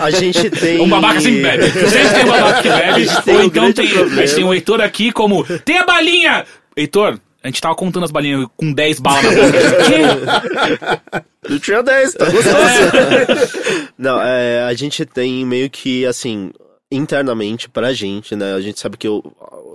[0.03, 0.80] A gente tem.
[0.80, 1.70] Um babaca sempre bebe.
[1.89, 3.32] Sempre tem um babaca que bebe.
[3.32, 3.89] Ou então tem.
[3.89, 4.22] Problema.
[4.22, 5.45] A gente tem um Heitor aqui como.
[5.61, 6.45] Tem a balinha!
[6.76, 11.24] Heitor, a gente tava contando as balinhas com 10 balas na boca.
[11.49, 13.93] Eu tinha 10, tá gostoso.
[13.97, 16.51] Não, é, a gente tem meio que, assim,
[16.91, 18.55] internamente pra gente, né?
[18.55, 19.22] A gente sabe que eu,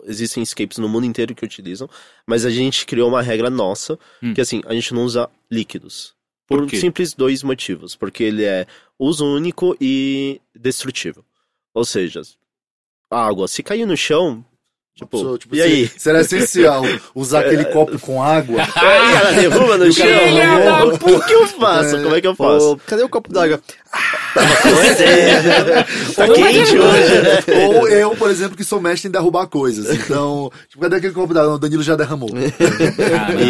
[0.05, 1.89] existem escapes no mundo inteiro que utilizam,
[2.28, 4.34] mas a gente criou uma regra nossa, hum.
[4.34, 6.14] que assim, a gente não usa líquidos.
[6.47, 7.95] Por, por simples dois motivos.
[7.95, 8.68] Porque ele é
[8.99, 11.24] uso único e destrutivo.
[11.74, 12.22] Ou seja,
[13.09, 14.43] a água, se cair no chão,
[14.95, 15.89] Tipo, Pessoa, tipo, e se- aí?
[15.97, 16.83] Será essencial
[17.15, 18.61] usar aquele copo com água?
[18.75, 20.05] Aí ela derruba no chão.
[21.15, 22.01] O que eu faço?
[22.03, 22.75] Como é que eu faço?
[22.77, 23.59] Pô, cadê o copo d'água?
[24.63, 25.41] Pois é.
[26.15, 27.65] Tá quente hoje.
[27.67, 29.89] Ou eu, por exemplo, que sou mestre em derrubar coisas.
[29.95, 31.55] Então, tipo, cadê aquele copo d'água?
[31.55, 32.29] O Danilo já derramou.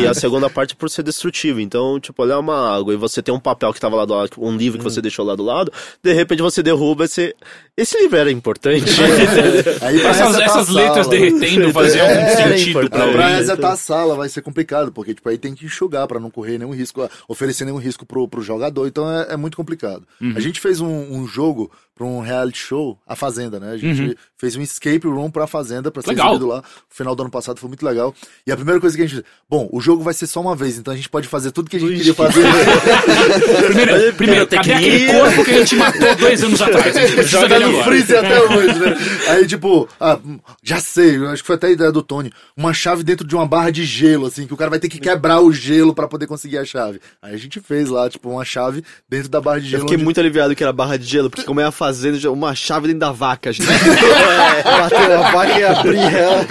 [0.02, 1.60] E a segunda parte é por ser destrutivo.
[1.60, 4.32] Então, tipo, olhar uma água e você tem um papel que tava lá do lado,
[4.38, 5.72] um livro que você deixou lá do lado,
[6.04, 7.36] de repente você derruba esse.
[7.76, 8.84] Esse livro era importante.
[9.82, 13.12] Aí pra Essas, essas letras derretendo faziam É, sentido pra importante.
[13.14, 13.38] Pra ele.
[13.40, 16.58] resetar a sala vai ser complicado, porque tipo, aí tem que enxugar pra não correr
[16.58, 20.04] nenhum risco, oferecer nenhum risco pro, pro jogador, então é, é muito complicado.
[20.32, 20.38] Uhum.
[20.38, 21.72] A gente fez um, um jogo
[22.02, 23.74] pra um reality show, A Fazenda, né?
[23.74, 26.16] A gente fez um escape room pra Fazenda, pra ser Uhum.
[26.16, 26.30] Legal.
[26.32, 26.60] exibido lá.
[26.62, 28.12] O final do ano passado foi muito legal.
[28.48, 30.56] E a primeira coisa que a gente fez, bom, o jogo vai ser só uma
[30.56, 32.42] vez, então a gente pode fazer tudo que a gente queria fazer.
[33.68, 37.30] Primeiro, primeiro cadê aquele corpo que a gente matou dois anos atrás?
[37.30, 37.84] Joga no agora.
[37.84, 38.98] freezer até hoje, né?
[39.30, 40.20] Aí, tipo, ah,
[40.64, 42.32] já sei, eu acho que foi até a ideia do Tony.
[42.58, 45.00] Uma chave dentro de uma barra de gelo, assim, que o cara vai ter que
[45.00, 47.00] quebrar o gelo pra poder conseguir a chave.
[47.22, 49.82] Aí a gente fez lá, tipo, uma chave dentro da barra de Eu gelo.
[49.84, 52.32] fiquei onde- muito aliviado que era barra de gelo, porque como é a fazenda, já-
[52.32, 53.68] uma chave dentro da vaca, gente.
[54.64, 56.46] Bater a vaca e abrir ela.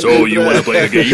[0.00, 1.10] So you wanna play a game?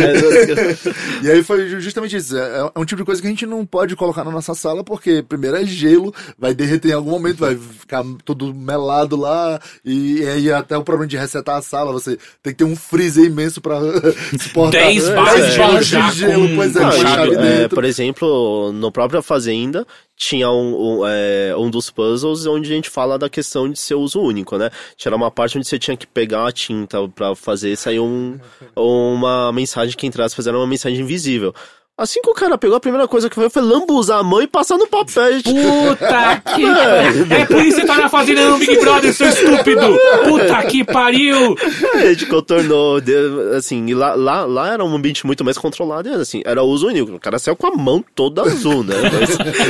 [1.23, 2.37] E aí foi ju- justamente isso.
[2.37, 4.83] É, é um tipo de coisa que a gente não pode colocar na nossa sala,
[4.85, 10.23] porque primeiro é gelo, vai derreter em algum momento, vai ficar tudo melado lá, e
[10.27, 13.61] aí até o problema de resetar a sala, você tem que ter um freezer imenso
[13.61, 13.79] pra
[14.41, 14.79] suportar.
[14.79, 17.75] Dez Dez barras de gelo pois é, com chave é, dentro.
[17.75, 19.87] por exemplo, no própria Fazenda,
[20.21, 23.95] tinha um, um, é, um dos puzzles onde a gente fala da questão de ser
[23.95, 24.71] uso único, né?
[24.95, 28.39] Tinha uma parte onde você tinha que pegar a tinta pra fazer sair um,
[28.77, 31.55] uma mensagem que entrasse, fazer uma mensagem invisível.
[32.01, 34.47] Assim que o cara pegou, a primeira coisa que foi foi lambuzar a mão e
[34.47, 35.35] passar no papel.
[35.35, 35.53] Gente.
[35.53, 36.65] Puta que
[37.35, 39.99] É por isso que você tá na fazenda no Big Brother, seu estúpido!
[40.25, 41.55] Puta que pariu!
[41.93, 43.03] A gente contornou,
[43.55, 46.87] assim, e lá, lá, lá era um ambiente muito mais controlado, e assim, era uso
[46.87, 47.13] único.
[47.13, 48.95] O cara saiu com a mão toda azul, né?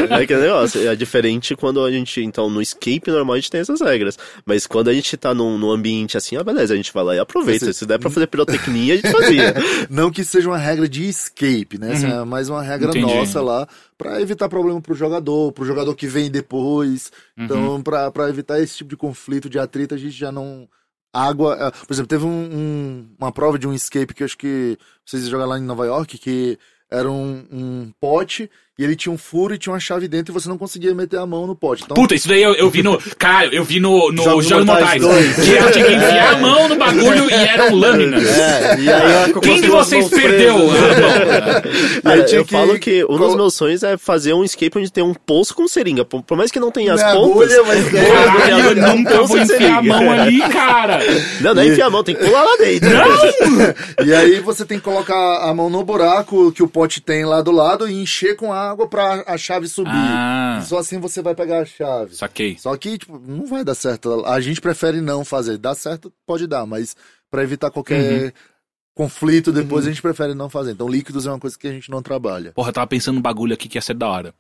[0.09, 3.51] Mas, é que negócio, é diferente quando a gente, então, no escape normal a gente
[3.51, 4.17] tem essas regras.
[4.47, 7.17] Mas quando a gente tá num, num ambiente assim, ah, beleza, a gente vai lá
[7.17, 7.73] e aproveita.
[7.73, 9.55] Se der pra fazer pirotecnia, a gente fazia.
[9.91, 11.93] Não que seja uma regra de escape, né?
[11.95, 13.15] Essa mais uma regra Entendi.
[13.15, 13.67] nossa lá
[13.99, 17.11] pra evitar problema pro jogador, pro jogador que vem depois.
[17.37, 20.69] Então, pra pra evitar esse tipo de conflito, de atrito, a gente já não.
[21.13, 21.57] Água.
[21.61, 24.79] é, Por exemplo, teve um- um- uma prova de um escape que eu acho que
[25.05, 26.57] vocês jogaram lá em Nova York, que
[26.91, 28.49] era um, um pote
[28.79, 31.19] e ele tinha um furo e tinha uma chave dentro e você não conseguia meter
[31.19, 31.83] a mão no pote.
[31.85, 32.97] Então, Puta, isso daí eu, eu vi no.
[33.19, 35.35] Cara, eu vi no, no Jogos Jogos Mortais Mortais.
[35.37, 38.25] Que ela tinha que enfiar a mão no bagulho e eram lâminas.
[38.41, 40.55] É, e aí ela ficou com Quem de vocês mãos perdeu?
[40.59, 40.71] bom.
[42.03, 44.91] Cara, tinha eu que- falo que um dos meus sonhos é fazer um escape onde
[44.93, 46.05] tem um poço com seringa.
[46.05, 47.53] Por, mais que não tenha as Não é pontas.
[47.53, 50.99] agulha, mas é- Caralho, eu É nunca vou enfiar a mão ali, cara.
[51.41, 52.89] Não, não é enfiar a mão, tem que pular lá dentro.
[54.07, 57.43] E aí você tem que colocar a mão no buraco que o pote tem lá
[57.43, 59.91] do lado e encher com água pra a chave subir.
[59.93, 60.63] Ah.
[60.67, 62.15] Só assim você vai pegar a chave.
[62.15, 62.57] Saquei.
[62.59, 64.25] Só que, tipo, não vai dar certo.
[64.27, 65.59] A gente prefere não fazer.
[65.59, 66.97] Dá certo, pode dar, mas
[67.31, 68.33] pra evitar qualquer
[68.95, 70.73] conflito depois, a gente prefere não fazer.
[70.73, 72.53] Então, líquidos é uma coisa que a gente não trabalha.
[72.53, 74.35] Porra, eu tava pensando num bagulho aqui que ia ser da hora.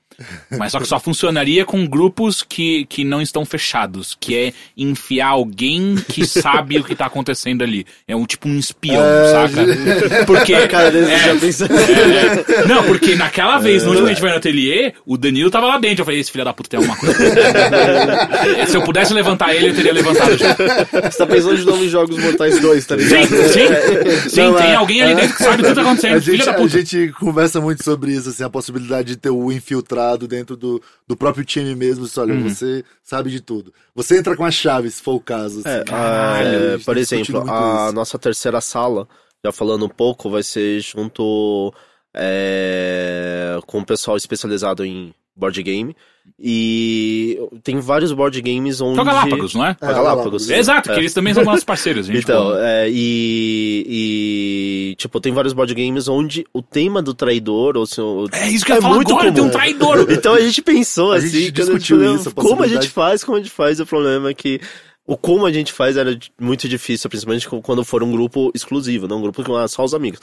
[0.58, 4.16] Mas só que só funcionaria com grupos que, que não estão fechados.
[4.20, 7.86] Que é enfiar alguém que sabe o que tá acontecendo ali.
[8.06, 10.24] É um tipo um espião, saca?
[10.26, 10.52] Porque.
[10.54, 11.66] A cara dele, é, já pensa.
[11.66, 15.50] é, não, porque naquela vez, no último que a gente foi no ateliê, o Danilo
[15.50, 16.02] tava lá dentro.
[16.02, 17.14] Eu falei, esse filho da puta tem alguma coisa.
[18.66, 20.54] Se eu pudesse levantar ele, eu teria levantado já.
[20.54, 23.48] Você tá pensando de novo em Jogos Mortais 2, tá Sim, ligado?
[24.28, 24.39] sim.
[24.44, 26.22] Sim, Não, tem é- alguém ali dentro que sabe tudo que tá A acontecendo.
[26.22, 29.50] Filho gente, da a gente conversa muito sobre isso, assim, a possibilidade de ter o
[29.52, 32.04] infiltrado dentro do, do próprio time mesmo.
[32.04, 33.72] Assim, olha, você sabe de tudo.
[33.94, 35.62] Você entra com a chave, se for o caso.
[35.66, 35.84] É, Assim.
[35.92, 37.94] ah, a é, gente por exemplo, a isso.
[37.94, 39.08] nossa terceira sala,
[39.44, 41.72] já falando um pouco, vai ser junto
[42.14, 45.96] é, com o pessoal especializado em board game.
[46.38, 48.98] E tem vários board games onde.
[48.98, 49.76] É o Galápagos, não é?
[49.80, 50.48] É, Galápagos.
[50.50, 52.06] É, Exato, que eles também são nossos parceiros.
[52.06, 53.84] Gente Então, é, e,
[54.92, 54.94] e.
[54.96, 58.64] Tipo, tem vários board games onde o tema do traidor, ou se, o- É isso
[58.64, 59.50] que eu é falar muito agora, tem um comum.
[59.50, 60.06] traidor.
[60.10, 63.36] Então a gente pensou A assim, gente discutiu isso, a como a gente faz, como
[63.38, 64.60] a gente faz, o problema é que
[65.06, 69.18] o como a gente faz era muito difícil, principalmente quando for um grupo exclusivo, não
[69.18, 70.20] um grupo com só os amigos.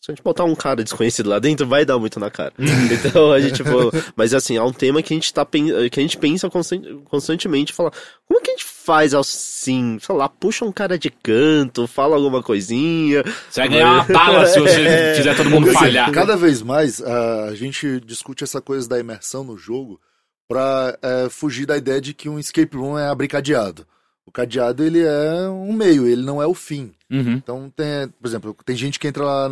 [0.00, 2.54] Se a gente botar um cara desconhecido lá dentro, vai dar muito na cara.
[2.58, 3.70] então a gente, tipo,
[4.16, 7.72] mas assim, é um tema que a gente tá que a gente pensa constan- constantemente,
[7.74, 7.92] fala,
[8.26, 12.16] como é que a gente faz assim, sei lá, puxa um cara de canto, fala
[12.16, 13.22] alguma coisinha.
[13.50, 16.10] Você vai ganhar uma bala se você fizer todo mundo Porque, assim, falhar.
[16.12, 20.00] Cada vez mais a gente discute essa coisa da imersão no jogo
[20.48, 23.86] pra é, fugir da ideia de que um escape room é abricadeado.
[24.26, 26.92] O cadeado, ele é um meio, ele não é o fim.
[27.10, 27.32] Uhum.
[27.32, 29.50] Então, tem, por exemplo, tem gente que entra lá,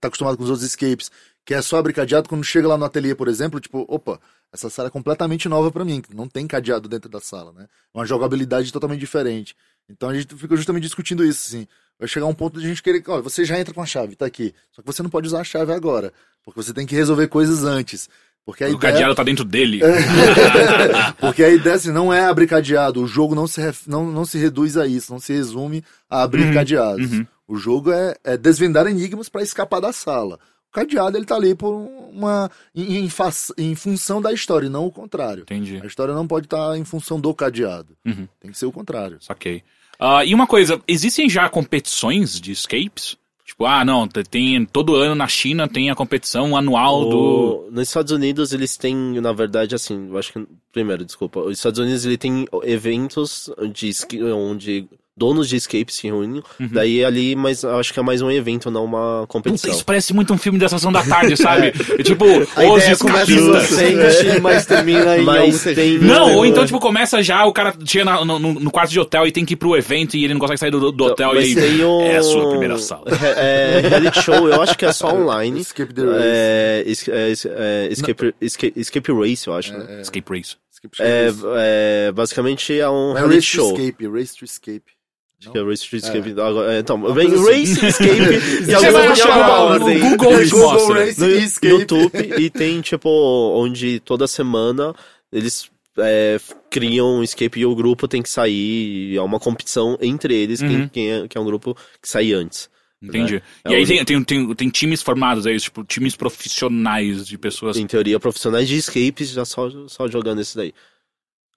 [0.00, 1.10] tá acostumado com os outros escapes,
[1.44, 4.20] que é só abrir cadeado, quando chega lá no ateliê, por exemplo, tipo, opa,
[4.52, 7.66] essa sala é completamente nova para mim, não tem cadeado dentro da sala, né?
[7.94, 9.54] Uma jogabilidade totalmente diferente.
[9.88, 11.66] Então a gente fica justamente discutindo isso, assim.
[11.98, 14.16] Vai chegar um ponto de a gente querer, olha, você já entra com a chave,
[14.16, 14.52] tá aqui.
[14.72, 16.12] Só que você não pode usar a chave agora,
[16.44, 18.08] porque você tem que resolver coisas antes.
[18.44, 18.92] Porque a O ideia...
[18.92, 19.80] cadeado tá dentro dele.
[21.20, 24.24] Porque a ideia assim, não é abrir cadeado, o jogo não se, ref- não, não
[24.24, 27.10] se reduz a isso, não se resume a abrir Uhum, cadeados.
[27.12, 27.26] uhum.
[27.48, 30.38] O jogo é, é desvendar enigmas para escapar da sala.
[30.68, 31.72] O cadeado ele tá ali por
[32.12, 35.42] uma em, em, fa- em função da história, e não o contrário.
[35.42, 35.80] Entendi.
[35.82, 37.96] A história não pode estar em função do cadeado.
[38.04, 38.26] Uhum.
[38.40, 39.18] Tem que ser o contrário.
[39.20, 39.62] Saquei.
[39.98, 43.16] Ah, e uma coisa, existem já competições de escapes?
[43.46, 47.18] Tipo, ah, não, te- tem todo ano na China tem a competição anual do.
[47.18, 50.46] O- Nos Estados Unidos eles têm, na verdade, assim, eu acho que.
[50.72, 51.40] Primeiro, desculpa.
[51.40, 53.92] Os Estados Unidos ele tem eventos de
[54.34, 54.86] onde
[55.16, 56.42] donos de escape se reúnem.
[56.60, 56.68] Uhum.
[56.72, 59.70] Daí ali, mas eu acho que é mais um evento, não uma Puta, competição.
[59.70, 61.68] isso parece muito um filme da sessão da tarde, sabe?
[61.98, 65.98] É tipo, ideia começa inocente, mas termina em Mas tem-.
[65.98, 69.26] Não, ou então, tipo, começa já, o cara chega no, no- no quarto de hotel
[69.26, 71.48] e tem que ir pro evento e ele não consegue sair do, do hotel Mas
[71.48, 73.04] e tem um- é a sua primeira sala.
[73.36, 75.60] É, é, reality show, eu acho que é só online.
[75.60, 76.20] Escape the Race.
[76.22, 79.72] É, es- é, es- é, escape, escape, escape Race, eu acho.
[79.72, 80.00] né?
[80.02, 80.56] Escape Race.
[80.72, 81.40] Escape É, Race.
[81.56, 83.72] é, basicamente é um é reality Race to show.
[83.78, 84.95] Escape, Race to Escape.
[85.38, 86.28] Acho que é Race to Escape.
[86.36, 86.42] É.
[86.42, 87.44] Agora, é, então, vem assim.
[87.44, 88.10] Race Escape
[88.62, 89.98] e Você alguma, vai em achar alguma no ordem.
[90.00, 90.92] Google Google.
[90.94, 91.66] Race no Escape.
[91.74, 93.08] YouTube e tem, tipo,
[93.54, 94.94] onde toda semana
[95.30, 96.38] eles é,
[96.70, 99.12] criam um escape e o grupo tem que sair.
[99.12, 100.88] e É uma competição entre eles, quem, Uhum.
[100.88, 102.68] quem é, que é um grupo que sai antes.
[103.02, 103.42] Entendi.
[103.62, 107.36] É e aí o- tem, tem, tem, tem times formados aí, tipo, times profissionais de
[107.36, 107.76] pessoas.
[107.76, 110.72] Em teoria, profissionais de escapes já só, só jogando esse daí.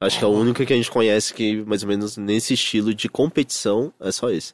[0.01, 2.93] Acho que é o único que a gente conhece que, mais ou menos, nesse estilo
[2.93, 4.53] de competição, é só esse.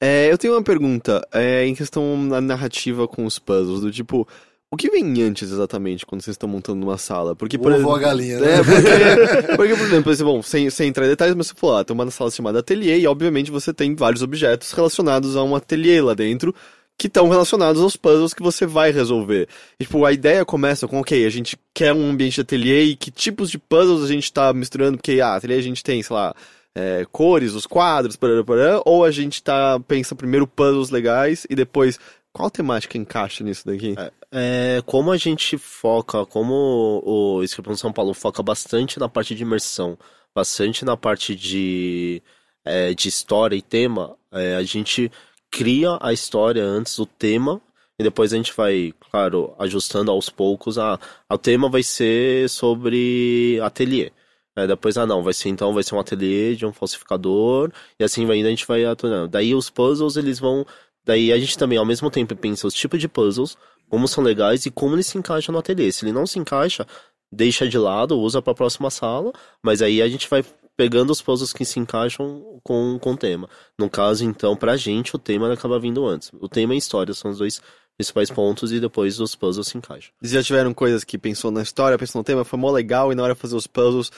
[0.00, 4.26] É, eu tenho uma pergunta, é, em questão da narrativa com os puzzles, do tipo,
[4.72, 7.34] o que vem antes exatamente quando vocês estão montando uma sala?
[7.34, 8.00] Porque, O por ovo ou a exemplo.
[8.00, 8.54] galinha, né?
[8.54, 11.76] É, porque, porque, por exemplo, esse, bom, sem, sem entrar em detalhes, mas você falou,
[11.76, 15.56] ah, tem uma sala chamada ateliê e, obviamente, você tem vários objetos relacionados a um
[15.56, 16.54] ateliê lá dentro
[17.00, 19.48] que estão relacionados aos puzzles que você vai resolver.
[19.80, 22.94] E, tipo, a ideia começa com, ok, a gente quer um ambiente de ateliê e
[22.94, 26.14] que tipos de puzzles a gente tá misturando, porque, ah, ateliê a gente tem, sei
[26.14, 26.34] lá,
[26.74, 31.54] é, cores, os quadros, parará, parará, ou a gente tá, pensa primeiro puzzles legais e
[31.54, 31.98] depois,
[32.34, 33.94] qual temática encaixa nisso daqui?
[34.30, 39.42] É, como a gente foca, como o Escape São Paulo foca bastante na parte de
[39.42, 39.96] imersão,
[40.34, 42.22] bastante na parte de,
[42.62, 45.10] é, de história e tema, é, a gente
[45.50, 47.60] cria a história antes do tema
[47.98, 50.78] e depois a gente vai, claro, ajustando aos poucos.
[50.78, 50.98] Ah,
[51.30, 54.10] o tema vai ser sobre ateliê.
[54.56, 58.04] É, depois, ah não, vai ser então, vai ser um ateliê de um falsificador, e
[58.04, 59.28] assim vai indo, a gente vai atuando.
[59.28, 60.66] Daí os puzzles, eles vão.
[61.04, 63.56] Daí a gente também, ao mesmo tempo, pensa os tipos de puzzles,
[63.88, 65.92] como são legais e como eles se encaixam no ateliê.
[65.92, 66.86] Se ele não se encaixa,
[67.30, 69.32] deixa de lado, usa para a próxima sala,
[69.62, 70.42] mas aí a gente vai
[70.80, 73.46] pegando os puzzles que se encaixam com, com o tema.
[73.78, 76.30] No caso, então, pra gente, o tema acaba vindo antes.
[76.40, 77.60] O tema e a história são os dois
[77.98, 80.10] principais pontos e depois os puzzles se encaixam.
[80.18, 83.14] Vocês já tiveram coisas que pensou na história, pensou no tema, foi mó legal e
[83.14, 84.10] na hora de fazer os puzzles,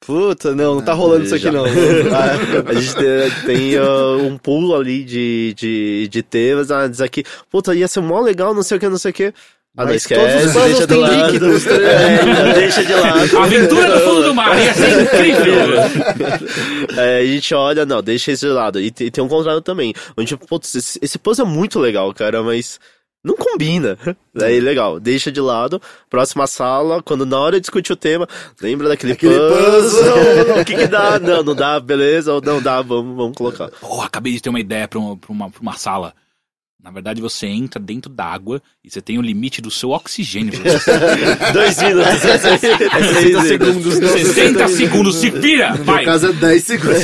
[0.00, 1.64] puta, não, não tá rolando isso aqui não.
[2.66, 7.22] a gente tem, tem, ah, um pulo ali de, de, de temas, ah, diz aqui,
[7.48, 9.32] puta, ia ser mó legal, não sei o que, não sei o que.
[9.76, 11.26] Ah, não Mas esquece, todos os puzzles deixa de têm lado.
[11.26, 13.38] líquidos, É, deixa de lado.
[13.38, 15.68] Aventura no fundo do mar, ia ser incrível!
[16.98, 18.80] É, a gente olha, não, deixa esse de lado.
[18.80, 19.94] E tem, tem um contrário também.
[20.16, 22.80] Onde, putz, esse, esse puzzle é muito legal, cara, mas
[23.24, 23.96] não combina.
[24.34, 25.80] Daí, legal, deixa de lado.
[26.10, 28.26] Próxima sala, quando na hora de discutir o tema,
[28.60, 30.60] lembra daquele Aquele puzzle.
[30.60, 31.20] o que que dá?
[31.20, 33.70] Não, não dá, beleza, ou não dá, vamos, vamos colocar.
[33.80, 36.12] Oh, acabei de ter uma ideia pra uma, pra uma, pra uma sala.
[36.88, 40.54] Na verdade, você entra dentro da água e você tem o limite do seu oxigênio.
[41.52, 42.24] Dois minutos.
[42.24, 42.38] é
[43.20, 44.08] seis segundos, não.
[44.08, 45.74] 60 segundos, se vira!
[45.76, 45.96] No Vai!
[45.96, 47.02] meu caso é 10 segundos.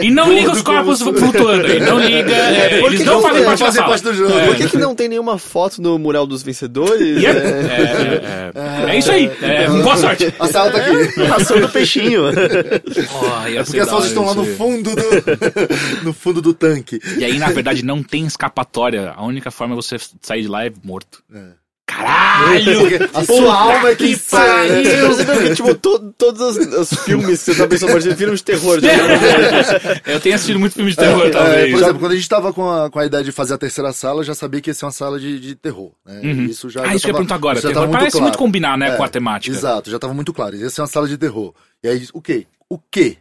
[0.00, 2.34] E não liga os corpos flutuando aí, não liga.
[2.34, 4.32] é, eles não não fazem parte parte do jogo?
[4.32, 4.46] É.
[4.46, 7.22] Por que, que não tem nenhuma foto no mural dos vencedores?
[7.22, 7.38] Yep.
[7.38, 8.90] É, É, é, é.
[8.94, 9.30] É isso aí.
[9.42, 10.32] É, boa sorte.
[10.38, 11.22] A sala tá aqui.
[11.24, 12.22] Ração do peixinho.
[13.16, 15.02] Oh, É porque as hora estão lá no fundo do.
[16.04, 17.00] no fundo do tanque.
[17.18, 18.93] E aí, na verdade, não tem escapatória.
[18.98, 21.22] A única forma é você sair de lá é morto.
[21.34, 21.64] É.
[21.86, 22.80] Caralho!
[23.12, 24.82] A sua alma é que sai, né?
[24.82, 28.40] Você percebeu que, tipo, to- todos os, os filmes que você tá pensando, exemplo, filmes
[28.40, 28.78] de terror,
[30.06, 31.70] Eu tenho assistido muito filme de terror, É, talvez.
[31.70, 33.92] por exemplo, quando a gente tava com a, com a ideia de fazer a terceira
[33.92, 35.92] sala, eu já sabia que ia ser uma sala de, de terror.
[36.04, 36.20] Né?
[36.24, 36.44] Uhum.
[36.46, 37.56] Isso já, ah, já isso que eu tava- agora.
[37.56, 38.24] já Terror tava muito parece claro.
[38.24, 39.54] muito combinar, né, É, com a temática.
[39.56, 40.56] Exato, já tava muito claro.
[40.56, 41.54] Ia ser uma sala de terror.
[41.82, 42.46] E aí, o quê?
[42.68, 43.18] O quê?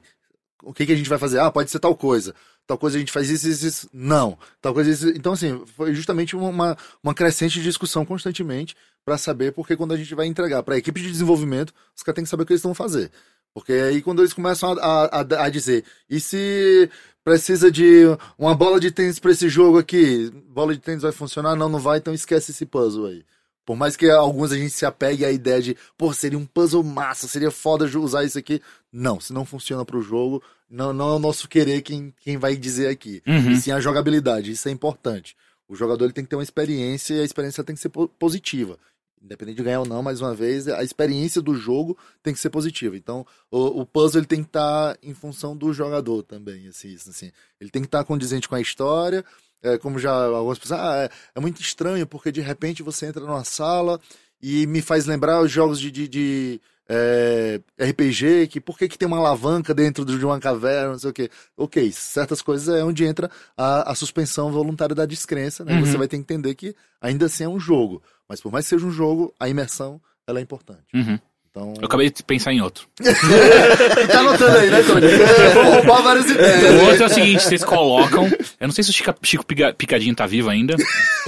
[0.66, 1.40] o que, que a gente vai fazer?
[1.40, 2.34] Ah, pode ser tal coisa.
[2.66, 3.90] Tal coisa a gente faz isso, isso, isso.
[3.94, 4.38] Não.
[4.62, 5.10] Tal coisa isso.
[5.10, 10.16] Então, assim, foi justamente uma, uma crescente discussão constantemente para saber, porque quando a gente
[10.16, 12.64] vai entregar para a equipe de desenvolvimento, os caras têm que saber o que eles
[12.64, 13.12] vão fazer.
[13.54, 16.90] Porque aí quando eles começam a, a, a dizer, e se
[17.24, 18.04] precisa de
[18.38, 21.56] uma bola de tênis para esse jogo aqui, bola de tênis vai funcionar?
[21.56, 23.24] Não, não vai, então esquece esse puzzle aí.
[23.66, 26.84] Por mais que alguns a gente se apegue à ideia de, pô, seria um puzzle
[26.84, 28.62] massa, seria foda usar isso aqui.
[28.92, 32.56] Não, se não funciona pro jogo, não, não é o nosso querer quem, quem vai
[32.56, 33.22] dizer aqui.
[33.26, 33.52] Uhum.
[33.52, 35.36] E sim a jogabilidade, isso é importante.
[35.68, 38.78] O jogador ele tem que ter uma experiência e a experiência tem que ser positiva.
[39.24, 42.50] Independente de ganhar ou não, mais uma vez, a experiência do jogo tem que ser
[42.50, 42.98] positiva.
[42.98, 46.68] Então, o, o puzzle ele tem que estar em função do jogador também.
[46.68, 47.32] Assim, assim.
[47.62, 49.24] Ele tem que estar condizente com a história,
[49.64, 53.26] é, como já algumas pessoas, ah, é, é, muito estranho porque de repente você entra
[53.26, 54.00] numa sala
[54.42, 58.98] e me faz lembrar os jogos de, de, de é, RPG, que por que, que
[58.98, 61.30] tem uma alavanca dentro de uma caverna, não sei o quê.
[61.56, 65.74] Ok, certas coisas é onde entra a, a suspensão voluntária da descrença, né?
[65.74, 65.86] Uhum.
[65.86, 68.04] Você vai ter que entender que ainda assim é um jogo.
[68.28, 70.84] Mas por mais que seja um jogo, a imersão ela é importante.
[70.94, 71.18] Uhum.
[71.56, 71.72] Então...
[71.80, 72.88] Eu acabei de pensar em outro.
[74.12, 75.08] tá anotando aí, né, Tony?
[75.54, 76.82] Vou roubar várias ideias.
[76.82, 78.26] O outro é o seguinte, vocês colocam...
[78.60, 79.46] Eu não sei se o Chico, Chico
[79.78, 80.76] Picadinho tá vivo ainda.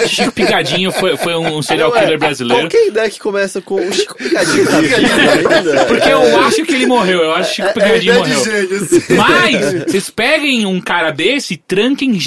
[0.07, 2.63] Chico Picadinho foi, foi um serial killer brasileiro.
[2.63, 5.85] Qualquer ideia que começa com o Chico Picadinho tá vivo ainda.
[5.85, 7.21] Porque eu acho que ele morreu.
[7.21, 8.43] Eu acho que o Chico Picadinho é, é morreu.
[9.15, 12.17] Mas, vocês peguem um cara desse e tranquem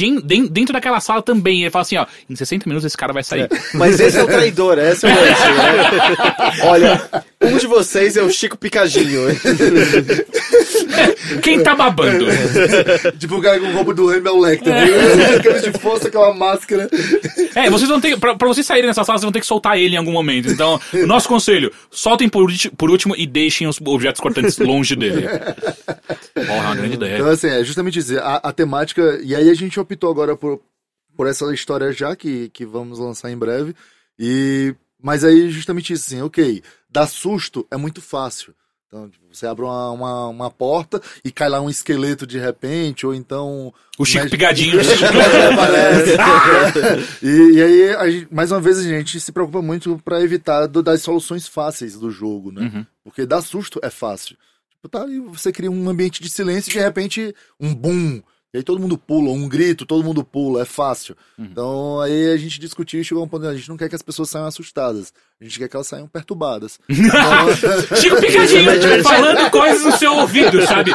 [0.48, 1.58] dentro daquela sala também.
[1.58, 3.42] E ele fala assim, ó, em 60 minutos esse cara vai sair.
[3.42, 3.48] É.
[3.74, 6.62] Mas esse é o traidor, esse é o lance, né?
[6.62, 9.28] Olha, um de vocês é o Chico Picadinho.
[11.42, 12.26] Quem tá babando?
[13.18, 14.72] tipo o cara com o roubo do Hannibal Lecter.
[14.72, 15.36] É.
[15.36, 16.88] Aquela de força, aquela máscara.
[17.54, 18.18] É, vocês vão ter.
[18.18, 20.50] Pra, pra vocês saírem dessa sala, vocês vão ter que soltar ele em algum momento.
[20.50, 25.28] Então, o nosso conselho: soltem por, por último e deixem os objetos cortantes longe dele.
[26.34, 27.16] Porra, é uma grande ideia.
[27.16, 29.20] Então, assim, é justamente dizer, a, a temática.
[29.22, 30.60] E aí a gente optou agora por,
[31.16, 33.74] por essa história já, que, que vamos lançar em breve.
[34.18, 34.74] E.
[35.00, 38.54] Mas aí, justamente isso, assim, ok, dar susto é muito fácil.
[38.88, 43.06] Então, tipo, você abre uma, uma, uma, porta e cai lá um esqueleto de repente,
[43.06, 43.72] ou então.
[43.98, 44.30] O Chico médico...
[44.38, 44.80] Pigadinho.
[45.52, 46.16] aparece.
[47.22, 50.82] e, e, aí, gente, mais uma vez, a gente se preocupa muito para evitar do,
[50.82, 52.62] das soluções fáceis do jogo, né?
[52.62, 52.86] Uhum.
[53.04, 54.38] Porque dar susto é fácil.
[54.70, 58.22] Tipo, tá, você cria um ambiente de silêncio e de repente um boom
[58.52, 61.16] e aí todo mundo pula, um grito, todo mundo pula, é fácil.
[61.36, 61.44] Uhum.
[61.46, 63.94] Então aí a gente discutiu e chegou a um ponto, a gente não quer que
[63.94, 66.80] as pessoas saiam assustadas, a gente quer que elas saiam perturbadas.
[66.98, 67.96] Então...
[67.96, 70.92] Chico Picadinho falando coisas no seu ouvido, sabe?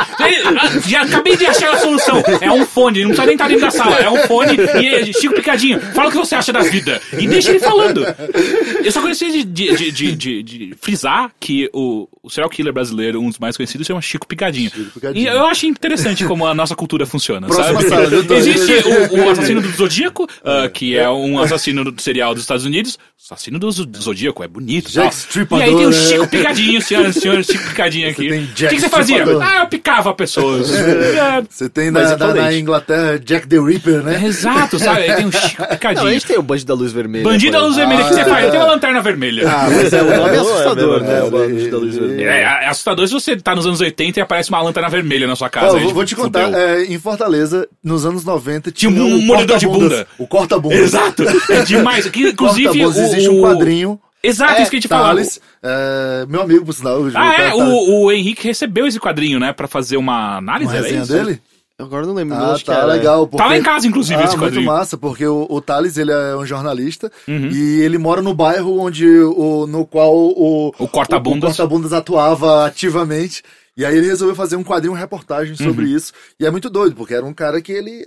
[0.88, 2.22] Já acabei de achar a solução.
[2.41, 5.34] É um fone, não precisa nem estar dentro da sala, é um fone e Chico
[5.34, 7.02] Picadinho, fala o que você acha da vida.
[7.18, 8.06] E deixa ele falando.
[8.84, 13.20] Eu só gostaria de, de, de, de, de frisar que o, o serial killer brasileiro,
[13.22, 14.70] um dos mais conhecidos, chama Chico Picadinho.
[14.70, 15.24] Chico Picadinho.
[15.24, 17.48] E eu acho interessante como a nossa cultura funciona.
[17.48, 17.90] Próxima sabe?
[17.90, 18.72] sala, Existe
[19.11, 22.98] o, o, assassino do Zodíaco, uh, que é um assassino do serial dos Estados Unidos.
[23.22, 24.90] Assassino do Zodíaco, é bonito.
[24.90, 25.16] Jack
[25.52, 28.32] E aí tem o Chico Picadinho, senhoras e senhores, Chico Picadinho aqui.
[28.32, 29.26] O que, que, você fazia?
[29.42, 30.72] Ah, eu picava pessoas.
[31.50, 34.22] Você tem na, na, na, Inglaterra Jack the Ripper, né?
[34.24, 35.02] É, exato, sabe?
[35.02, 36.04] Aí tem o Chico Picadinho.
[36.04, 37.24] Não, a gente tem o Bandido da Luz Vermelha.
[37.24, 38.46] Bandido da Luz Vermelha, o ah, que você faz?
[38.46, 39.50] Eu tenho uma lanterna vermelha.
[39.50, 41.24] Ah, mas é, o nome é assustador, né?
[41.24, 42.30] O Bandido da Luz Vermelha.
[42.30, 45.36] É, é assustador se você tá nos anos 80 e aparece uma lanterna vermelha na
[45.36, 45.78] sua casa.
[45.78, 49.68] Oh, vou te contar, é, em Fortaleza, nos anos 90, tinha, tinha um mordedor de
[49.68, 50.08] bunda.
[50.18, 50.76] O corta-bunda.
[50.76, 51.24] Exato.
[51.50, 52.08] É demais.
[52.10, 54.00] Que, inclusive, existe um quadrinho.
[54.24, 55.22] Exato, é, isso que a gente falou.
[55.62, 57.02] É, meu amigo, por sinal.
[57.14, 57.54] Ah, é?
[57.54, 59.52] O, o Henrique recebeu esse quadrinho, né?
[59.52, 61.41] Pra fazer uma análise, uma resenha dele?
[61.78, 62.36] Agora não lembro.
[62.36, 63.28] Ah, tá legal.
[63.28, 63.44] Porque...
[63.44, 64.64] Tá lá em casa, inclusive, ah, esse quadrinho.
[64.64, 67.50] muito massa, porque o, o Thales, ele é um jornalista uhum.
[67.50, 70.74] e ele mora no bairro onde, o, no qual o...
[70.80, 71.50] O Corta-Bundas.
[71.50, 73.44] O, o Corta-Bundas atuava ativamente.
[73.76, 75.98] E aí ele resolveu fazer um quadrinho, uma reportagem sobre uhum.
[75.98, 76.14] isso.
[76.40, 78.06] E é muito doido, porque era um cara que ele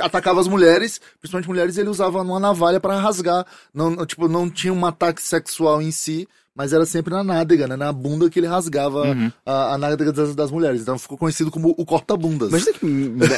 [0.00, 3.46] atacava as mulheres, principalmente mulheres, ele usava uma navalha para rasgar.
[3.72, 7.74] Não, tipo, não tinha um ataque sexual em si, mas era sempre na nádega, né?
[7.74, 9.32] Na bunda que ele rasgava uhum.
[9.44, 10.82] a, a nádega das, das, mulheres.
[10.82, 12.48] Então ficou conhecido como o corta-bundas.
[12.48, 12.86] Imagina que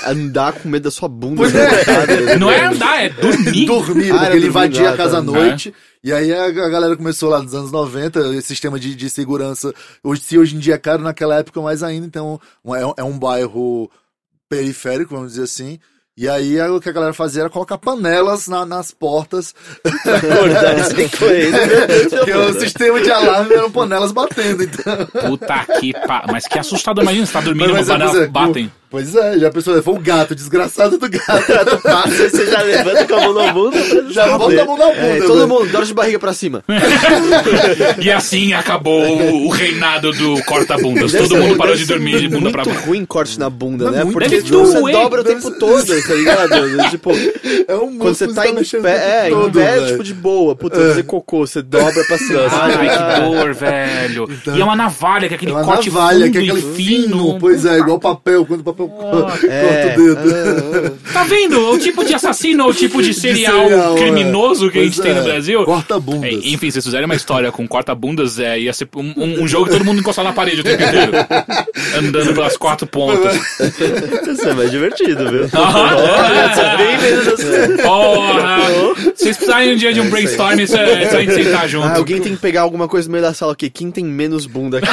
[0.07, 1.37] andar com medo da sua bunda.
[1.37, 2.37] Pois é.
[2.37, 3.65] Não é andar, é dormir.
[3.67, 5.71] dormir, ah, porque ele invadia a casa à noite.
[5.71, 6.09] É.
[6.09, 9.75] E aí a, a, galera começou lá nos anos 90, esse sistema de, de segurança.
[10.05, 12.07] Hoje, se hoje em dia é caro, naquela época mais ainda.
[12.07, 13.91] Então é, é um bairro
[14.47, 15.79] periférico, vamos dizer assim.
[16.19, 20.77] E aí o que a galera fazia era colocar panelas na, nas portas acordar.
[22.09, 25.07] Porque o sistema de alarme eram panelas batendo, então.
[25.29, 26.25] Puta que pa...
[26.33, 28.73] Mas que assustador, imagina, você tá dormindo e as panelas batem.
[28.97, 31.83] Pois é, já pensou, foi o gato, desgraçado do gato.
[31.85, 34.87] Passa você já levanta com a mão na bunda pra Já bota a mão na
[34.87, 34.99] bunda.
[34.99, 35.49] É, todo velho.
[35.49, 36.65] mundo, dora de barriga pra cima.
[38.01, 39.03] E assim acabou
[39.45, 41.13] o, reinado do corta-bundas.
[41.13, 42.89] Todo mundo parou de dormir de bunda pra muito baixo.
[42.89, 44.05] ruim corte na bunda, é né?
[44.05, 46.89] muito Porque Deve tipo, você dobra o tempo todo, tá ligado?
[46.91, 47.11] tipo,
[47.69, 50.55] É um quando você tá que em pé, é, em pé, tipo, de boa.
[50.55, 52.41] Puta, fazer cocô, você dobra pra cima.
[52.51, 54.29] Ai, que dor, velho.
[54.57, 56.75] E é uma navalha, que é aquele É uma corte navalha, fundo que é aquele
[56.75, 57.39] fino.
[57.39, 60.97] Pois é, igual papel, quando o papel co- É, corta o dedo.
[61.09, 61.71] ah, Tá vendo?
[61.71, 64.01] O tipo de assassino, o tipo de serial, serial, é.
[64.01, 65.25] criminoso que a gente Pois tem no é.
[65.33, 65.65] Brasil.
[65.65, 66.31] Corta-bundas.
[66.31, 69.49] É, enfim, se vocês fizerem uma história com corta-bundas, é, ia ser um, um- um
[69.49, 71.13] jogo que todo mundo encostado na parede o tempo inteiro.
[71.99, 73.37] Andando pelas quatro pontas.
[74.29, 75.45] Isso é mais divertido, viu?
[75.45, 77.77] É assim.
[77.83, 78.57] Porra!
[79.15, 81.69] Se vocês precisarem um dia de um brainstorm, isso é, é só a gente sentar
[81.69, 81.87] junto.
[81.87, 83.71] Ah, alguém tem que pegar alguma coisa no meio da sala aqui.
[83.71, 84.87] Quem tem menos bunda aqui?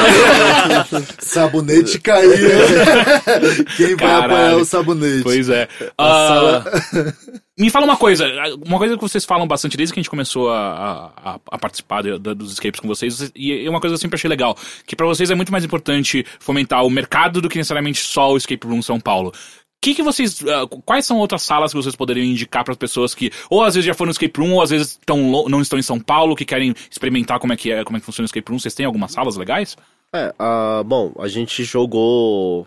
[1.19, 2.31] Sabonete caiu.
[3.77, 4.33] Quem vai Caralho.
[4.33, 5.23] apanhar o sabonete?
[5.23, 5.67] Pois é.
[5.97, 6.63] Ah,
[7.57, 8.25] me fala uma coisa,
[8.65, 12.03] uma coisa que vocês falam bastante desde que a gente começou a, a, a participar
[12.03, 14.57] de- da- dos escapes com vocês, e é uma coisa que eu sempre achei legal,
[14.85, 18.37] que pra vocês é muito mais importante fomentar o mercado do que necessariamente só o
[18.37, 19.31] Escape Room São Paulo.
[19.81, 23.13] Que que vocês, ah, quais são outras salas que vocês poderiam indicar para as pessoas
[23.13, 25.77] que ou às vezes já foram no escape room ou às vezes tão não estão
[25.77, 28.27] em São Paulo que querem experimentar como é que é, como é que funciona o
[28.27, 28.59] escape room?
[28.59, 29.75] Vocês têm algumas salas legais?
[30.15, 32.65] É, ah, bom, a gente jogou.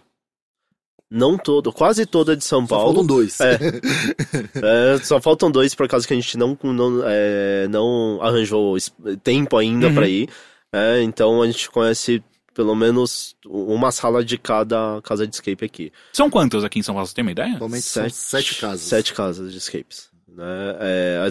[1.11, 2.87] Não todo, quase toda de São Só Paulo.
[2.95, 3.39] faltam dois.
[3.41, 3.59] É.
[4.95, 8.77] É, só faltam dois por causa que a gente não, não, é, não arranjou
[9.23, 9.95] tempo ainda Uhum.
[9.95, 10.29] pra ir.
[10.73, 12.23] É, então a gente conhece
[12.55, 15.93] pelo menos uma sala de cada casa de escape aqui.
[16.13, 17.07] São quantas aqui em São Paulo?
[17.07, 17.55] Você tem uma ideia?
[17.55, 18.81] Atualmente são sete casas.
[18.81, 20.09] Sete casas de escapes.
[20.29, 20.45] Né?
[20.81, 21.31] É,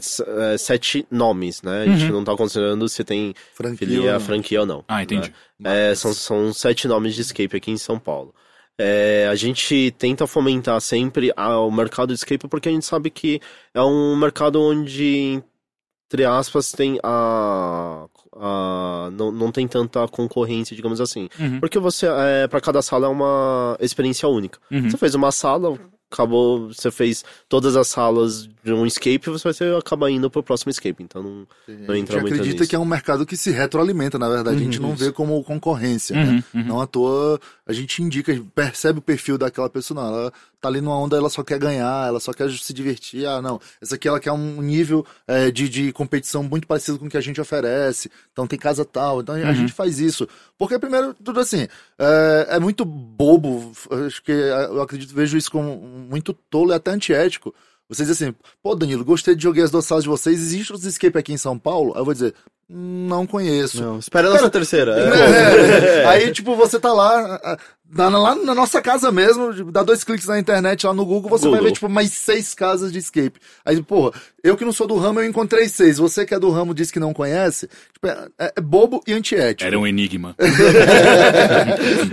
[0.54, 1.84] é, sete nomes, né?
[1.84, 2.12] A gente Uhum.
[2.18, 3.78] não tá considerando se tem Franquia.
[3.88, 4.20] filia, ou não.
[4.20, 4.84] franquia ou não.
[4.88, 5.34] Ah, entendi.
[5.60, 5.92] né?
[5.92, 8.34] É, são, são sete nomes de escape aqui em São Paulo.
[8.78, 13.40] É, a gente tenta fomentar sempre o mercado de escape porque a gente sabe que
[13.74, 15.42] é um mercado onde,
[16.08, 18.06] entre aspas, tem a.
[18.36, 21.30] a não, não tem tanta concorrência, digamos assim.
[21.40, 21.60] Uhum.
[21.60, 24.60] Porque você, é, para cada sala é uma experiência única.
[24.70, 24.90] Uhum.
[24.90, 25.80] Você fez uma sala,
[26.16, 30.42] acabou, você fez todas as salas de um escape, você vai ser, acaba indo pro
[30.42, 31.04] próximo escape.
[31.04, 32.70] Então não, A não gente entra muito acredita nisso.
[32.70, 34.56] que é um mercado que se retroalimenta, na verdade.
[34.56, 36.44] a gente não vê como concorrência, né?
[36.54, 36.68] Uhum, uhum.
[36.68, 40.02] Não à toa, a gente indica, percebe o perfil daquela pessoa.
[40.02, 40.34] Não, ela
[40.66, 43.26] tá ali numa onda, ela só quer ganhar, ela só quer se divertir.
[43.26, 43.60] Ah, não.
[43.82, 47.18] Essa aqui ela quer um nível é, de, de competição muito parecido com o que
[47.18, 48.10] a gente oferece.
[48.32, 49.22] Então tem casa tal.
[49.22, 49.56] Então a Uhum.
[49.56, 50.28] gente faz isso.
[50.58, 51.68] Porque, primeiro, tudo assim,
[52.00, 53.72] é, é muito bobo.
[54.06, 57.54] Acho que é, eu acredito, vejo isso como muito tolo e até antiético.
[57.88, 60.40] Vocês dizem assim, pô, Danilo, gostei de jogar as duas salas de vocês.
[60.40, 61.94] Existe os escape aqui em São Paulo?
[61.94, 62.34] Aí eu vou dizer,
[62.68, 63.80] não conheço.
[63.80, 64.96] Não, espera a nossa terceira.
[64.98, 66.06] É, é.
[66.10, 67.60] Aí, tipo, você tá lá,
[67.90, 71.44] na, lá na nossa casa mesmo, dá dois cliques na internet, lá no Google, você
[71.44, 71.66] vai Google.
[71.68, 73.40] ver, tipo, mais seis casas de escape.
[73.64, 74.12] Aí, porra,
[74.44, 75.98] eu que não sou do ramo, eu encontrei seis.
[75.98, 77.70] Você que é do ramo diz que não conhece.
[77.94, 79.66] Tipo, é, é bobo e antiético.
[79.68, 80.36] Era um enigma.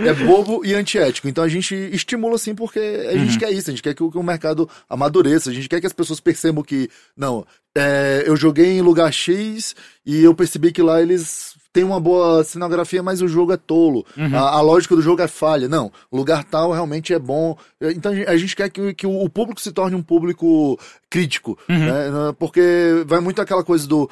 [0.05, 1.27] é bobo e antiético.
[1.27, 4.11] Então a gente estimula assim porque a gente quer isso, a gente quer que o,
[4.11, 7.45] que o mercado amadureça, a gente quer que as pessoas percebam que, não,
[7.75, 9.75] é, eu joguei em lugar X
[10.05, 14.05] e eu percebi que lá eles têm uma boa cenografia, mas o jogo é tolo.
[14.15, 15.67] A, a lógica do jogo é falha.
[15.67, 17.57] Não, o lugar tal realmente é bom.
[17.81, 20.79] Então a gente- quer que, que o público se torne um público
[21.09, 22.35] crítico, né?
[22.37, 24.09] Porque vai muito aquela coisa do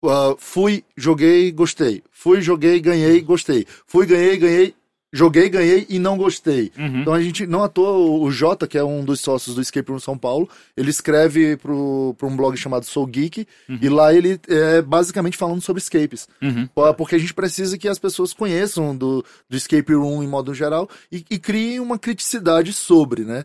[0.00, 2.04] Uh, fui, joguei, gostei.
[2.12, 3.66] Fui, joguei, ganhei, gostei.
[3.84, 4.72] Fui, ganhei, ganhei,
[5.12, 6.70] joguei, ganhei e não gostei.
[6.76, 7.00] Uhum.
[7.00, 9.90] Então a gente, não à toa, o Jota, que é um dos sócios do Escape
[9.90, 14.82] Room São Paulo, ele escreve pro um blog chamado Soul Geek, e lá ele é
[14.82, 16.28] basicamente falando sobre escapes.
[16.42, 16.68] Uhum.
[16.96, 20.88] Porque a gente precisa que as pessoas conheçam do, do escape room em modo geral
[21.10, 23.44] e, e criem uma criticidade sobre, né?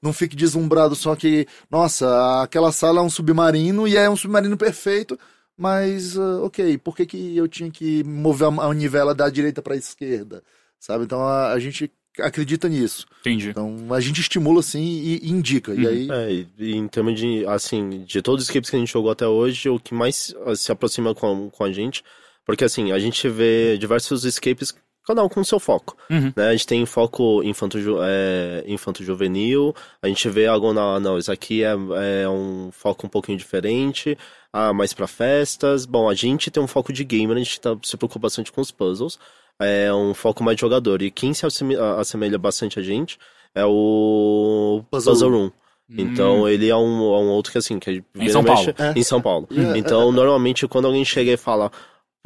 [0.00, 4.56] Não fique deslumbrado só que, nossa, aquela sala é um submarino e é um submarino
[4.56, 5.18] perfeito,
[5.56, 9.62] mas, ah, ok, por que, que eu tinha que mover a a manivela da direita
[9.62, 10.42] para a esquerda?
[10.78, 11.04] Sabe?
[11.04, 13.06] Então a, a gente acredita nisso.
[13.20, 13.50] Entendi.
[13.50, 15.74] Então a gente estimula assim e, e indica.
[15.74, 16.08] E aí.
[16.10, 19.10] É, e, e em termos de, assim, de todos os escapes que a gente jogou
[19.10, 22.02] até hoje, o que mais ah, se aproxima com, com a gente,
[22.44, 24.74] porque assim, a gente vê diversos escapes,
[25.06, 26.32] cada um com seu foco, Uhum.
[26.36, 26.48] né?
[26.48, 31.16] A gente tem foco infanto, ju- é, infanto juvenil, a gente vê algo, não, não,
[31.18, 31.74] isso aqui é,
[32.22, 34.18] é um foco um pouquinho diferente,
[34.52, 37.76] ah, mais pra festas, bom, a gente tem um foco de gamer, a gente tá,
[37.82, 39.18] se preocupa bastante com os puzzles,
[39.60, 43.18] é um foco mais de jogador, e quem se assemelha bastante a gente
[43.54, 45.50] é o Puzzle Puzzle, Room.
[45.88, 48.74] Então ele é um, é um outro que assim, que Em São Paulo.
[48.76, 48.98] É.
[48.98, 49.48] Em São Paulo.
[49.52, 51.70] É, Então, normalmente, quando alguém chega e fala,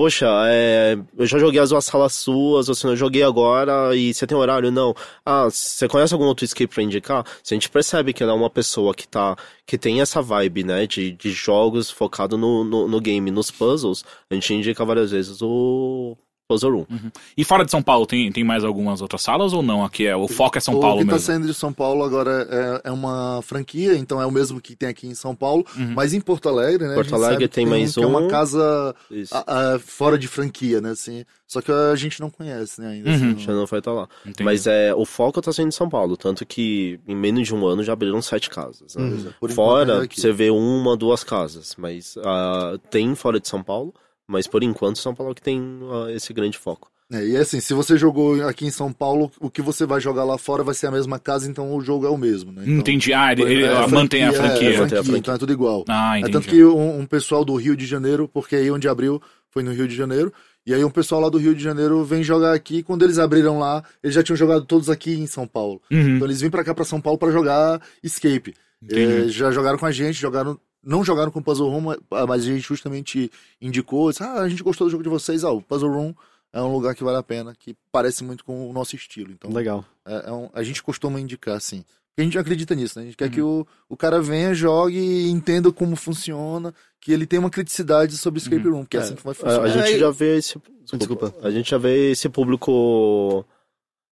[0.00, 4.26] Poxa, é, eu já joguei as duas salas suas, você não joguei agora e você
[4.26, 4.70] tem horário?
[4.70, 4.94] Não.
[5.26, 7.22] Ah, você conhece algum outro escape pra indicar?
[7.44, 9.36] Se a gente percebe que ela é uma pessoa que tá,
[9.66, 14.02] que tem essa vibe, né, de, de jogos focado no, no, no game, nos puzzles,
[14.30, 16.16] a gente indica várias vezes o
[16.50, 16.86] Puzzle Room.
[16.90, 17.10] Uhum.
[17.36, 19.84] E fora de São Paulo, tem, tem mais algumas outras salas ou não?
[19.84, 21.18] Aqui é, o foco é São o Paulo que mesmo.
[21.18, 22.48] tá saindo de São Paulo agora
[22.84, 25.92] é, é uma franquia, então é o mesmo que tem aqui em São Paulo, Uhum.
[25.94, 26.92] mas em Porto Alegre, né?
[26.92, 28.28] a Porto Alegre que tem mais que é uma um.
[28.28, 28.94] casa
[29.32, 30.90] ah, ah, fora de franquia, né?
[30.90, 32.88] Assim, só que a gente não conhece, né?
[32.88, 33.10] Ainda.
[33.10, 33.14] Uhum.
[33.16, 34.08] assim, Já não vai estar lá.
[34.26, 34.42] Entendi.
[34.44, 37.66] Mas é, o foco tá sendo em São Paulo, tanto que em menos de um
[37.66, 38.96] ano já abriram sete casas.
[38.96, 39.02] né?
[39.40, 39.48] Uhum.
[39.50, 43.94] Fora, é você vê uma, duas casas, mas ah, tem fora de São Paulo,
[44.30, 46.88] mas por enquanto São Paulo é que tem ah, esse grande foco.
[47.12, 50.22] É, e assim, se você jogou aqui em São Paulo, o que você vai jogar
[50.22, 52.62] lá fora vai ser a mesma casa, então o jogo é o mesmo, né?
[52.62, 53.12] Então, Entendi.
[53.12, 54.74] Ah, ele, ele é, mantém a franquia.
[54.74, 55.18] É, Mantém a franquia.
[55.18, 55.84] então é tudo igual.
[55.88, 56.32] Ah, É entendi.
[56.32, 59.72] tanto que um, um pessoal do Rio de Janeiro, porque aí onde abriu foi no
[59.72, 60.32] Rio de Janeiro,
[60.64, 63.58] e aí um pessoal lá do Rio de Janeiro vem jogar aqui, quando eles abriram
[63.58, 65.82] lá, eles já tinham jogado todos aqui em São Paulo.
[65.90, 66.14] Uhum.
[66.14, 68.54] Então eles vêm pra cá, pra São Paulo, pra jogar Escape.
[68.88, 70.56] É, já jogaram com a gente, jogaram.
[70.82, 71.94] Não jogaram com o Puzzle Room,
[72.28, 73.30] mas a gente justamente
[73.60, 76.14] indicou, disse, ah, a gente gostou do jogo de vocês, ah, o Puzzle Room
[76.52, 79.30] é um lugar que vale a pena, que parece muito com o nosso estilo.
[79.32, 79.84] Então, Legal.
[80.06, 81.84] é, é um- a gente costuma indicar, assim.
[82.08, 83.04] Porque a gente acredita nisso, né?
[83.04, 87.24] A gente quer que o, o cara venha, jogue e entenda como funciona, que ele
[87.24, 89.62] tenha uma criticidade sobre o Escape Room, que é, É, assim que vai funcionar.
[89.64, 90.60] a gente É, já vê esse.
[90.92, 91.32] Desculpa.
[91.42, 93.44] A gente já vê esse público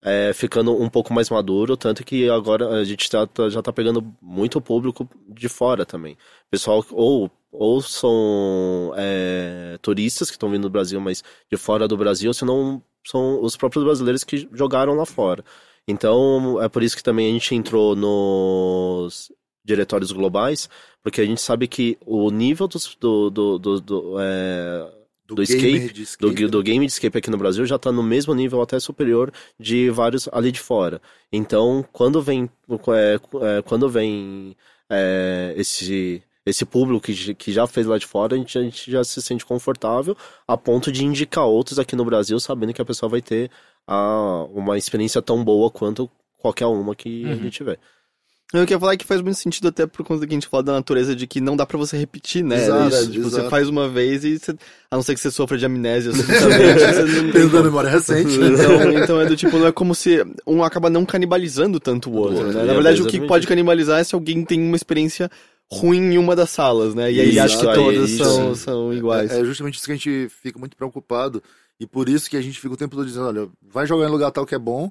[0.03, 3.73] é, ficando um pouco mais maduro, tanto que agora a gente já tá, já tá
[3.73, 6.17] pegando muito público de fora também.
[6.49, 11.97] Pessoal, ou, ou são é, turistas que estão vindo do Brasil, mas de fora do
[11.97, 15.43] Brasil, senão são os próprios brasileiros que jogaram lá fora.
[15.87, 19.31] Então, é por isso que também a gente entrou nos
[19.63, 20.69] diretórios globais,
[21.01, 24.96] porque a gente sabe que o nível dos, do, do, do, do, é,
[25.35, 27.91] do gamer escape, de do, escape, do game de escape aqui no Brasil já está
[27.91, 31.01] no mesmo nível até superior de vários ali de fora.
[31.31, 32.49] Então, quando vem,
[32.89, 33.19] é,
[33.57, 34.55] é, quando vem
[34.89, 38.89] é, esse esse público que, que já fez lá de fora, a gente, a gente
[38.89, 40.15] já se sente confortável
[40.47, 43.51] a ponto de indicar outros aqui no Brasil, sabendo que a pessoa vai ter
[43.85, 47.43] a, uma experiência tão boa quanto qualquer uma que a Uhum.
[47.43, 47.77] gente tiver.
[48.53, 50.71] Eu queria falar que faz muito sentido até por conta que a gente fala da
[50.71, 52.63] natureza de que não dá pra você repetir, né?
[52.63, 53.49] Exato, tipo, você exato.
[53.49, 54.55] faz uma vez e você,
[54.89, 58.47] a não ser que você sofra de amnésia você não tem da memória recente, né?
[58.47, 62.13] Então, então é do tipo, não é como se um acaba não canibalizando tanto o
[62.15, 62.53] outro, né?
[62.53, 65.29] Na É, verdade, o que pode canibalizar é se alguém tem uma experiência
[65.69, 67.11] ruim em uma das salas, né?
[67.11, 68.23] E aí acha que todas isso.
[68.23, 69.29] são, são iguais.
[69.29, 71.43] É, é justamente isso que a gente fica muito preocupado
[71.77, 74.11] e por isso que a gente fica o tempo todo dizendo, olha, vai jogar em
[74.11, 74.89] lugar tal que é bom,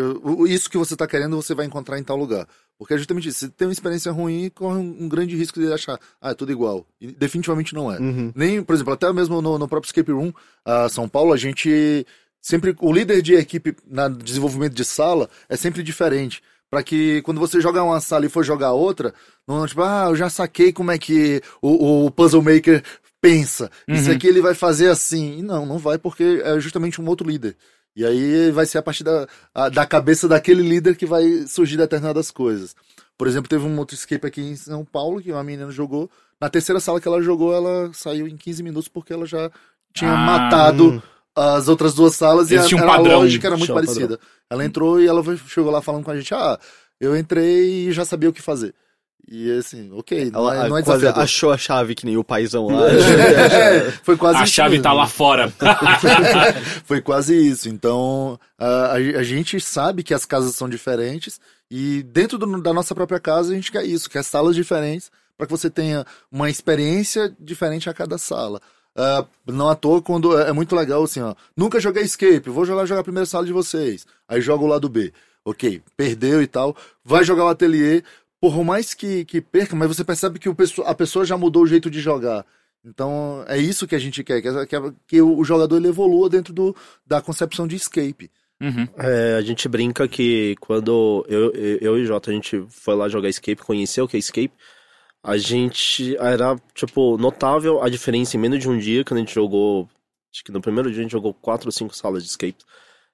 [0.00, 2.46] o- isso que você tá querendo você vai encontrar em tal lugar.
[2.78, 5.70] Porque é justamente isso, se tem uma experiência ruim, corre um, um grande risco de
[5.72, 6.86] achar, ah, é tudo igual.
[7.00, 7.98] E definitivamente não é.
[7.98, 8.32] Uhum.
[8.34, 10.32] Nem, por exemplo, até mesmo no, no próprio Escape Room,
[10.64, 12.06] a São Paulo, a gente
[12.40, 16.42] sempre, o líder de equipe na desenvolvimento de sala é sempre diferente.
[16.70, 19.12] Pra que quando você jogar uma sala e for jogar outra,
[19.46, 22.82] não tipo, ah, eu já saquei como é que o, o Puzzle Maker
[23.20, 23.70] pensa.
[23.88, 24.16] Isso Uhum.
[24.16, 25.40] aqui ele vai fazer assim.
[25.40, 27.56] E não, não vai, porque é justamente um outro líder.
[28.00, 31.76] E aí vai ser a partir da, a- da cabeça daquele líder que vai surgir
[31.76, 32.74] determinadas coisas.
[33.18, 36.10] Por exemplo, teve um outro escape aqui em São Paulo que uma menina jogou.
[36.40, 39.50] Na terceira sala que ela jogou, ela saiu em 15 minutos porque ela já
[39.92, 41.02] tinha Ah, matado
[41.36, 44.18] as outras duas salas e a, um era a padrão, lógica era muito parecida.
[44.48, 46.58] Ela entrou e ela foi- chegou lá falando com a gente: Ah,
[46.98, 48.74] eu entrei e já sabia o que fazer.
[49.28, 51.22] E assim, ok, não Ela é, não é quase desafiador.
[51.22, 52.86] achou a chave que nem o paizão lá.
[52.90, 54.82] É, foi quase A isso chave mesmo.
[54.82, 55.52] tá lá fora.
[56.84, 57.68] Foi quase isso.
[57.68, 61.40] Então, a, a- a gente sabe que as casas são diferentes
[61.70, 65.46] e dentro do- da nossa própria casa a gente quer isso, quer salas diferentes para
[65.46, 68.60] que você tenha uma experiência diferente a cada sala.
[68.96, 71.34] Ah, não à toa, quando é é muito legal assim, ó.
[71.56, 74.04] Nunca joguei escape, vou jogar, jogar a primeira sala de vocês.
[74.28, 75.12] Aí joga o lado B.
[75.44, 76.76] Ok, perdeu e tal.
[77.04, 78.02] Vai jogar o ateliê.
[78.40, 81.66] Por mais que, que perca, mas você percebe que o a pessoa já mudou o
[81.66, 82.44] jeito de jogar.
[82.84, 86.52] Então, é isso que a gente quer, que, que, que o jogador ele evolua dentro
[86.54, 86.74] do,
[87.06, 88.30] da concepção de escape.
[88.60, 88.86] Uhum.
[88.98, 92.94] É, a gente brinca que quando eu, eu, eu e o Jota a gente foi
[92.94, 94.52] lá jogar Escape, conheceu o que é Escape,
[95.22, 99.34] a gente era, tipo, notável a diferença em menos de um dia quando a gente
[99.34, 99.88] jogou.
[100.32, 102.56] Acho que no primeiro dia a gente jogou quatro ou cinco salas de Escape.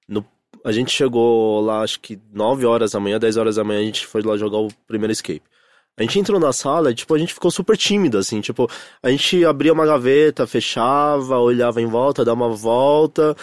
[0.08, 0.24] No,
[0.66, 3.84] a gente chegou lá, acho que 9 horas da manhã, 10 horas da manhã, a
[3.84, 5.42] gente foi lá jogar o primeiro Escape.
[5.96, 8.68] A gente entrou na sala e, tipo, a gente ficou super tímido, assim, tipo,
[9.00, 13.36] a gente abria uma gaveta, fechava, olhava em volta, dava uma volta.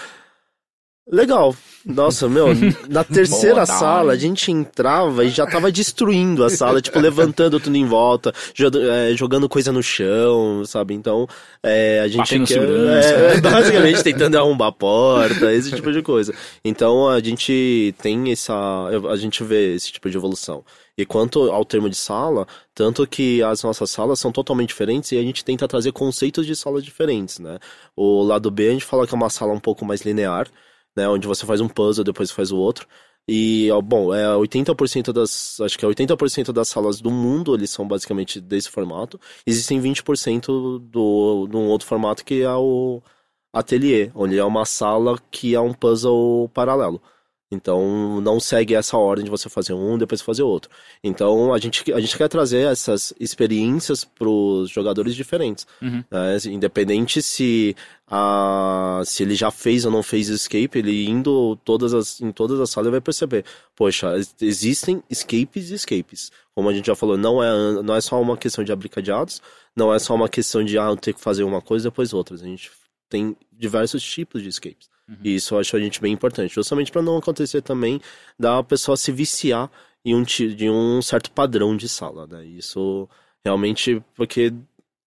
[1.12, 1.54] Legal.
[1.86, 2.48] Nossa, meu,
[2.90, 7.60] na terceira Boa, sala a gente entrava e já tava destruindo a sala, tipo, levantando
[7.60, 8.34] tudo em volta,
[8.90, 10.94] é, jogando coisa no chão, sabe?
[10.94, 11.28] Então,
[11.62, 16.34] é, a gente quer, é, basicamente tentando arrombar a porta, esse tipo de coisa.
[16.64, 18.56] Então, a gente tem essa,
[19.10, 20.64] a gente vê esse tipo de evolução.
[20.98, 25.18] E quanto ao termo de sala, tanto que as nossas salas são totalmente diferentes e
[25.18, 27.58] a gente tenta trazer conceitos de salas diferentes, né?
[27.96, 30.48] O lado B a gente fala que é uma sala um pouco mais linear,
[30.96, 32.88] né, onde você faz um puzzle, depois faz o outro.
[33.28, 37.88] E, bom, é 80% das, acho que é 80% das salas do mundo, eles são
[37.88, 39.20] basicamente desse formato.
[39.46, 43.02] Existem 20% do, de um outro formato que é o
[43.54, 47.02] ateliê, onde é uma sala que é um puzzle paralelo.
[47.54, 50.70] Então, não segue essa ordem de você fazer um, depois fazer outro.
[51.04, 55.66] Então, a gente, a gente quer trazer essas experiências para os jogadores diferentes.
[55.82, 56.04] Uhum.
[56.10, 56.38] né?
[56.48, 57.76] Independente se,
[58.08, 62.60] a, se ele já fez ou não fez escape, ele indo todas as, em todas
[62.60, 63.46] as salas vai perceber.
[63.76, 66.32] Poxa, ex- existem escapes e escapes.
[66.56, 69.42] Como a gente já falou, não é, não é só uma questão de abrir cadeados,
[69.76, 72.14] não é só uma questão de ah, eu ter que fazer uma coisa e depois
[72.14, 72.42] outras.
[72.42, 72.70] A gente
[73.10, 74.93] tem diversos tipos de escapes.
[75.24, 76.54] E isso eu acho a gente bem importante.
[76.56, 78.00] Justamente para não acontecer também
[78.40, 79.70] da pessoa se viciar
[80.06, 82.46] em um, de um certo padrão de sala, né?
[82.46, 83.08] Isso
[83.44, 84.54] realmente porque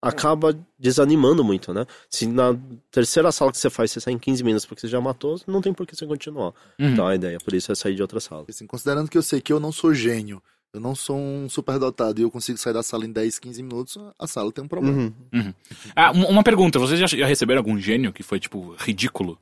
[0.01, 1.85] acaba desanimando muito, né?
[2.09, 2.55] Se na
[2.91, 5.61] terceira sala que você faz você sai em 15 minutos porque você já matou, não
[5.61, 6.53] tem por que você continuar.
[6.79, 6.93] Uhum.
[6.93, 8.45] Então a ideia por isso é sair de outra sala.
[8.47, 10.41] Assim, considerando que eu sei que eu não sou gênio,
[10.73, 13.97] eu não sou um superdotado e eu consigo sair da sala em 10, 15 minutos,
[14.19, 15.11] a sala tem um problema.
[15.33, 15.53] Uhum.
[15.95, 19.39] Ah, um- uma pergunta, vocês já receberam algum gênio que foi, tipo, ridículo?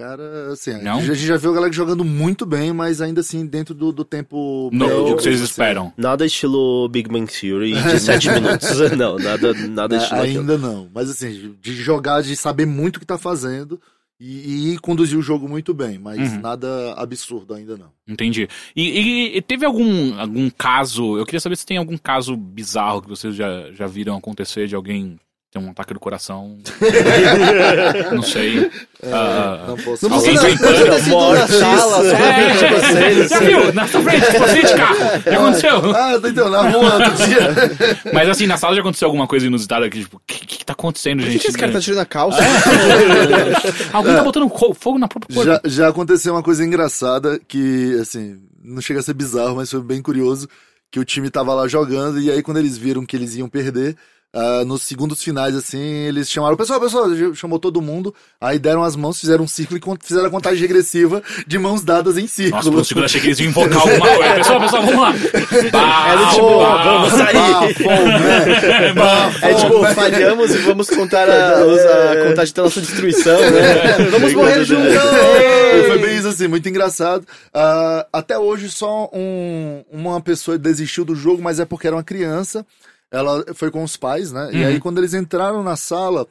[0.00, 1.00] Cara, assim, a Não?
[1.02, 4.70] gente já viu a galera jogando muito bem, mas ainda assim dentro do, do tempo
[4.72, 5.92] médio, o que vocês assim, esperam?
[5.96, 8.70] Nada estilo Big Bang Theory de 7 minutos.
[8.96, 10.40] Não, nada, nada É, estilo aquilo.
[10.40, 10.88] ainda não.
[10.94, 13.78] Mas assim, de jogar, de saber muito o que tá fazendo
[14.18, 16.40] e, e conduzir o jogo muito bem, mas Uhum.
[16.40, 17.90] nada absurdo ainda não.
[18.08, 18.48] Entendi.
[18.74, 23.02] E, e- e teve algum, algum caso, eu queria saber se tem algum caso bizarro
[23.02, 25.18] que vocês já, já viram acontecer de alguém
[25.50, 26.58] ter um ataque do coração.
[28.12, 28.70] não sei.
[29.02, 32.10] Ah, não posso Não Alguém precisa, tem não precisa ter pânico, sido na mortes, sala,
[32.10, 33.28] só pra ver com vocês.
[33.30, 33.72] já viu?
[33.72, 35.18] Na sua frente, você de carro.
[35.18, 35.96] O que aconteceu?
[35.96, 37.40] Ah, então, na rua outro dia.
[38.14, 40.72] Mas assim, na sala já aconteceu alguma coisa inusitada que, tipo, o que, que tá
[40.72, 41.42] acontecendo, Por que, gente?
[41.42, 42.38] que esse cara tá tirando a calça?
[43.92, 44.48] Alguém tá botando
[44.78, 45.50] fogo na própria corpo.
[45.50, 49.82] já, já aconteceu uma coisa engraçada que, assim, não chega a ser bizarro, mas foi
[49.82, 50.48] bem curioso.
[50.92, 53.96] Que o time tava lá jogando, e aí quando eles viram que eles iam perder,
[54.32, 58.94] ah, nos segundos finais, assim, eles chamaram, pessoal, pessoal, chamou todo mundo, aí deram as
[58.94, 62.56] mãos, fizeram um círculo e fizeram a contagem regressiva de mãos dadas em círculo.
[62.58, 64.34] Nossa, por um segundo achei que eles iam invocar alguma coisa.
[64.34, 65.10] Pessoal, pessoal, vamos lá.
[65.14, 68.94] É do tipo, Bah, vamos sair.
[68.94, 74.06] Bafomé, É tipo, falhamos e vamos contar a, os- a contagem da nossa destruição, né?
[74.10, 74.94] Vamos morrer juntos!
[74.94, 77.26] É, Foi bem isso assim, muito engraçado.
[77.52, 82.04] Ah, até hoje só um- uma pessoa desistiu do jogo, mas é porque era uma
[82.04, 82.64] criança.
[83.10, 84.50] Ela foi com os pais, né?
[84.52, 86.26] E aí quando eles entraram na sala,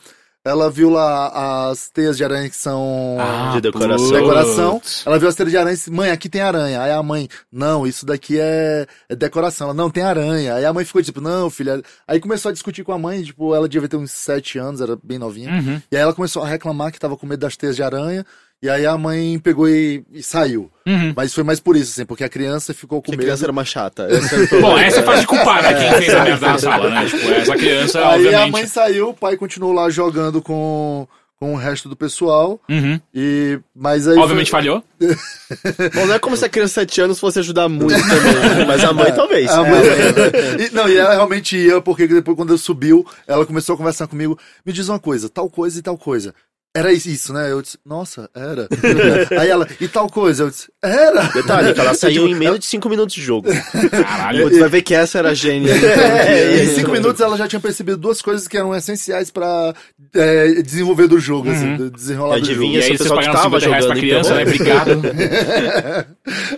[0.45, 4.09] ela viu lá as teias de aranha que são Ah, de decoração.
[4.11, 4.81] decoração.
[5.05, 6.81] Ela viu as teias de aranha e disse, mãe, aqui tem aranha.
[6.81, 9.67] Aí a mãe, não, isso daqui é, é decoração.
[9.67, 10.55] Ela, não, tem aranha.
[10.55, 11.81] Aí a mãe ficou tipo, não, filha.
[12.07, 14.97] Aí começou a discutir com a mãe, tipo, ela devia ter uns sete anos, era
[15.03, 15.51] bem novinha.
[15.51, 15.81] Uhum.
[15.91, 18.25] E aí ela começou a reclamar que tava com medo das teias de aranha.
[18.61, 20.69] E aí a mãe pegou e, e saiu.
[20.85, 21.13] Uhum.
[21.15, 23.21] Mas foi mais por isso, assim, porque a criança ficou com Que a medo.
[23.23, 24.05] criança era uma chata.
[24.49, 24.61] Problema.
[24.61, 25.73] Bom, essa é fácil de culpar, né?
[25.73, 27.05] Quem fez a merda na sala, né?
[27.05, 28.51] Tipo, essa criança, Aí a obviamente.
[28.51, 31.07] mãe saiu, o pai continuou lá jogando com,
[31.39, 32.59] com o resto do pessoal.
[32.69, 32.99] Uhum.
[33.15, 34.59] E, mas aí Obviamente foi...
[34.59, 34.83] falhou.
[35.95, 38.57] Bom, não é como se a criança de 7 anos fosse ajudar muito também.
[38.57, 38.65] né?
[38.67, 39.49] Mas a mãe talvez.
[39.49, 39.81] A mãe-
[40.67, 44.07] E- não, e ela realmente ia, porque depois, quando eu subiu, ela começou a conversar
[44.07, 44.37] comigo.
[44.65, 46.33] Me diz uma coisa, tal coisa e tal coisa.
[46.79, 47.51] Era isso, né?
[47.51, 48.67] Eu disse, nossa, era.
[49.37, 50.43] Aí ela, e tal coisa?
[50.43, 51.23] Eu disse, era.
[51.23, 53.49] Detalhe, que ela saiu em menos de 5 minutos de jogo.
[53.91, 54.45] Caralho.
[54.45, 55.73] Putz, vai ver que essa era a gênia.
[56.29, 59.73] É, e em cinco minutos ela já tinha percebido duas coisas que eram essenciais pra
[60.13, 62.61] é, desenvolver do jogo, assim, do desenrolar do jogo.
[62.61, 64.41] Adivinha E aí tava 50 reais pra jogando, criança, né?
[64.43, 64.53] então.
[64.53, 65.01] Obrigado.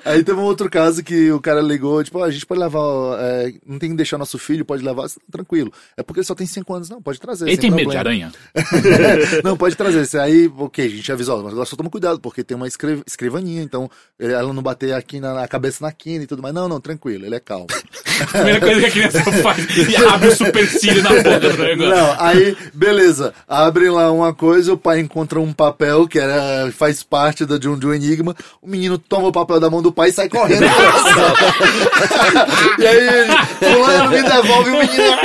[0.06, 2.80] Aí teve um outro caso que o cara ligou, tipo, "Ah, a gente pode levar,
[3.20, 5.72] é, não tem que deixar nosso filho, pode levar, tranquilo.
[5.98, 7.48] É porque ele só tem cinco anos, não, pode trazer.
[7.48, 8.10] Ele tem medo de problema.
[8.10, 8.32] aranha?
[9.44, 10.06] não, pode trazer.
[10.12, 13.64] Esse Aí, ok, a gente avisou, mas agora só toma cuidado, porque tem uma escrivaninha,
[13.64, 13.90] então
[14.20, 16.54] ela não bater aqui na, na cabeça na quina e tudo mais.
[16.54, 17.68] Não, não, tranquilo, ele é calmo.
[18.32, 21.96] Primeira coisa que a criança faz e abre o supercílio na boca do negócio.
[21.96, 23.34] Não, aí, beleza.
[23.48, 27.68] Abrem lá uma coisa, o pai encontra um papel que era, faz parte da, de,
[27.68, 28.36] um, de um enigma.
[28.62, 30.66] O menino toma o papel da mão do pai e sai correndo.
[32.80, 35.18] e aí ele, fulano me devolve o menino.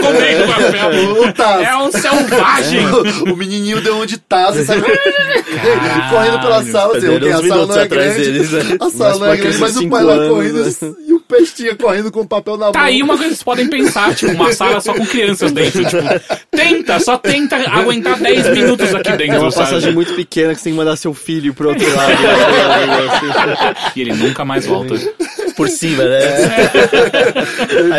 [0.00, 1.22] Comendo papel.
[1.22, 1.68] O Taz.
[1.68, 2.86] É um selvagem.
[3.32, 6.96] o menininho deu onde Taz e sai correndo pela sala.
[6.96, 8.14] Assim, ok, a sala não é grande.
[8.16, 8.76] deles, né?
[8.80, 10.64] A sala não é grande, mas de o pai lá correndo
[11.06, 12.72] e o pestinha correndo com o papel na mão.
[12.72, 15.84] Tá aí uma coisa que vocês podem pensar, tipo, uma sala só com crianças dentro,
[15.84, 16.02] tipo,
[16.50, 19.64] tenta, só tenta aguentar 10 minutos aqui É dentro, uma sabe?
[19.66, 22.12] passagem muito pequena que você tem que mandar seu filho pro outro lado.
[23.96, 24.94] E ele nunca mais volta.
[25.56, 26.20] Por cima, né?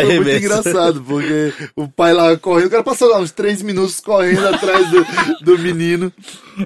[0.04, 4.00] Foi muito engraçado, porque o pai lá correndo, o cara passou lá uns três minutos
[4.00, 5.06] correndo atrás do,
[5.42, 6.12] do menino.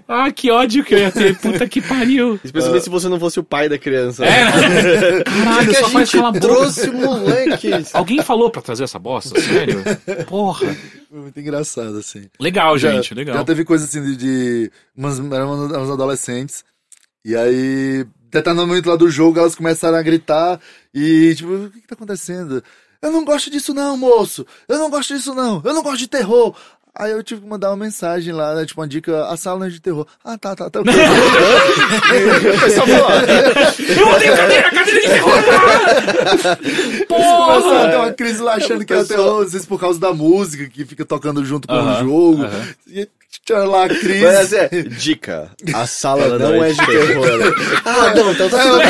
[0.07, 2.39] Ah, que ódio que eu ia ter, puta que pariu.
[2.45, 4.25] Especialmente se você não fosse o pai da criança.
[4.25, 5.25] É, né?
[5.25, 6.41] Caralho, que só faz gente calar a boca.
[6.41, 7.71] trouxe o moleque.
[7.93, 9.41] Alguém falou pra trazer essa bosta?
[9.41, 9.83] Sério?
[10.29, 10.77] Porra.
[11.11, 12.29] Foi muito engraçado, assim.
[12.39, 13.37] Legal, Já- gente, legal.
[13.37, 14.17] Já teve coisa assim de.
[14.17, 16.65] de umas, eram uns adolescentes.
[17.25, 20.61] E aí, determinado momento lá do jogo, elas começaram a gritar
[20.95, 22.63] e, tipo, o que, que tá acontecendo?
[23.03, 24.47] Eu não gosto disso, não, moço!
[24.69, 25.63] Eu não gosto disso, não!
[25.65, 26.55] Eu não gosto de terror!
[26.93, 28.67] Aí eu tive que mandar uma mensagem lá, né?
[28.67, 30.05] Tipo, uma dica, a sala não é de terror.
[30.25, 30.81] Ah, tá, tá, tá.
[30.81, 30.85] O
[32.61, 32.87] pessoal
[33.97, 35.33] Eu odeio cadeira, cadeira de terror!
[37.07, 40.13] Começaram a ter uma crise lá achando que era terror, às vezes por causa da
[40.13, 42.43] música que fica tocando junto com Aham, o jogo.
[42.45, 42.69] aham.
[42.89, 43.07] E tinha
[43.51, 44.25] lá a crise.
[44.25, 47.27] Mas é, dica, a sala Ela não, não é é de terror.
[47.85, 48.87] ah, não, então tá tudo bem.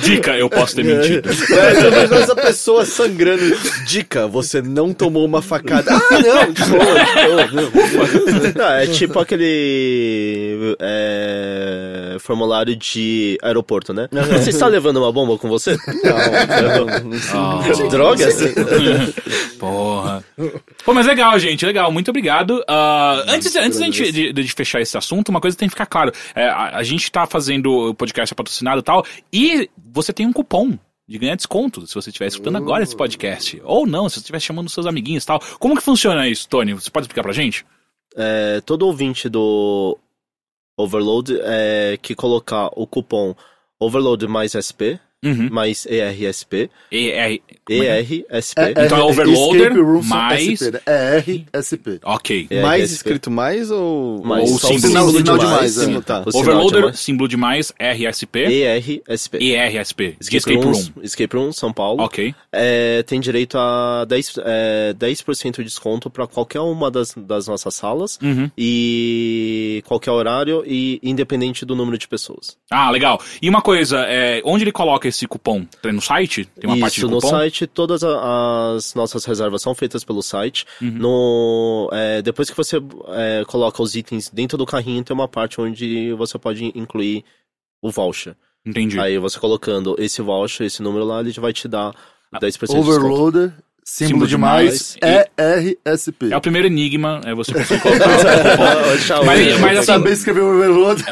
[0.00, 1.28] Dica, eu posso ter mentido.
[1.28, 3.42] É, mas a pessoa sangrando.
[3.86, 5.90] Dica, você não tomou uma facada.
[5.92, 7.46] Ah, não, de boa,
[8.56, 8.66] não.
[8.72, 14.08] É tipo aquele é, formulário de aeroporto, né?
[14.32, 15.76] Você está levando uma bomba com você?
[16.02, 17.88] Não, não, não, Ah.
[17.90, 18.36] Drogas?
[19.58, 20.24] Porra.
[20.84, 21.85] Pô, mas legal, gente, legal.
[21.90, 22.62] Muito obrigado.
[22.68, 26.12] Ah, antes antes gente, de, de fechar esse assunto, uma coisa tem que ficar claro.
[26.34, 30.32] É, a, a gente tá fazendo o podcast patrocinado e tal, e você tem um
[30.32, 33.60] cupom de ganhar desconto se você estiver escutando agora esse podcast.
[33.64, 35.40] Ou não, se você estiver chamando seus amiguinhos e tal.
[35.58, 36.74] Como que funciona isso, Tony?
[36.74, 37.64] Você pode explicar pra gente?
[38.16, 39.96] É, todo ouvinte do
[40.76, 43.34] Overload é, que colocar o cupom
[43.78, 45.48] Overload mais SP, Uhum.
[45.50, 47.38] mais ERSP, E, é,
[47.68, 49.74] ERSP, Então é Overloader
[50.04, 50.80] mais- SP, né?
[50.86, 52.00] É RSP.
[52.04, 52.46] ok.
[52.50, 54.22] É, Mais escrito mais ou.
[54.24, 54.76] Mais Ou só símbolo.
[54.76, 55.78] o símbolo Sinal de de mais.
[55.78, 56.00] é.
[56.00, 56.20] Tá.
[56.20, 56.98] de Overloader, mais.
[57.00, 59.38] símbolo de mais, RSP ERSP.
[59.40, 60.02] e RSP.
[60.12, 60.92] de Escape, Escape Room, Room.
[61.02, 62.02] Escape Room, São Paulo.
[62.02, 62.34] Ok.
[62.52, 65.24] É, tem direito a 10%, é, 10
[65.58, 68.50] de desconto para qualquer uma das, das nossas salas Uhum.
[68.56, 72.56] e qualquer horário e independente do número de pessoas.
[72.70, 73.20] Ah, legal.
[73.40, 75.64] E uma coisa, é, onde ele coloca esse cupom?
[75.82, 76.44] Tem no site?
[76.58, 77.30] Tem uma parte de Isso, no cupom?
[77.30, 80.64] site, todas as nossas reservas são feitas pelo site.
[80.80, 80.90] Uhum.
[80.90, 82.76] No, é, depois que você
[83.08, 87.24] é, coloca os itens dentro do carrinho, tem uma parte onde você pode incluir
[87.82, 88.36] o voucher.
[88.64, 88.98] Entendi.
[88.98, 91.94] Aí você colocando esse voucher, esse número lá, ele já vai te dar
[92.34, 92.78] 10% de desconto.
[92.78, 93.54] Overloader,
[93.88, 96.32] símbolo de mais, e- ERSP.
[96.32, 99.24] É o primeiro enigma, é você conseguir colocar o.
[99.24, 101.04] Mas, mas assim, Saber escrever Overloader.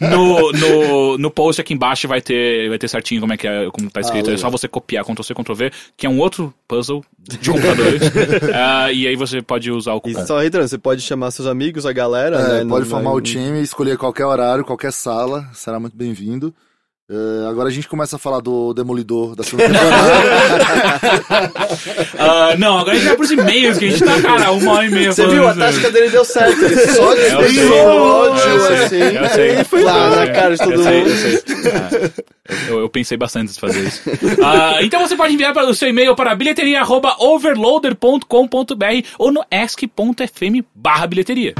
[0.00, 3.68] no, no, no post aqui embaixo vai ter, vai ter certinho como é que é,
[3.70, 4.30] como tá escrito.
[4.30, 8.00] Ah, é só você copiar Ctrl-C, Ctrl-V, que é um outro puzzle de computadores.
[8.54, 10.26] Ah, e aí você pode usar o E cupom.
[10.26, 12.68] só reiterando, você pode chamar seus amigos, a galera, É, né?
[12.68, 16.54] pode no- formar no- o time, escolher qualquer horário, qualquer sala, será muito bem-vindo.
[17.10, 21.52] É, agora a gente começa a falar do Demolidor da segunda temporada.
[22.18, 24.86] Ah, não, agora a gente vai pros e-mails, que a gente tá, cara, uma hora
[24.86, 25.46] e meia Você viu?
[25.46, 26.64] A tática dele deu certo.
[26.64, 27.48] Ele só É, eu sei.
[27.48, 29.16] desligou o ódio, Eu sei, assim.
[29.16, 29.60] eu sei.
[29.60, 31.10] E foi lá na sei, cara de todo eu sei, mundo.
[31.10, 31.42] eu sei.
[31.72, 31.90] Ah,
[32.68, 34.00] eu, eu pensei bastante antes de fazer isso.
[34.42, 41.06] Ah, então você pode enviar para o seu e-mail para bilheteria.overloader.com.br ou no ask.fm barra
[41.08, 41.54] bilheteria.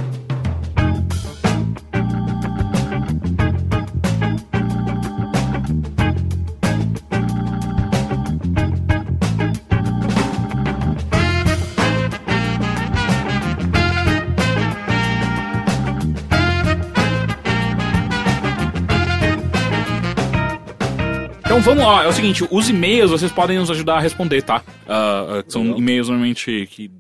[21.53, 24.63] Então vamos lá, é o seguinte, os e-mails vocês podem nos ajudar a responder, tá?
[24.89, 26.91] Ah, são e-mails normalmente que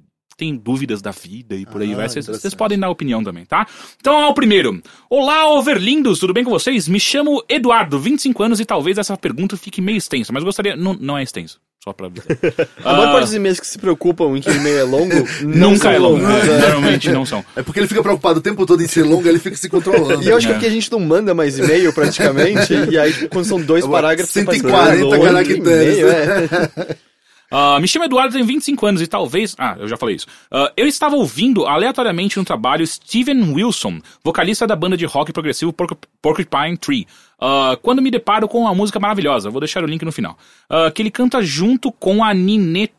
[0.42, 2.08] tem dúvidas da vida e por aí Ah, vai.
[2.08, 3.64] Vocês, podem dar opinião também, tá?
[4.00, 4.82] Então é o primeiro.
[5.08, 6.88] Olá, overlindos, tudo bem com vocês?
[6.88, 10.74] Me chamo Eduardo, 25 anos e talvez essa pergunta fique meio extensa, mas gostaria.
[10.74, 11.60] Não, não é extenso.
[11.84, 12.26] Só pra avisar.
[12.84, 15.70] A maior parte dos e-mails que se preocupam em que o e-mail é longo, não
[15.70, 16.22] Nunca são é longo.
[16.26, 16.58] longos, é.
[16.60, 17.44] Normalmente não são.
[17.54, 20.24] É porque ele fica preocupado o tempo todo em ser longo, ele fica se controlando.
[20.24, 20.56] E eu acho que É.
[20.56, 23.84] é porque a gente não manda mais e-mail praticamente, e aí tipo, quando são dois
[23.84, 24.32] Agora, parágrafos...
[24.32, 25.58] você faz, 140 "Ah, longo, caracteres."
[25.98, 26.96] e-mail, é.
[27.54, 29.54] Ah, me chamo Eduardo, tenho 25 anos e talvez.
[29.58, 30.26] Ah, eu já falei isso.
[30.50, 35.72] Ah, eu estava ouvindo aleatoriamente no trabalho Steven Wilson, vocalista da banda de rock progressivo
[35.72, 37.06] Porcu- Porcupine Tree.
[37.38, 40.38] ah, quando me deparo com uma música maravilhosa, vou deixar o link no final.
[40.94, 42.90] que ele canta junto com a Nine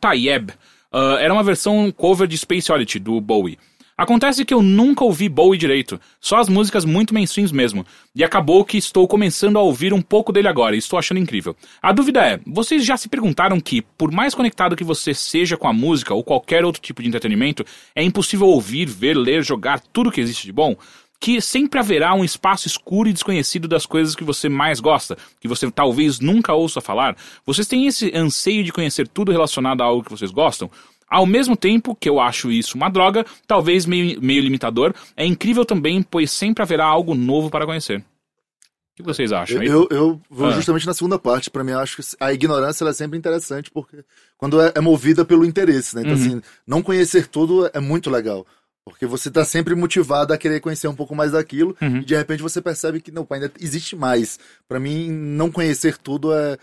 [1.20, 3.58] era uma versão cover de Space Oddity, do Bowie.
[3.96, 8.64] Acontece que eu nunca ouvi Bowie direito, só as músicas muito mainstreams mesmo, e acabou
[8.64, 11.54] que estou começando a ouvir um pouco dele agora e estou achando incrível.
[11.80, 15.68] A dúvida é, vocês já se perguntaram que, por mais conectado que você seja com
[15.68, 17.64] a música ou qualquer outro tipo de entretenimento,
[17.94, 20.74] é impossível ouvir, ver, ler, jogar tudo que existe de bom?
[21.20, 25.46] Que sempre haverá um espaço escuro e desconhecido das coisas que você mais gosta, que
[25.46, 27.16] você talvez nunca ouça falar?
[27.46, 30.68] Vocês têm esse anseio de conhecer tudo relacionado a algo que vocês gostam?
[31.08, 35.64] Ao mesmo tempo que eu acho isso uma droga, talvez meio, meio limitador, é incrível
[35.64, 37.98] também, pois sempre haverá algo novo para conhecer.
[38.00, 39.60] O que vocês acham?
[39.60, 39.66] aí?
[39.66, 40.52] Eu, eu vou Ah.
[40.52, 41.50] justamente na segunda parte.
[41.50, 44.04] Pra mim, acho que a ignorância é sempre interessante, porque
[44.38, 46.02] quando é, é movida pelo interesse, né?
[46.02, 46.20] Então, Uhum.
[46.20, 48.46] assim, não conhecer tudo é muito legal.
[48.84, 51.96] Porque você tá sempre motivado a querer conhecer um pouco mais daquilo, Uhum.
[51.98, 54.38] e de repente você percebe que não, ainda existe mais.
[54.68, 56.56] Pra mim, não conhecer tudo é.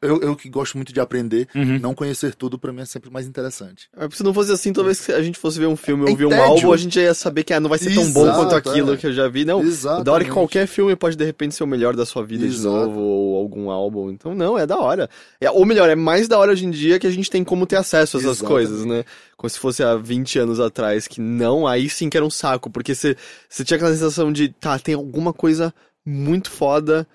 [0.00, 1.78] Eu, eu que gosto muito de aprender, Uhum.
[1.78, 3.88] não conhecer tudo pra mim é sempre mais interessante.
[3.96, 6.10] É, Se não fosse assim, talvez se a gente fosse ver um filme ou É
[6.12, 8.32] ouvir um álbum, a gente já ia saber que ah, não vai ser tão bom
[8.32, 8.96] quanto aquilo é.
[8.96, 9.44] que eu já vi.
[9.44, 10.30] Não, da hora que Exatamente.
[10.30, 12.74] qualquer filme pode de repente ser o melhor da sua vida de Exato.
[12.74, 14.10] novo, ou algum álbum.
[14.10, 15.10] Então, não, é da hora.
[15.40, 17.66] É, ou melhor, é mais da hora hoje em dia que a gente tem como
[17.66, 18.48] ter acesso a essas Exatamente.
[18.68, 19.04] coisas, né?
[19.36, 22.70] Como se fosse há 20 anos atrás, que não, aí sim que era um saco,
[22.70, 23.14] porque você
[23.62, 25.74] tinha aquela sensação de, tá, tem alguma coisa
[26.04, 27.06] muito foda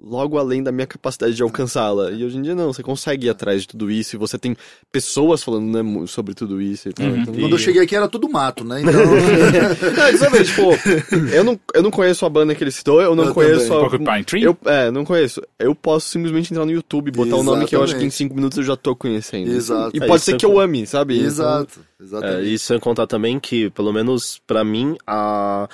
[0.00, 2.10] logo além da minha capacidade de alcançá-la.
[2.12, 4.56] E hoje em dia não, você consegue ir atrás de tudo isso, e você tem
[4.92, 7.06] pessoas falando né, sobre tudo isso e tal.
[7.06, 7.16] Uhum.
[7.22, 8.80] Então, Quando eu cheguei aqui era tudo mato, né?
[8.80, 8.92] Então.
[10.12, 10.62] não, sabe, tipo,
[11.32, 13.76] eu não, eu não conheço a banda que ele citou, eu não Eu conheço também.
[13.76, 13.80] a.
[13.90, 14.42] Porcupine Tree?
[14.44, 15.42] Eu, é, não conheço.
[15.58, 18.06] Eu posso simplesmente entrar no YouTube e botar um nome que eu acho que em
[18.06, 18.14] Exatamente.
[18.14, 19.50] 5 minutos eu já tô conhecendo.
[19.50, 19.96] Exato.
[19.96, 21.14] E É, pode isso ser é que eu ame, sabe?
[21.16, 22.54] Então, Exato, É, exatamente.
[22.54, 25.68] e sem contar também que, pelo menos pra mim, a,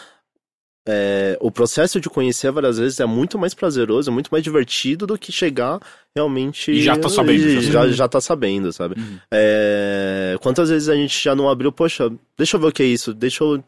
[0.86, 5.06] é, o processo de conhecer várias vezes é muito mais prazeroso, é muito mais divertido
[5.06, 5.80] do que chegar
[6.14, 6.70] realmente.
[6.70, 9.00] E já tá sabendo, já Já, já tá sabendo, sabe?
[9.00, 9.18] Uhum.
[9.32, 12.86] É, quantas vezes a gente já não abriu, poxa, deixa eu ver o que é
[12.86, 13.62] isso, deixa eu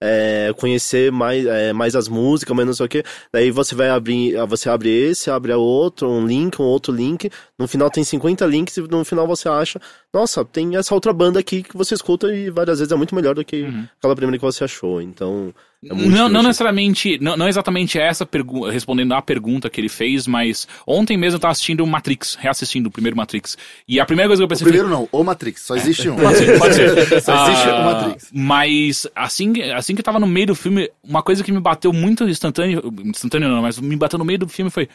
[0.00, 3.02] é, conhecer mais, é, mais as músicas, mas não sei o que.
[3.32, 7.30] Daí você vai abrir, você abre esse, abre outro, um link, um outro link.
[7.58, 9.80] No final tem 50 links e no final você acha,
[10.12, 13.34] nossa, tem essa outra banda aqui que você escuta e várias vezes é muito melhor
[13.34, 13.86] do que Uhum.
[13.98, 15.00] aquela primeira que você achou.
[15.00, 15.54] Então,
[15.90, 20.26] é Não, não necessariamente, não, não exatamente essa pergunta, respondendo à pergunta que ele fez,
[20.26, 23.56] mas ontem mesmo eu tava assistindo Matrix, reassistindo o primeiro Matrix.
[23.86, 26.16] E a primeira coisa que eu O pensei primeiro não, o Matrix, só existe um.
[26.16, 26.94] Pode ser, pode ser.
[27.22, 28.30] Só existe Ah, o Matrix.
[28.32, 31.92] Mas assim, assim que eu tava no meio do filme, uma coisa que me bateu
[31.92, 34.88] muito instantâneo, instantâneo não, mas me bateu no meio do filme foi.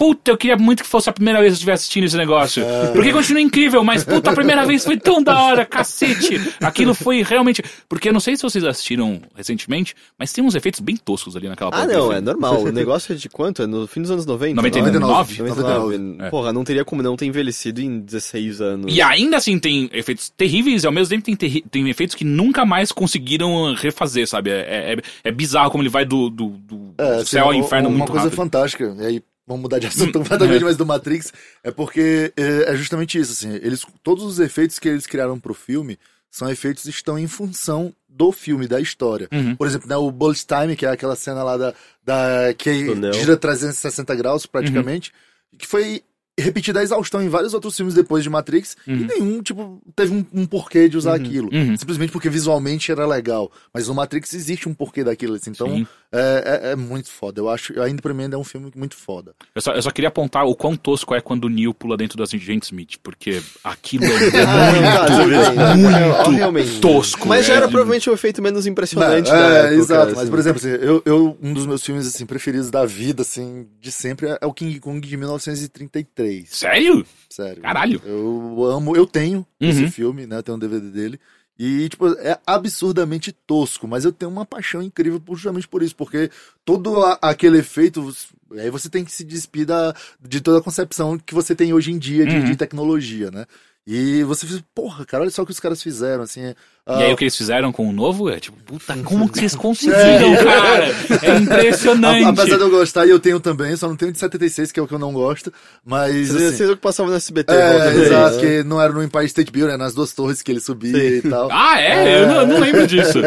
[0.00, 2.64] Puta, eu queria muito que fosse a primeira vez que eu estivesse assistindo esse negócio.
[2.94, 6.40] Porque continua incrível, mas puta, a primeira vez foi tão da hora, cacete.
[6.62, 7.62] Aquilo foi realmente.
[7.86, 11.48] Porque eu não sei se vocês assistiram recentemente, mas tem uns efeitos bem toscos ali
[11.48, 12.62] naquela Ah, não, é normal.
[12.62, 13.62] O negócio é de quanto?
[13.62, 14.54] É no fim dos anos 90?
[14.56, 15.38] 99?
[15.42, 16.16] 99.
[16.20, 16.30] É.
[16.30, 18.94] Porra, não teria como não ter envelhecido em 16 anos.
[18.96, 22.24] E ainda assim tem efeitos terríveis e ao mesmo tempo tem, terri- tem efeitos que
[22.24, 24.48] nunca mais conseguiram refazer, sabe?
[24.50, 27.56] É, é, é bizarro como ele vai do, do, do É, assim, céu ao uma-
[27.62, 28.36] inferno uma muito coisa rápido.
[28.36, 31.32] fantástica, e aí vamos mudar de assunto completamente, mas do Matrix,
[31.64, 35.52] é porque é, é justamente isso, assim, eles, todos os efeitos que eles criaram pro
[35.52, 35.98] filme
[36.30, 39.28] são efeitos que estão em função do filme, da história.
[39.32, 39.56] Uhum.
[39.56, 41.74] Por exemplo, né, o Bullet Time, que é aquela cena lá da,
[42.04, 45.12] da que gira 360 graus praticamente,
[45.58, 46.04] que foi
[46.40, 48.96] repetida a exaustão em vários outros filmes depois de Matrix, Uhum.
[48.96, 51.48] e nenhum, tipo, teve um, um porquê de usar aquilo.
[51.52, 51.76] Uhum.
[51.76, 53.50] Simplesmente porque visualmente era legal.
[53.72, 55.50] Mas no Matrix existe um porquê daquilo, assim.
[55.50, 57.40] Então, é, é, é muito foda.
[57.40, 59.32] Eu acho, ainda pra mim ainda é um filme muito foda.
[59.54, 62.16] Eu só, eu só queria apontar o quão tosco é quando o Neo pula dentro
[62.18, 64.08] das Agent Smith, porque aquilo é
[64.46, 65.76] Ah, tá, tudo bem.
[65.76, 66.80] muito Realmente.
[66.80, 67.28] tosco.
[67.28, 70.10] Mas já é era de- provavelmente o efeito menos impressionante Não, da é, época, exato.
[70.10, 70.30] Mas, assim.
[70.30, 73.92] por exemplo, assim, eu, eu- um dos meus filmes assim, preferidos da vida, assim, de
[73.92, 76.29] sempre, é o King Kong de 1933.
[76.46, 77.04] Sério?
[77.28, 77.62] Sério.
[77.62, 78.00] Caralho.
[78.04, 79.90] Eu amo, eu tenho esse Uhum.
[79.90, 80.38] filme, né?
[80.38, 81.20] Eu tenho um DVD dele.
[81.58, 85.94] E, tipo, é absurdamente tosco, mas eu tenho uma paixão incrível por- justamente por isso,
[85.94, 86.30] porque
[86.64, 88.14] todo a- aquele efeito.
[88.52, 89.94] Aí você tem que se despir da,
[90.26, 92.44] de toda a concepção que você tem hoje em dia de, Uhum.
[92.44, 93.44] de tecnologia, né?
[93.86, 96.54] E você fica, porra, cara, olha só o que os caras fizeram, assim.
[96.98, 99.54] E aí o que eles fizeram com o novo é tipo, puta, como que vocês
[99.56, 100.94] conseguiram, cara?
[101.22, 102.24] É impressionante.
[102.24, 104.82] Apesar de eu gostar, e eu tenho também, só não tenho de 76, que é
[104.82, 105.52] o que eu não gosto,
[105.84, 106.28] mas.
[106.28, 107.52] Vocês assim, vocês que passavam no SBT.
[107.52, 108.62] é, exato, meia.
[108.62, 111.22] que não era no Empire State Building, era nas duas torres que ele subia e
[111.22, 111.48] tal.
[111.52, 112.22] Ah, é?
[112.22, 113.18] Eu não, eu não lembro disso.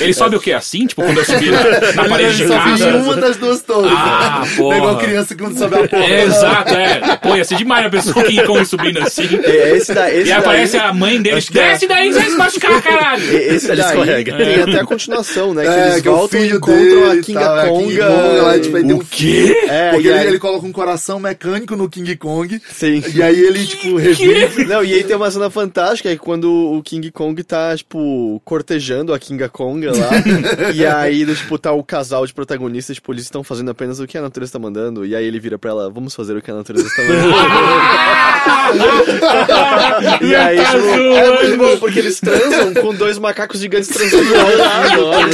[0.00, 0.52] Ele sobe o quê?
[0.52, 0.86] Assim?
[0.86, 1.62] Tipo, quando eu subi na,
[2.02, 2.90] na parede de Ele só casa?
[2.90, 3.92] em uma das duas torres.
[3.94, 4.76] Ah, É porra.
[4.76, 5.96] igual criança quando sobe a porta.
[5.96, 7.16] É, exato, é.
[7.16, 9.28] Pô, ia ser demais a pessoa que Kong subindo assim.
[9.44, 11.52] É, esse da, esse E aparece daí, a mãe dele, é.
[11.52, 13.09] desce daí, você vai se machucar, caralho!
[13.16, 14.36] Esse Ele daí escorrega.
[14.36, 15.62] tem até a continuação, né?
[15.62, 17.64] Que É, eles que é o voltam e filho encontram a Kinga tal, é, a
[17.72, 18.06] King Konga.
[18.06, 19.56] Konga lá, tipo, um- quê?
[19.68, 22.60] É, Porque ele, aí- ele coloca um coração mecânico no King Kong.
[22.72, 23.02] Sim.
[23.14, 24.64] E aí ele, tipo, revive.
[24.64, 29.12] Não, e aí tem uma cena fantástica, é quando o King Kong tá, tipo, cortejando
[29.14, 30.10] a Kinga Konga lá.
[30.74, 34.16] e aí, tipo, tá o casal de protagonistas, tipo, eles estão fazendo apenas o que
[34.18, 35.04] a natureza tá mandando.
[35.04, 37.30] E aí ele vira pra ela, vamos fazer o que a natureza está mandando.
[40.22, 44.34] e aí, Tá tipo, é muito bom, porque eles transam com dois macacos gigantes transando
[44.34, 45.30] ao lado.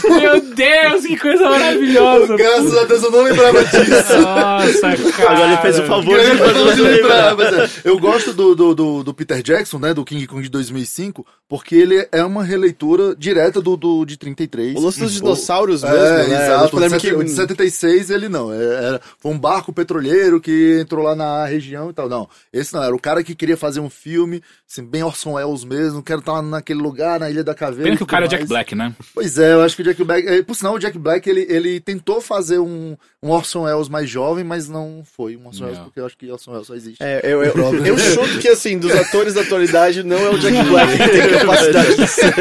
[0.10, 2.36] Meu Deus, que coisa maravilhosa!
[2.36, 4.22] graças a Deus eu não lembrava disso.
[4.22, 5.32] Nossa, cara.
[5.32, 9.04] Agora ele fez o favor de fazer lembrar, mas é, Eu gosto do, do, do,
[9.04, 9.94] do Peter Jackson, né?
[9.94, 14.76] Do King Kong de 2005, porque ele é uma releitura direta do, do de 33.
[14.76, 16.46] O lance dos dinossauros É, mesmo, né?
[16.46, 16.78] exato.
[16.78, 18.54] O de o de 76 ele não.
[18.54, 22.08] é- Era, foi um barco petroleiro que entrou lá na região e tal.
[22.10, 22.84] Não, esse não.
[22.84, 26.02] Era o cara que queria fazer um filme, assim, bem Orson Welles mesmo.
[26.04, 27.84] Quero estar lá naquele lugar, na Ilha da Caveira.
[27.84, 28.50] Pena que o cara é Jack mais.
[28.70, 28.94] Black, né?
[29.14, 30.28] Pois é, eu acho que o Jack Black.
[30.28, 34.10] é, Por sinal, o Jack Black ele, ele tentou fazer um, um Orson Welles mais
[34.10, 37.04] jovem, mas não foi um Orson Welles, porque eu acho que Orson Welles só existe.
[37.04, 37.86] É, eu, eu, próprio.
[37.86, 41.30] eu chuto que, assim, dos atores da atualidade, não é o Jack Black que tem
[41.30, 42.34] capacidade de ser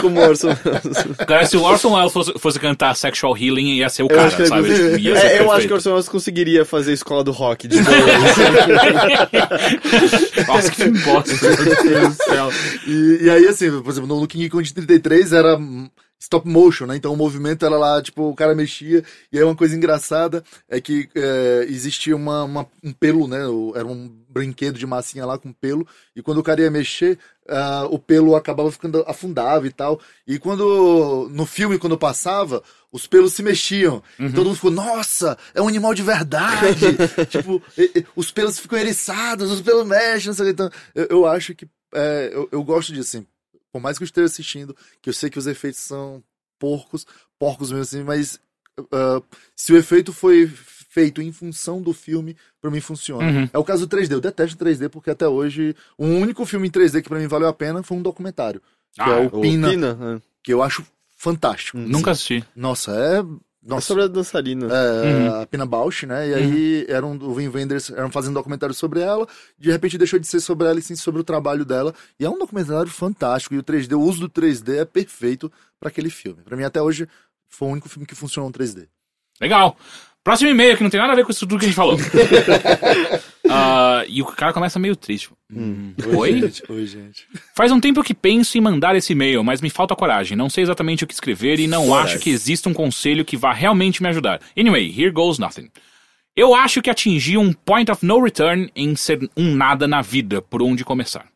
[0.00, 1.16] como Orson Welles.
[1.26, 4.22] Cara, se o Orson Welles fosse, fosse cantar Sexual Healing, ia ser o Eu cara,
[4.24, 4.68] acho que ele sabe?
[4.68, 5.76] Tipo, ser É, eu acho que o.
[5.76, 7.96] Orson Welles conseguiria fazer escola do rock de boa.
[10.46, 12.50] Nossa, que bosta, meu Deus do céu.
[12.86, 15.88] E, e aí, assim, por exemplo, no King Kong de 33 era hum,
[16.18, 16.96] stop motion, né?
[16.96, 19.02] Então o movimento era lá, tipo, o cara mexia.
[19.32, 23.40] E aí uma coisa engraçada é que é, existia uma, uma- um pelo, né?
[23.74, 25.86] Era um brinquedo de massinha lá com pelo.
[26.14, 30.00] E quando o cara ia mexer, ah, o pelo acabava ficando afundava e tal.
[30.26, 32.62] E quando, no filme, quando passava,
[32.92, 34.00] os pelos se mexiam.
[34.18, 36.86] E todo mundo ficou, nossa, é um animal de verdade.
[37.28, 40.52] tipo, e- e- os pelos ficam eriçados, os pelos mexem, não sei o que.
[40.52, 43.26] Então, eu, eu acho que, é, eu, eu gosto disso, assim.
[43.72, 46.22] Por mais que eu esteja assistindo, que eu sei que os efeitos são
[46.58, 47.06] porcos,
[47.38, 48.38] porcos mesmo assim, mas
[48.92, 49.22] ah,
[49.56, 53.24] se o efeito foi feito em função do filme, pra mim funciona.
[53.24, 53.48] Uhum.
[53.52, 54.12] É o caso do 3D.
[54.12, 57.48] Eu detesto 3D porque até hoje o único filme em 3D que pra mim valeu
[57.48, 58.60] a pena foi um documentário,
[58.92, 60.22] que Ah, é o O Pina, Pina, né?
[60.42, 60.84] que eu acho
[61.16, 61.78] fantástico.
[61.78, 62.44] Nunca assisti.
[62.54, 63.22] Nossa, é
[63.64, 64.66] É nossa, sobre a dançarina.
[64.66, 65.40] é, Uhum.
[65.42, 66.28] a Pina Bausch, né?
[66.30, 69.26] E aí eram o Wim Wenders eram fazendo um documentário sobre ela,
[69.58, 71.94] de repente deixou de ser sobre ela e sim sobre o trabalho dela.
[72.18, 73.54] E é um documentário fantástico.
[73.54, 76.42] E o 3D, o uso do 3D é perfeito pra aquele filme.
[76.42, 77.08] Pra mim até hoje
[77.48, 78.88] foi o único filme que funcionou em 3D.
[79.40, 79.76] Legal.
[80.24, 81.96] Próximo e-mail, que não tem nada a ver com isso tudo que a gente falou.
[83.54, 85.30] Ah, e o cara começa meio triste.
[85.54, 86.40] Hum, Oi?
[86.40, 87.26] gente, oi, gente.
[87.54, 90.36] Faz um tempo que penso em mandar esse e-mail, mas me falta coragem.
[90.36, 93.52] Não sei exatamente o que escrever e não acho que exista um conselho que vá
[93.52, 94.40] realmente me ajudar.
[94.56, 95.70] Anyway, here goes nothing.
[96.34, 100.40] Eu acho que atingi um point of no return em ser um nada na vida,
[100.40, 101.26] por onde começar.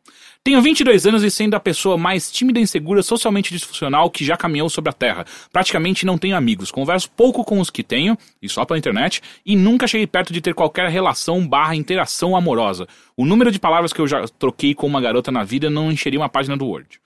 [0.47, 4.37] Tenho 22 anos e sendo a pessoa mais tímida e insegura, socialmente disfuncional que já
[4.37, 5.25] caminhou sobre a Terra.
[5.51, 9.57] Praticamente não tenho amigos, converso pouco com os que tenho, e só pela internet, e
[9.57, 12.87] nunca cheguei perto de ter qualquer relação barra interação amorosa.
[13.17, 16.17] O número de palavras que eu já troquei com uma garota na vida não encheria
[16.17, 16.97] uma página do Word.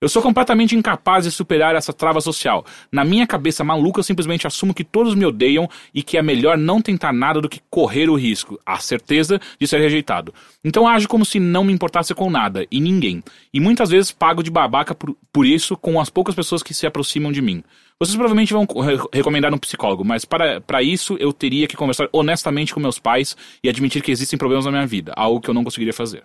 [0.00, 2.64] Eu sou completamente incapaz de superar essa trava social.
[2.90, 6.56] Na minha cabeça maluca, eu simplesmente assumo que todos me odeiam e que é melhor
[6.56, 10.32] não tentar nada do que correr o risco, a certeza de ser rejeitado.
[10.64, 13.22] Então ajo como se não me importasse com nada e ninguém.
[13.52, 16.86] E muitas vezes pago de babaca por, por isso com as poucas pessoas que se
[16.86, 17.62] aproximam de mim.
[17.98, 22.08] Vocês provavelmente vão re- recomendar um psicólogo, mas para, para isso eu teria que conversar
[22.10, 25.54] honestamente com meus pais e admitir que existem problemas na minha vida, algo que eu
[25.54, 26.22] não conseguiria fazer.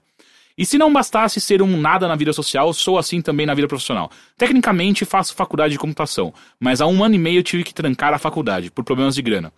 [0.57, 3.67] E se não bastasse ser um nada na vida social, sou assim também na vida
[3.67, 4.09] profissional.
[4.37, 8.19] Tecnicamente faço faculdade de computação, mas há um ano e meio tive que trancar a
[8.19, 9.51] faculdade por problemas de grana.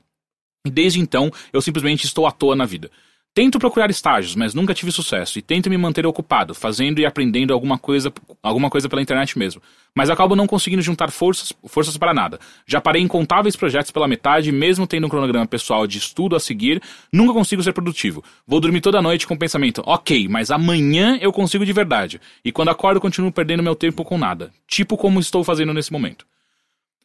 [0.65, 2.89] E desde então eu simplesmente estou à toa na vida.
[3.37, 7.53] Tento procurar estágios, mas nunca tive sucesso, e tento me manter ocupado, fazendo e aprendendo
[7.53, 8.11] alguma coisa,
[8.41, 9.61] alguma coisa pela internet mesmo.
[9.93, 12.39] Mas acabo não conseguindo juntar forças, forças para nada.
[12.65, 16.81] Já parei incontáveis projetos pela metade, mesmo tendo um cronograma pessoal de estudo a seguir,
[17.13, 18.23] nunca consigo ser produtivo.
[18.47, 22.19] Vou dormir toda noite com o pensamento, ok, mas amanhã eu consigo de verdade.
[22.43, 24.51] E quando acordo, continuo perdendo meu tempo com nada.
[24.67, 26.25] Tipo como estou fazendo nesse momento.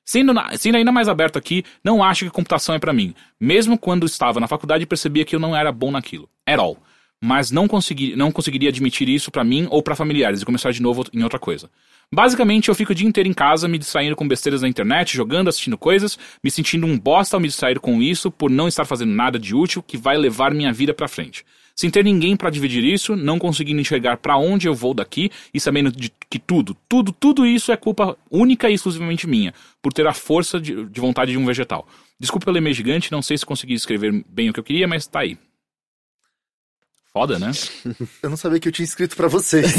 [0.04, 3.14] Sendo, na- sendo ainda mais aberto aqui, não acho que computação é pra mim.
[3.40, 6.28] Mesmo quando estava na faculdade, percebia que eu não era bom naquilo.
[6.46, 6.76] At all.
[7.24, 10.82] mas não, consegui, não conseguiria admitir isso pra mim ou pra familiares e começar de
[10.82, 11.70] novo em outra coisa.
[12.12, 15.46] Basicamente, eu fico o dia inteiro em casa me distraindo com besteiras na internet, jogando,
[15.46, 19.12] assistindo coisas, me sentindo um bosta ao me distrair com isso por não estar fazendo
[19.12, 21.44] nada de útil que vai levar minha vida pra frente.
[21.74, 25.60] Sem ter ninguém pra dividir isso, não conseguindo enxergar pra onde eu vou daqui e
[25.60, 30.06] sabendo de que tudo, tudo, tudo isso é culpa única e exclusivamente minha, por ter
[30.06, 31.86] a força de, de vontade de um vegetal.
[32.18, 35.06] Desculpa pelo e-mail gigante, não sei se consegui escrever bem o que eu queria, mas
[35.06, 35.36] tá aí.
[37.12, 37.50] Foda, né?
[38.22, 39.70] Eu não sabia que eu tinha escrito pra vocês.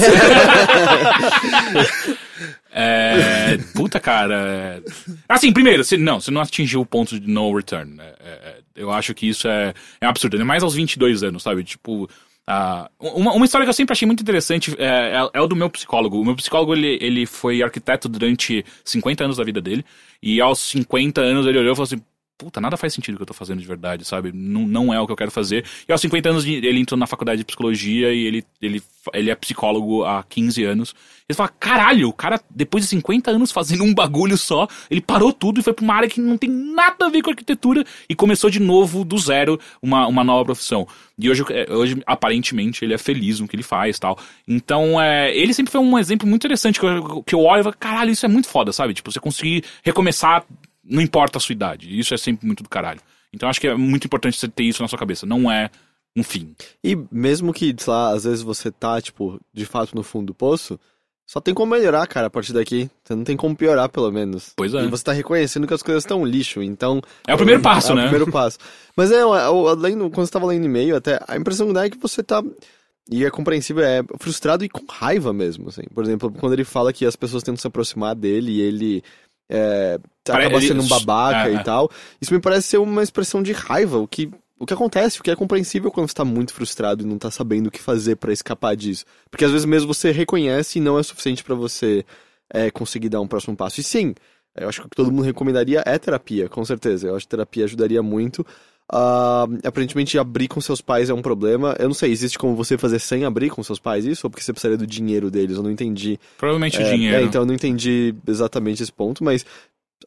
[2.72, 4.36] É, puta, cara.
[4.36, 4.82] é-
[5.30, 7.96] Assim, primeiro, você, não, você não atingiu o ponto de no return.
[7.96, 8.14] né?
[8.20, 10.36] É, é, eu acho que isso é, é absurdo.
[10.36, 11.64] Ainda mais aos 22 anos, sabe?
[11.64, 12.10] Tipo.
[12.48, 14.86] ah, uma, uma história que eu sempre achei muito interessante é,
[15.16, 16.20] é, é o do meu psicólogo.
[16.20, 19.86] O meu psicólogo, ele, ele foi arquiteto durante 50 anos da vida dele.
[20.22, 22.02] E aos 50 anos ele olhou e falou assim:
[22.38, 24.32] Puta, nada faz sentido o que eu tô fazendo de verdade, sabe?
[24.34, 25.66] Não, não é o que eu quero fazer.
[25.88, 28.84] E aos 50 anos ele entrou na faculdade de psicologia e ele, ele,
[29.14, 30.96] ele é psicólogo há 15 anos.
[31.30, 35.32] Ele fala, caralho, o cara, depois de 50 anos fazendo um bagulho só, ele parou
[35.32, 38.16] tudo e foi pra uma área que não tem nada a ver com arquitetura e
[38.16, 40.88] começou de novo, do zero, uma, uma nova profissão.
[41.18, 44.18] E hoje, é, hoje, aparentemente, ele é feliz no que ele faz tal.
[44.48, 47.64] Então, é, ele sempre foi um exemplo muito interessante que eu, que eu olho e
[47.64, 48.94] falo, caralho, isso é muito foda, sabe?
[48.94, 50.44] Tipo, você conseguir recomeçar,
[50.84, 51.98] não importa a sua idade.
[51.98, 53.00] Isso é sempre muito do caralho.
[53.32, 55.26] Então, acho que é muito importante você ter isso na sua cabeça.
[55.26, 55.70] Não é
[56.16, 56.54] um fim.
[56.84, 60.34] E mesmo que, sei lá, às vezes você tá, tipo, de fato no fundo do
[60.34, 60.80] poço,
[61.26, 62.90] só tem como melhorar, cara, a partir daqui.
[63.04, 64.52] Você não tem como piorar, pelo menos.
[64.56, 64.84] Pois é.
[64.84, 67.02] E você tá reconhecendo que as coisas estão lixo, então...
[67.26, 68.02] É o primeiro passo, é né?
[68.02, 68.60] o primeiro passo.
[68.96, 71.90] Mas é, além, do- quando você tava lendo e-mail, até, a impressão que dá é
[71.90, 72.44] que você tá...
[73.10, 75.82] E é compreensível, é frustrado e com raiva mesmo, assim.
[75.94, 79.04] Por exemplo, quando ele fala que as pessoas tentam se aproximar dele e ele...
[79.56, 81.64] É, acaba sendo um babaca é, e é.
[81.64, 81.90] tal.
[82.20, 85.30] Isso me parece ser uma expressão de raiva, o que, o que acontece, o que
[85.30, 88.34] é compreensível quando você tá muito frustrado e não tá sabendo o que fazer pra
[88.34, 89.06] escapar disso.
[89.30, 92.04] Porque às vezes mesmo você reconhece e não é suficiente pra você
[92.52, 93.80] é, conseguir dar um próximo passo.
[93.80, 94.16] E sim,
[94.56, 97.08] eu acho que o que todo mundo recomendaria é terapia, com certeza.
[97.08, 98.46] Eu acho que terapia ajudaria muito.
[98.96, 101.76] Ah, aparentemente, abrir com seus pais é um problema.
[101.80, 104.28] Eu não sei, existe como você fazer sem abrir com seus pais isso?
[104.28, 105.58] Ou porque você precisaria do dinheiro deles?
[105.58, 106.20] Eu não entendi.
[106.38, 107.18] Provavelmente o É, dinheiro.
[107.18, 109.44] é, então eu não entendi exatamente esse ponto, mas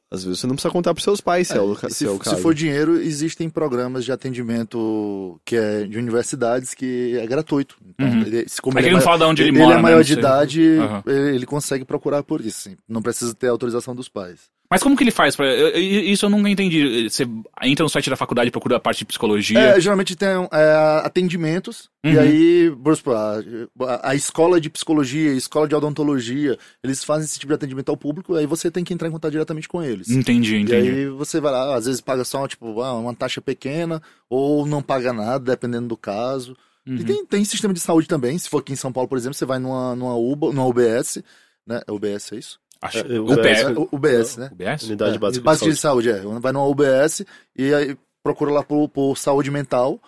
[0.08, 2.06] às vezes você não precisa contar pros seus pais se é, o, ca- se, se
[2.06, 2.36] é o se caso.
[2.42, 7.76] for dinheiro, existem programas de atendimento que é de universidades que é gratuito.
[7.84, 8.22] Então, Uhum.
[8.22, 9.76] ele, se como É que ele, ele não fala de onde ele ele mora, é
[9.76, 9.82] né?
[9.82, 11.02] maior Não de idade, Aham.
[11.06, 12.60] ele, ele consegue procurar por isso.
[12.60, 12.76] sim.
[12.88, 14.42] Não precisa ter autorização dos pais.
[14.70, 15.36] Mas como que ele faz?
[15.36, 15.46] Pra...
[15.46, 17.08] eu- eu- Isso eu nunca entendi.
[17.08, 17.24] Você
[17.62, 19.58] entra no site da faculdade e procura a parte de psicologia.
[19.58, 22.20] É, geralmente tem é, atendimentos, e Uhum.
[22.20, 27.38] aí, por exemplo, a, a- escola de psicologia, a escola de odontologia, eles fazem esse
[27.38, 30.08] tipo de atendimento ao público, aí você tem que entrar em contato diretamente com eles.
[30.10, 30.88] Entendi, E entendi.
[30.90, 34.82] aí você vai lá, às vezes paga só tipo, ah, uma taxa pequena, ou não
[34.82, 36.56] paga nada, dependendo do caso.
[36.86, 36.96] Uhum.
[36.96, 39.34] E tem, tem sistema de saúde também, se for aqui em São Paulo, por exemplo,
[39.34, 41.22] você vai numa, numa, UBA, numa UBS,
[41.66, 41.80] né?
[41.86, 42.58] É UBS, é isso?
[42.82, 42.98] Acho.
[42.98, 43.36] É, o UBS.
[43.36, 43.60] PS.
[43.60, 44.48] É, U- UBS, né?
[44.52, 44.82] UBS?
[44.84, 46.08] Unidade É, básica, básica de saúde.
[46.08, 46.40] de saúde, é.
[46.40, 47.24] Vai numa UBS
[47.56, 50.00] e aí procura lá por, por saúde mental.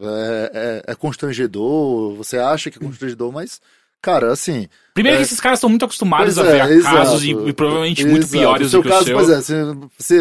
[0.00, 3.60] É, é- é constrangedor, você acha que é constrangedor, mas,
[4.00, 4.68] cara, assim.
[4.94, 5.26] Primeiro que É.
[5.26, 8.32] esses caras estão muito acostumados a ver é, casos e, e provavelmente muito Exato.
[8.32, 9.16] piores o seu do que caso, o seu.
[9.16, 9.64] Pois é, você,
[9.96, 10.20] você-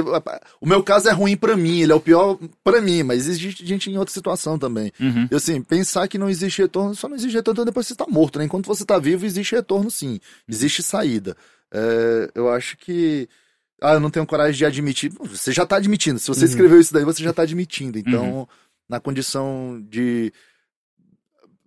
[0.62, 3.66] o meu caso é ruim pra mim, ele é o pior pra mim, mas existe
[3.66, 4.92] gente em outra situação também.
[5.00, 5.28] Uhum.
[5.32, 8.06] E assim, pensar que não existe retorno, só não existe retorno depois que você tá
[8.08, 8.46] morto, né?
[8.46, 11.36] Enquanto você tá vivo, existe retorno sim, existe saída.
[11.72, 13.28] É, eu acho que.
[13.82, 15.12] Ah, eu não tenho coragem de admitir.
[15.20, 16.20] Você já tá admitindo.
[16.20, 16.50] Se você Uhum.
[16.52, 17.98] escreveu isso daí, você já tá admitindo.
[17.98, 18.48] Então,
[18.90, 20.32] na condição de.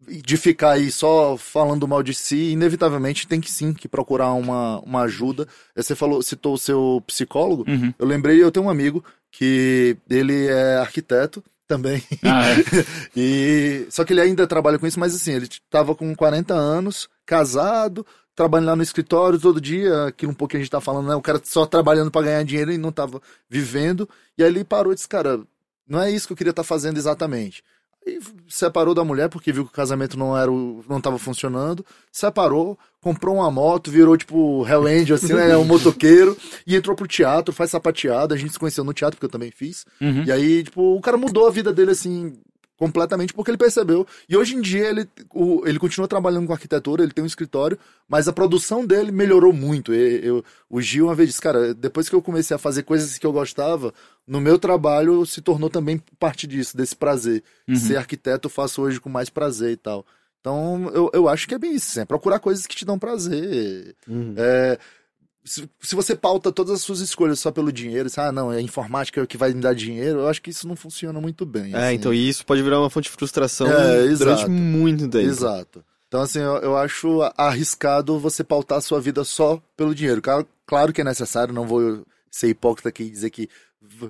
[0.06, 4.78] De ficar aí só falando mal de si, inevitavelmente tem que sim que procurar uma,
[4.81, 5.48] uma ajuda.
[5.74, 7.64] Você falou, citou o seu psicólogo.
[7.66, 7.94] Uhum.
[7.98, 9.02] Eu lembrei, eu tenho um amigo
[9.32, 12.02] que ele é arquiteto também.
[12.22, 12.56] Ah, é.
[13.16, 17.09] E só que ele ainda trabalha com isso, mas assim, ele tava com 40 anos,
[17.24, 18.05] casado,
[18.35, 21.15] trabalhando lá no escritório todo dia, aquilo um pouco que a gente tá falando, né?
[21.15, 24.09] O cara só trabalhando para ganhar dinheiro e não tava vivendo.
[24.36, 25.40] E aí ele parou e disse, cara,
[25.89, 27.62] não é isso que eu queria estar fazendo exatamente.
[28.06, 31.85] E separou da mulher porque viu que o casamento não era o, não tava funcionando,
[32.12, 36.36] separou, comprou uma moto, virou tipo Hell Angel, assim, né, um motoqueiro,
[36.66, 39.51] e entrou pro teatro, faz sapateado, a gente se conheceu no teatro, porque eu também
[39.51, 39.86] fiz.
[40.02, 40.24] Uhum.
[40.24, 42.35] E aí, tipo, o cara mudou a vida dele, assim,
[42.76, 44.06] completamente, porque ele percebeu.
[44.28, 47.78] E hoje em dia ele, o- ele continua trabalhando com arquitetura, ele tem um escritório,
[48.09, 49.94] mas a produção dele melhorou muito.
[49.94, 53.16] E- eu- o Gil uma vez disse, cara, depois que eu comecei a fazer coisas
[53.16, 53.94] que eu gostava,
[54.26, 57.42] no meu trabalho se tornou também parte disso, desse prazer.
[57.68, 57.76] Uhum.
[57.76, 60.05] Ser arquiteto eu faço hoje com mais prazer e tal.
[60.40, 62.98] Então, eu, eu acho que é bem isso, assim, é procurar coisas que te dão
[62.98, 63.94] prazer.
[64.06, 64.34] Uhum.
[64.36, 64.78] É,
[65.44, 68.56] se, se você pauta todas as suas escolhas só pelo dinheiro, se, ah, não, é
[68.56, 71.74] a informática que vai me dar dinheiro, eu acho que isso não funciona muito bem.
[71.74, 71.96] É, assim.
[71.96, 74.50] então e isso pode virar uma fonte de frustração É, durante exato.
[74.50, 75.26] muito tempo.
[75.28, 75.84] Exato.
[76.08, 80.22] Então, assim, eu, eu acho arriscado você pautar a sua vida só pelo dinheiro.
[80.22, 83.48] Claro, claro que é necessário, não vou ser hipócrita aqui e dizer que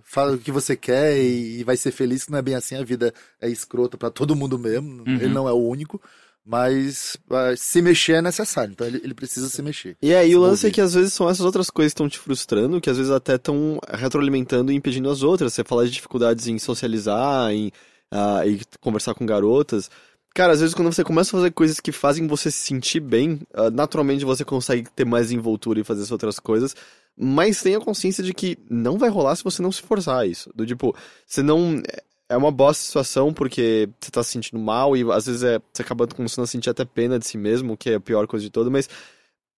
[0.05, 2.77] fala o que você quer e, e vai ser feliz, que não é bem assim,
[2.77, 5.15] a vida é escrota pra todo mundo mesmo, Uhum.
[5.17, 6.01] ele não é o único,
[6.45, 9.97] mas ah, se mexer é necessário, então ele, ele precisa se mexer.
[10.03, 10.75] E aí o lance é Envolvido.
[10.75, 13.37] que às vezes são essas outras coisas que estão te frustrando, que às vezes até
[13.37, 15.55] estão retroalimentando e impedindo as outras.
[15.55, 17.73] Você fala de dificuldades em socializar, em
[18.11, 19.91] ah, em conversar com garotas.
[20.35, 23.41] Cara, às vezes quando você começa a fazer coisas que fazem você se sentir bem,
[23.55, 26.77] ah, naturalmente você consegue ter mais envoltura e fazer essas outras coisas.
[27.17, 30.51] Mas tenha consciência de que não vai rolar se você não se forçar a isso.
[30.55, 30.95] Do tipo,
[31.27, 31.81] você não.
[32.29, 35.83] É uma bosta situação porque você tá se sentindo mal e às vezes é, você
[35.83, 38.51] acaba começando a sentir até pena de si mesmo, que é a pior coisa de
[38.51, 38.89] toda, mas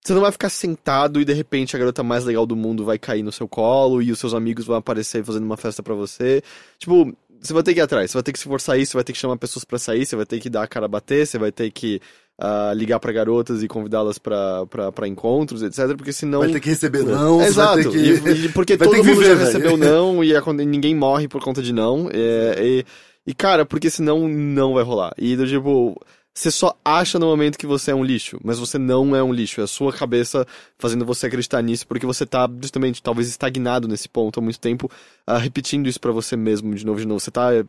[0.05, 2.99] você não vai ficar sentado e de repente a garota mais legal do mundo vai
[2.99, 6.43] cair no seu colo e os seus amigos vão aparecer fazendo uma festa pra você.
[6.79, 8.97] Tipo, você vai ter que ir atrás, você vai ter que se forçar isso, você
[8.97, 10.89] vai ter que chamar pessoas pra sair, você vai ter que dar a cara a
[10.89, 12.01] bater, você vai ter que
[12.39, 15.97] ah, ligar pra garotas e convidá-las pra encontros, etc.
[15.97, 16.41] Porque senão.
[16.41, 18.29] Vai ter que receber não, você Exato, vai ter que...
[18.31, 20.95] e, e porque vai todo ter que mundo viver, já recebeu não e, acon- ninguém
[20.95, 22.09] morre por conta de não.
[22.13, 22.85] é, e,
[23.27, 25.13] e, cara, porque senão não vai rolar.
[25.19, 25.99] E do tipo,
[26.35, 29.33] você só acha no momento que você é um lixo, mas você não é um
[29.33, 29.61] lixo.
[29.61, 30.47] É a sua cabeça
[30.79, 34.91] fazendo você acreditar nisso, porque você tá justamente, talvez, estagnado nesse ponto há muito tempo,
[35.27, 37.19] ah, repetindo isso pra você mesmo de novo, de novo.
[37.19, 37.65] Você tá é,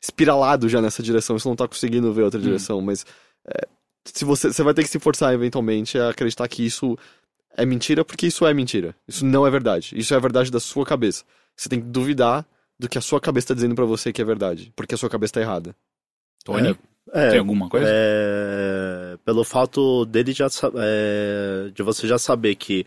[0.00, 3.04] espiralado já nessa direção, você não tá conseguindo ver outra direção, mas.
[3.46, 3.66] é,
[4.04, 6.98] se você, você vai ter que se forçar eventualmente a acreditar que isso
[7.56, 8.94] é mentira, porque isso é mentira.
[9.06, 9.92] Isso não é verdade.
[9.96, 11.24] Isso é a verdade da sua cabeça.
[11.56, 12.46] Você tem que duvidar
[12.78, 15.10] do que a sua cabeça tá dizendo pra você que é verdade, porque a sua
[15.10, 15.76] cabeça tá errada.
[16.44, 16.76] Tony,
[17.12, 17.86] É, tem alguma coisa?
[17.88, 20.46] É, pelo fato dele já
[20.76, 22.86] é, de você já saber que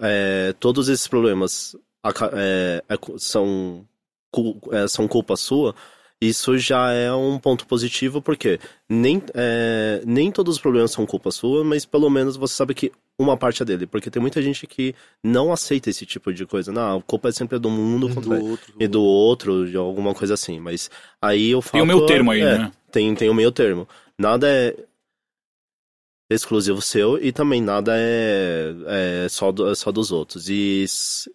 [0.00, 1.76] é, todos esses problemas
[2.32, 3.86] é, é são
[4.72, 5.74] é, são culpa sua,
[6.22, 11.30] isso já é um ponto positivo porque nem é, nem todos os problemas são culpa
[11.30, 14.66] sua, mas pelo menos você sabe que uma parte é dele, porque tem muita gente
[14.66, 16.72] que não aceita esse tipo de coisa.
[16.72, 18.74] Não, a culpa é sempre do mundo Um contra do outro.
[18.80, 20.58] e do outro, de alguma coisa assim.
[20.60, 20.90] Mas
[21.20, 21.72] aí eu falo.
[21.72, 22.72] Tem o meu termo aí, é, né?
[22.90, 23.86] Tem, tem o meio termo.
[24.18, 24.74] Nada é
[26.30, 28.72] exclusivo seu e também nada é,
[29.24, 30.48] é só, do- é só dos outros.
[30.48, 30.84] E,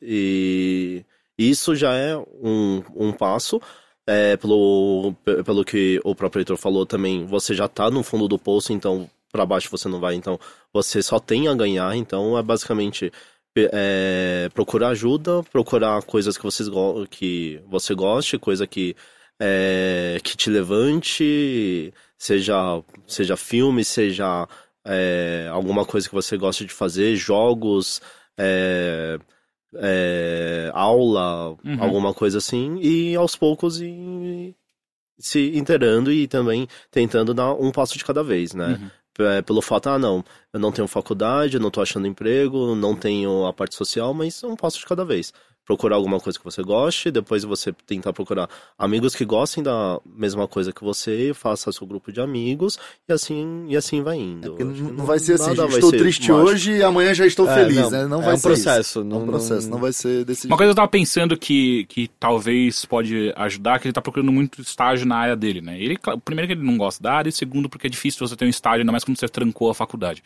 [0.01, 1.03] e
[1.37, 3.61] isso já é um, um passo.
[4.07, 8.27] É, pelo, pe- pelo que o próprio Heitor falou também, você já tá no fundo
[8.27, 10.39] do poço, então para baixo você não vai, então
[10.71, 13.11] você só tem a ganhar, então é basicamente
[13.57, 16.69] é, procurar ajuda, procurar coisas que, vocês
[17.09, 18.95] que você goste, coisa que,
[19.39, 24.47] é, que te levante, seja, seja filme, seja
[24.85, 28.01] é, alguma coisa que você gosta de fazer, jogos,
[29.77, 31.81] é, é, aula, Uhum.
[31.81, 34.55] alguma coisa assim, e aos poucos e
[35.17, 38.77] se inteirando e também tentando dar um passo de cada vez, né?
[38.81, 38.89] Uhum.
[39.17, 42.93] É, pelo fato, ah, não, eu não tenho faculdade, eu não tô achando emprego, não
[42.95, 45.31] tenho a parte social, mas um passo de cada vez.
[45.65, 48.47] Procurar alguma coisa que você goste, depois você tentar procurar
[48.77, 52.77] amigos que gostem da mesma coisa que você, faça seu grupo de amigos,
[53.09, 54.53] e assim, e assim vai indo.
[54.53, 56.49] Acho não, não vai ser assim, estou ser triste mágico.
[56.51, 58.07] hoje e amanhã já estou É, feliz, não, né?
[58.07, 59.03] Não é vai um ser processo, isso.
[59.03, 61.85] não- é um processo, não- vai ser desse Uma coisa que eu tava pensando que,
[61.85, 65.79] que talvez pode ajudar, é que ele tá procurando muito estágio na área dele, né?
[65.81, 68.45] Ele, primeiro que ele não gosta da área, e segundo porque é difícil você ter
[68.45, 70.23] um estágio, ainda mais quando você trancou a faculdade.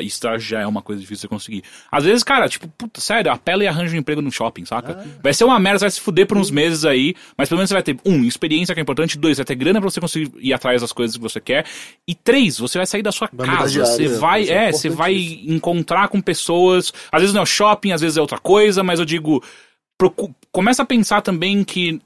[0.00, 1.64] Estágio já é uma coisa difícil de você conseguir.
[1.90, 4.98] Às vezes, cara, tipo, puta, sério, apela e arranja um emprego no shopping, saca?
[4.98, 5.20] Ah.
[5.22, 7.68] Vai ser uma merda, você vai se fuder por uns meses aí, mas pelo menos
[7.68, 10.32] você vai ter, um, experiência que é importante, dois, vai ter grana pra você conseguir
[10.38, 11.66] ir atrás das coisas que você quer,
[12.08, 15.14] e três, você vai sair da sua Vai casa, você vai, é é, você vai
[15.46, 18.98] encontrar com pessoas, às vezes não é o shopping, às vezes é outra coisa, mas
[18.98, 19.42] eu digo,
[20.50, 22.00] começa a pensar também que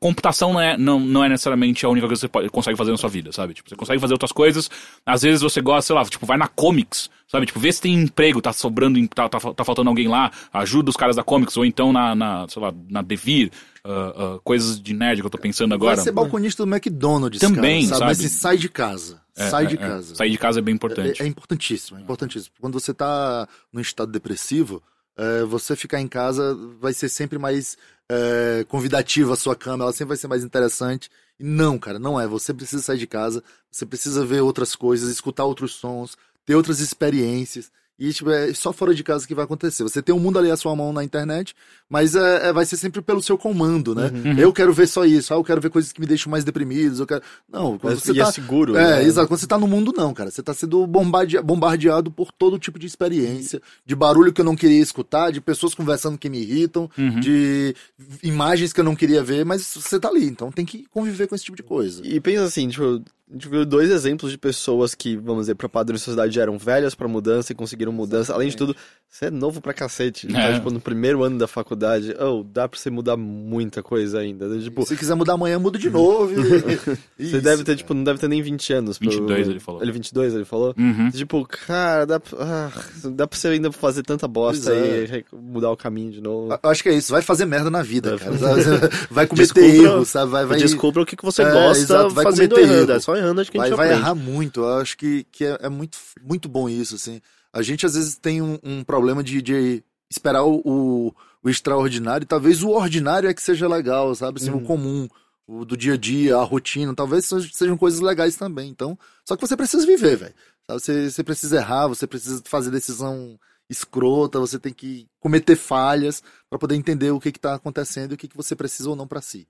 [0.00, 2.90] computação não é, não, não é necessariamente a única coisa que você pode- consegue fazer
[2.90, 3.54] na sua vida, sabe?
[3.54, 4.70] Tipo, você consegue fazer outras coisas,
[5.04, 7.46] às vezes você gosta, sei lá, tipo, vai na comics, sabe?
[7.46, 10.96] Tipo, vê se tem emprego, tá sobrando, tá, tá, tá faltando alguém lá, ajuda os
[10.96, 13.50] caras da comics, ou então na, na sei lá, na Devir,
[13.84, 15.96] ah, ah, coisas de nerd que eu tô pensando agora.
[15.96, 18.08] Vai ser balconista do McDonald's, Também, cara, sabe?
[18.10, 18.28] Mas sabe?
[18.28, 19.20] se sai de casa.
[19.36, 19.78] É, sai é, de é.
[19.78, 20.14] casa.
[20.16, 21.22] Sair de casa é bem importante.
[21.22, 22.54] É, é importantíssimo, é importantíssimo.
[22.60, 24.82] Quando você tá num estado depressivo,
[25.18, 27.76] é, você ficar em casa vai ser sempre mais
[28.08, 31.10] é, convidativo a sua cama, ela sempre vai ser mais interessante.
[31.38, 32.26] E não, cara, não é.
[32.26, 36.16] Você precisa sair de casa, você precisa ver outras coisas, escutar outros sons,
[36.46, 37.70] ter outras experiências.
[37.98, 39.82] E, tipo, é só fora de casa que vai acontecer.
[39.82, 41.54] Você tem um mundo ali à sua mão na internet,
[41.88, 44.10] mas é, é- vai ser sempre pelo seu comando, né?
[44.12, 44.38] Uhum.
[44.38, 47.00] Eu quero ver só isso, ah, eu quero ver coisas que me deixam mais deprimidos,
[47.00, 47.22] eu quero...
[47.50, 48.32] Não, quando Mas, você e é tá...
[48.32, 48.76] seguro.
[48.76, 49.04] É, né?
[49.04, 49.28] exato.
[49.28, 50.30] Quando você tá no mundo, não, cara.
[50.30, 54.56] Você tá sendo bombardea- bombardeado por todo tipo de experiência, de barulho que eu não
[54.56, 57.20] queria escutar, de pessoas conversando que me irritam, Uhum.
[57.20, 57.74] de
[58.22, 61.34] imagens que eu não queria ver, mas você tá ali, então tem que conviver com
[61.34, 62.02] esse tipo de coisa.
[62.06, 62.84] E pensa assim, tipo,
[63.30, 66.56] a gente viu dois exemplos de pessoas que, vamos dizer, pra padrão de sociedade eram
[66.58, 68.32] velhas pra mudança e conseguiram mudança.
[68.32, 68.74] Além de tudo,
[69.08, 70.26] você é novo pra cacete.
[70.34, 70.54] É.
[70.54, 71.77] tipo, no primeiro ano da faculdade,
[72.20, 74.48] oh, dá pra você mudar muita coisa ainda.
[74.60, 76.32] Tipo, Se quiser mudar amanhã, muda de novo.
[76.32, 77.76] e- você Isso, deve ter, cara.
[77.76, 78.98] tipo, não deve ter nem 20 anos.
[78.98, 79.82] pro- 22 ele falou.
[79.82, 80.74] Ele 22, ele falou?
[80.78, 81.10] Uhum.
[81.10, 82.72] Tipo, cara, dá, pra- ah,
[83.10, 85.24] dá pra você ainda fazer tanta bosta é.
[85.32, 86.52] e mudar o caminho de novo.
[86.62, 88.18] Eu Acho que é isso, vai fazer merda na vida, É.
[88.18, 88.38] cara.
[89.10, 90.30] Vai cometer Descubra- erros, sabe?
[90.32, 92.90] Vai, vai, Descubra o que, que você É, gosta exato, vai fazendo cometer errando.
[92.90, 92.98] erro.
[92.98, 94.02] É só errando que a vai, gente vai aprende.
[94.02, 94.60] errar muito.
[94.60, 97.20] Eu acho que, que é, é muito, muito bom isso, assim.
[97.52, 101.12] A gente às vezes tem um, um problema de, de esperar o, o,
[101.48, 104.40] o extraordinário, e talvez o ordinário é que seja legal, sabe?
[104.40, 104.58] Assim, Uhum.
[104.58, 105.08] O comum,
[105.46, 108.68] o do dia a dia, a rotina, talvez sej- sejam coisas legais também.
[108.70, 110.34] Então, só que você precisa viver, velho.
[110.70, 113.38] Você, você precisa errar, você precisa fazer decisão
[113.70, 118.14] escrota, você tem que cometer falhas pra poder entender o que que tá acontecendo e
[118.14, 119.46] o que que você precisa ou não pra si.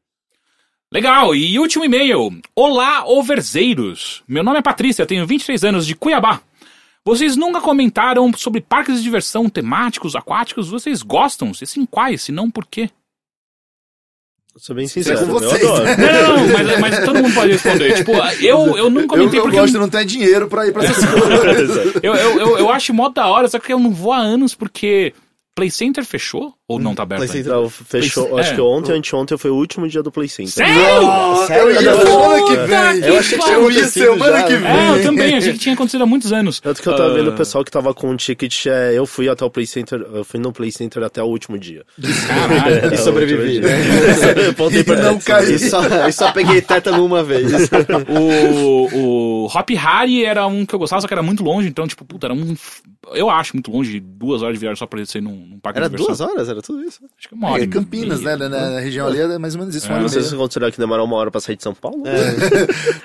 [0.91, 2.41] Legal, e último e-mail.
[2.55, 4.23] Olá, overzeiros.
[4.27, 6.41] Meu nome é Patrícia, tenho 23 anos de Cuiabá.
[7.05, 10.69] Vocês nunca comentaram sobre parques de diversão temáticos, aquáticos?
[10.69, 11.55] Vocês gostam?
[11.55, 12.23] Se sim, quais?
[12.23, 12.91] Se não, por quê?
[14.53, 15.85] Vou ser bem é sincero, com eu vocês, adoro.
[15.85, 15.97] né?
[15.97, 17.95] Não, não, mas, mas todo mundo pode responder.
[17.95, 20.73] Tipo, eu, eu não Eu, comentei eu porque gosto de não ter dinheiro pra ir
[20.73, 21.95] pra essas coisas.
[22.03, 24.55] eu, eu, eu, eu acho mó da hora, só que eu não vou há anos
[24.55, 25.15] porque
[25.55, 26.58] Play Center fechou?
[26.71, 27.45] Ou não tá aberto Play ainda?
[27.51, 28.39] Center- Não, fechou.
[28.39, 28.43] É.
[28.43, 30.53] Acho que ontem, anteontem foi o último dia do Play Center.
[30.53, 31.47] Sério?
[31.47, 31.71] Sério?
[31.71, 33.01] eu ia semana que vem.
[33.01, 33.61] que Eu achei que pariu.
[33.63, 34.71] eu ia semana já, que vem.
[34.71, 36.61] É, eu também, achei que tinha acontecido há muitos anos.
[36.61, 37.15] Tanto que eu tava Ah.
[37.15, 39.99] vendo o pessoal que tava com o ticket, é, eu fui até o Play Center,
[40.13, 41.85] eu fui no Play Center até o último dia.
[42.27, 42.93] Caralho.
[42.93, 43.71] E sobrevivi, né?
[44.55, 45.55] Voltei E pra não caiu.
[45.55, 47.51] E só, e só peguei tétano uma vez.
[48.09, 51.87] O, o Hop Harry era um que eu gostava, só que era muito longe, então,
[51.87, 52.55] tipo, puta, era um.
[53.15, 55.89] Eu acho muito longe, duas horas de viagem só pra descer num, num parque Era
[55.89, 56.27] de diversão.
[56.27, 56.49] duas horas?
[56.49, 57.01] Era tudo isso?
[57.19, 57.63] Acho que é uma hora.
[57.63, 58.37] É, e Campinas, meia.
[58.37, 58.49] né?
[58.49, 59.87] Na, na região ali é mais ou menos isso.
[59.87, 61.63] É, uma hora Não e sei se considerar que demora uma hora pra sair de
[61.63, 62.03] São Paulo.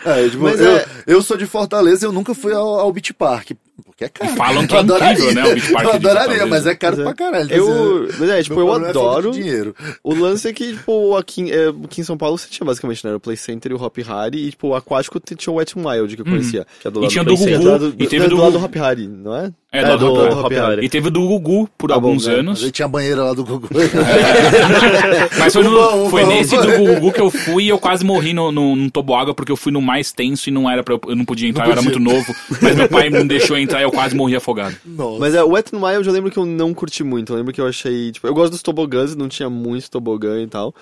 [0.05, 2.91] É, tipo, Mas eu, é- eu sou de Fortaleza e eu nunca fui ao, ao
[2.91, 3.51] Beach Park.
[3.85, 4.31] Porque é caro.
[4.31, 5.33] E falam que Eu é incrível, adoraria.
[5.33, 7.03] né, o Beach Park Eu adoraria, mas é caro Mas é.
[7.05, 7.51] pra caralho.
[7.53, 9.31] Eu, mas é, tipo, eu é falta de adoro.
[9.31, 9.75] dinheiro.
[10.03, 13.09] O lance é que, tipo, aqui, é, aqui em São Paulo você tinha basicamente, né?
[13.11, 14.47] Era o Play Center e o Hop Harry.
[14.47, 16.65] E, tipo, o aquático tinha o Wet n Wild que eu conhecia.
[16.81, 17.43] Que é do E lado tinha do do Gugu.
[17.49, 17.59] Center.
[17.61, 19.51] Do lado, e teve do, do- do lado do Hop Harry, não é?
[19.75, 20.13] É, É, do, do,
[20.43, 20.83] do- do.
[20.83, 22.35] E teve o do Gugu por Tá bom, alguns né?
[22.35, 22.63] anos.
[22.63, 23.69] Aí tinha a banheira lá do Google.
[25.39, 26.33] Mas foi, no- Uba, uba, foi uba.
[26.33, 29.51] nesse do Gugu que eu fui e eu quase morri no, no, no toboágua porque
[29.51, 31.69] eu fui no mais tenso e não era pra eu, eu não podia entrar, Não
[31.69, 32.13] eu era muito podia.
[32.13, 32.35] novo.
[32.61, 34.75] Mas meu pai não deixou entrar e eu quase morri afogado.
[34.85, 35.19] Nossa.
[35.19, 37.33] Mas é, o Wet n Wild eu lembro que eu não curti muito.
[37.33, 40.47] Eu lembro que eu achei, tipo, eu gosto dos tobogãs, não tinha muito tobogã e
[40.47, 40.73] tal.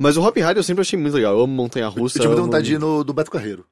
[0.00, 1.32] Mas o Hop Harry eu sempre achei muito legal.
[1.36, 2.18] Eu amo montanha-russa.
[2.18, 3.64] eu tive amo- vontade de ir no, do Beto Carreiro.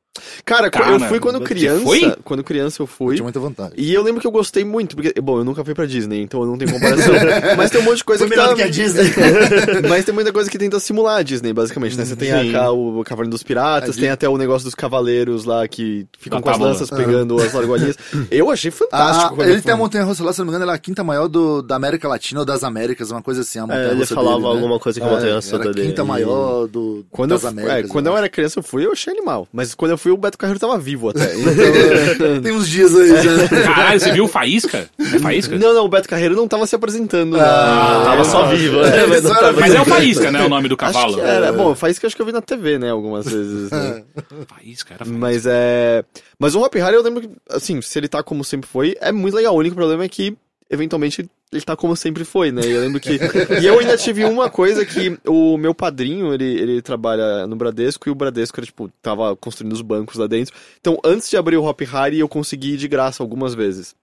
[0.45, 1.83] Cara, Cara, eu fui quando criança.
[1.85, 2.15] foi?
[2.23, 3.15] Quando criança eu Eu fui.
[3.17, 3.73] tinha muita vontade.
[3.77, 6.41] E eu lembro que eu gostei muito, porque, bom, eu nunca fui pra Disney, então
[6.41, 7.13] eu não tenho comparação.
[7.57, 8.57] Mas tem um monte de coisa Foi que melhor tá...
[8.57, 9.11] que a Disney.
[9.89, 12.05] Mas tem muita coisa que tenta simular a Disney, basicamente, né?
[12.05, 12.55] Você tem Sim.
[12.55, 16.39] a, o Cavaleiro dos Piratas, A tem até o negócio dos cavaleiros lá que ficam
[16.39, 16.69] Da com as tábua.
[16.69, 17.97] lanças pegando as largolinhas.
[18.31, 19.41] Eu achei fantástico.
[19.43, 20.79] Ah, ele eu tem a montanha russa lá, se não me engano, ela é a
[20.79, 23.59] quinta maior do, da América Latina ou das Américas, uma coisa assim.
[23.59, 24.55] A montanha É, ele russa falava dele, né?
[24.55, 25.89] alguma coisa que a montanha russa era a dele.
[25.89, 27.91] quinta maior do, Quando, das eu, fu- Américas.
[27.91, 28.19] é, quando eu acho.
[28.19, 29.49] era criança eu fui, eu achei animal.
[29.53, 31.35] Mas quando eu fui, o Beto Carreiro tava vivo até.
[31.37, 33.49] Então, Tem uns dias aí já.
[33.75, 34.89] Caralho, você viu o Faísca?
[34.99, 35.57] É Faísca?
[35.59, 37.37] não, não, o Beto Carreiro não tava se apresentando.
[37.41, 39.03] Ah, na- Tava só vivo, né?
[39.03, 40.45] É, Mas só era tava- Mas é o Faísca, né?
[40.45, 41.15] O nome do Acho cavalo.
[41.15, 41.53] que era.
[41.53, 43.73] Bom, eu acho que eu vi na TV, né, algumas vezes.
[43.73, 43.77] É.
[43.77, 44.03] Né?
[44.47, 45.19] Faísca, era Faísca.
[45.19, 46.05] Mas é.
[46.39, 49.11] Mas o Hop Harry eu lembro que, assim, se ele tá como sempre foi, é
[49.11, 49.55] muito legal.
[49.55, 50.37] O único problema é que,
[50.75, 52.63] eventualmente, ele tá como sempre foi, né?
[52.65, 53.19] Eu lembro que.
[53.63, 58.09] e eu ainda tive uma coisa que o meu padrinho, ele, ele trabalha no Bradesco
[58.09, 60.55] e o Bradesco era, tipo, tava construindo os bancos lá dentro.
[60.81, 63.95] Então, antes de abrir o Hop Harry, eu consegui ir de graça algumas vezes.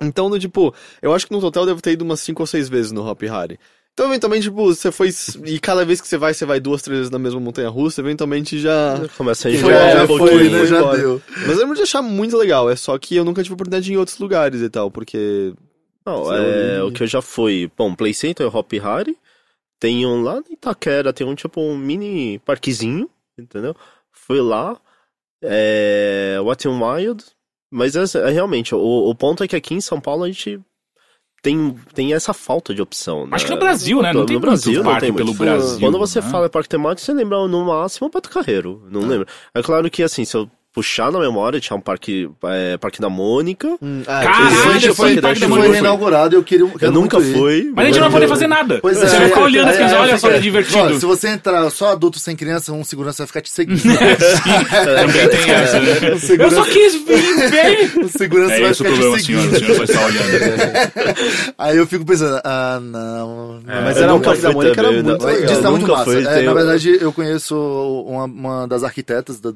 [0.00, 2.46] Então, no, tipo, eu acho que no total eu devo ter ido umas 5 ou
[2.46, 3.58] 6 vezes no Hop Harry.
[3.96, 5.08] Então, eventualmente, tipo, você foi.
[5.46, 8.02] E cada vez que você vai, você vai duas, três vezes na mesma montanha russa,
[8.02, 9.00] eventualmente já.
[9.16, 10.50] Começa a enjoar já um foi, pouquinho.
[10.50, 10.66] né?
[10.66, 10.98] já embora.
[10.98, 11.22] deu.
[11.34, 13.92] Mas eu lembro de achar muito legal, é só que eu nunca tive oportunidade de
[13.92, 15.54] ir em outros lugares e tal, porque.
[16.06, 16.86] Não, é, lá.
[16.86, 17.70] o que eu já fui.
[17.76, 19.18] Bom, Play Center, Hop Harry.
[19.78, 23.76] Tem um lá em Itaquera, tem um tipo um mini parquezinho, entendeu?
[24.12, 24.80] Fui lá.
[25.42, 27.24] É, Wet n Wild.
[27.70, 30.60] Mas é, é realmente, o, o ponto é que aqui em São Paulo a gente
[31.42, 33.26] tem, tem essa falta de opção.
[33.26, 33.30] Né?
[33.34, 34.12] Acho que no Brasil, né?
[34.12, 35.38] Não No tem Brasil muito não parque tem pelo muito.
[35.38, 35.80] Brasil.
[35.80, 36.30] Quando você né?
[36.30, 38.86] fala parque temático, você lembra no máximo o Beto Carreiro.
[38.90, 39.26] Não lembra?
[39.54, 43.08] É claro que assim, se eu puxar na memória, tinha um parque, é, parque da
[43.08, 43.66] Mônica.
[43.80, 45.68] Hum, ah, Caralho, foi parque da Mônica.
[45.70, 46.70] foi inaugurado e eu queria.
[46.82, 47.72] Eu nunca fui.
[47.74, 48.78] Mas a gente não vai poder fazer nada.
[48.82, 50.78] Pois Você é, vai ficar olhando as é, crianças, é, olha só, fica- que divertido.
[50.94, 53.80] Ó, se você entrar só adulto sem criança, um segurança vai ficar te seguindo.
[53.82, 55.80] Também tem essa.
[55.80, 56.44] né?
[56.44, 57.98] Eu só quis vir ver.
[58.04, 59.58] o segurança É vai ficar problema, te seguindo.
[59.58, 61.54] senhor vai estar olhando.
[61.58, 63.60] Aí eu fico pensando, ah, não.
[63.60, 63.82] não.
[63.82, 65.32] Mas Eu era um parque da Mônica, era muito né?
[65.32, 65.46] legal.
[65.62, 66.18] Tá Eu muito nunca massa.
[66.18, 67.56] É, Na verdade, eu conheço
[68.06, 69.52] uma, das arquitetas da-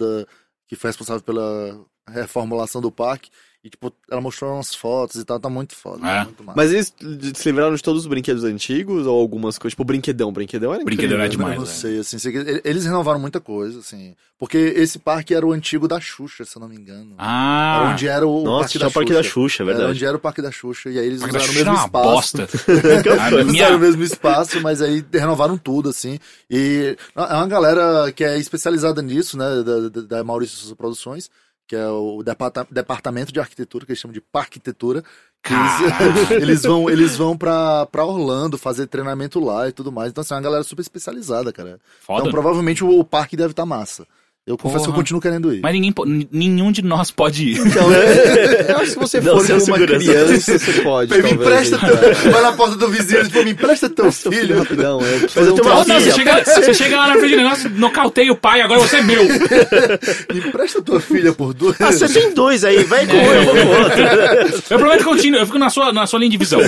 [0.70, 3.28] que foi responsável pela reformulação do parque.
[3.62, 6.08] E, tipo, ela mostrou umas fotos e tal, tá muito foda.
[6.08, 6.24] É.
[6.24, 6.56] Muito massa.
[6.56, 6.94] Mas eles
[7.34, 9.72] se livraram de todos os brinquedos antigos ou algumas coisas?
[9.74, 10.32] Tipo, brinquedão.
[10.32, 11.54] Brinquedão era Brinquedão era incrível, né?
[11.56, 11.70] demais.
[11.78, 11.94] eu não né?
[11.94, 14.14] sei, assim, sei ele- eles renovaram muita coisa, assim.
[14.38, 17.12] Porque esse parque era o antigo da Xuxa, se eu não me engano.
[17.18, 19.72] Era Ah, onde era o Nossa, parque, tinha da o parque da Xuxa, é Era
[19.74, 19.90] verdade.
[19.92, 20.88] onde era o parque da Xuxa.
[20.88, 22.36] E aí eles Parque usaram o era mesmo uma espaço.
[22.38, 22.48] bosta.
[23.34, 26.18] Eles minha- usaram o mesmo espaço, mas aí renovaram tudo, assim.
[26.50, 29.62] E é uma galera que é especializada nisso, né?
[29.62, 31.28] Da, da, da Maurício Produções,
[31.70, 35.04] que é o departa- departamento de arquitetura, que eles chamam de parquitetura.
[35.48, 40.10] Eles, eles vão, eles vão pra, pra Orlando fazer treinamento lá e tudo mais.
[40.10, 41.78] Então, assim, é uma galera super especializada, cara.
[42.00, 42.22] Foda.
[42.22, 44.04] Então, provavelmente o, o parque deve estar massa.
[44.50, 45.02] Eu confesso que eu Porra.
[45.02, 45.60] continuo querendo ir.
[45.62, 47.58] Mas ninguém, po- n- nenhum de nós pode ir.
[47.58, 50.04] Então, eu acho que se você Não, for sem com uma segurança.
[50.12, 51.10] criança, você pode.
[51.12, 51.40] me talvez.
[51.40, 52.32] empresta teu...
[52.32, 54.58] Vai na porta do vizinho e me empresta teu Seu filho filho.
[54.58, 55.00] rapidão.
[55.00, 57.30] É, Mas eu fazer um tenho uma não, você chega, você chega lá na frente
[57.30, 59.22] do negócio, nocauteia o pai, agora você é meu.
[60.32, 61.80] Me empresta tua filha por duas.
[61.80, 64.62] Ah, você tem dois aí, vai com um, eu vou com outro.
[64.70, 66.60] Eu prometo que eu continuo, eu fico na sua, na sua linha de visão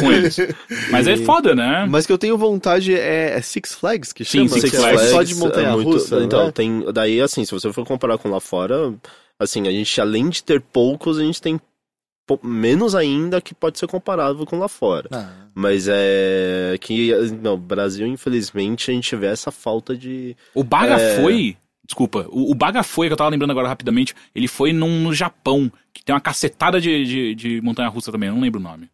[0.00, 0.36] com eles.
[0.90, 1.86] Mas é foda, né?
[1.88, 4.60] Mas que eu tenho vontade é, é Six Flags, que Sim, chama?
[4.60, 6.20] Six que é Flags só de é montanha muito- russa.
[6.22, 6.52] Então, né?
[6.52, 6.84] tem.
[6.92, 8.94] Daí, assim, se você for comparar com lá fora,
[9.38, 11.60] assim, a gente, além de ter poucos, a gente tem
[12.42, 15.08] menos ainda que pode ser comparável com lá fora.
[15.12, 17.12] Ah, Mas é que
[17.42, 20.34] no Brasil, infelizmente, a gente vê essa falta de.
[20.54, 21.20] O Baga É.
[21.22, 21.56] foi.
[21.86, 25.12] Desculpa, o, o Baga foi, que eu tava lembrando agora rapidamente, ele foi num, no
[25.12, 28.62] Japão, que tem uma cacetada de, de, de montanha russa também, eu não lembro o
[28.62, 28.88] nome.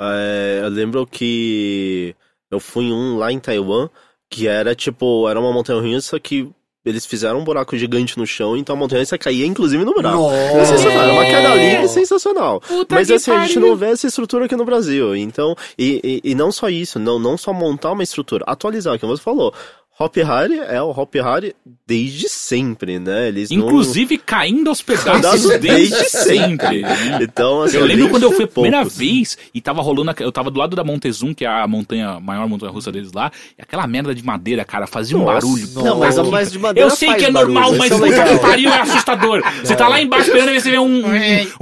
[0.00, 2.16] é, eu lembro que
[2.50, 3.88] eu fui em um lá em Taiwan,
[4.28, 6.50] que era tipo, era uma montanha russa que
[6.88, 10.16] eles fizeram um buraco gigante no chão, então a montanha caía inclusive no buraco.
[10.16, 10.66] Nossa.
[10.66, 12.60] Sensacional, é uma queda livre sensacional.
[12.60, 13.68] Puta Mas que assim, a gente pariu.
[13.68, 15.16] não vê essa estrutura aqui no Brasil.
[15.16, 19.16] Então, e, e, e não só isso, não, não só montar uma estrutura, atualizar, como
[19.16, 19.52] você falou.
[20.00, 21.56] Hop Harry é o Hop Harry
[21.86, 23.28] desde sempre, né?
[23.28, 26.82] Eles não- Inclusive caindo aos pedaços desde desde sempre.
[26.82, 27.18] né?
[27.22, 28.96] Então, assim, Eu lembro quando eu fui a primeira poucos.
[28.96, 32.20] vez e tava rolando, eu tava do lado da Montezum, que é a montanha, a
[32.20, 35.68] maior montanha russa deles lá, e aquela merda de madeira, cara, fazia um Nossa, barulho.
[35.74, 37.94] Não, mas a mais de madeira Eu sei faz que é barulho, normal, mas é
[37.96, 38.28] puta legal.
[38.28, 39.42] que pariu é assustador.
[39.64, 41.12] Você tá lá embaixo esperando e você vê um, um,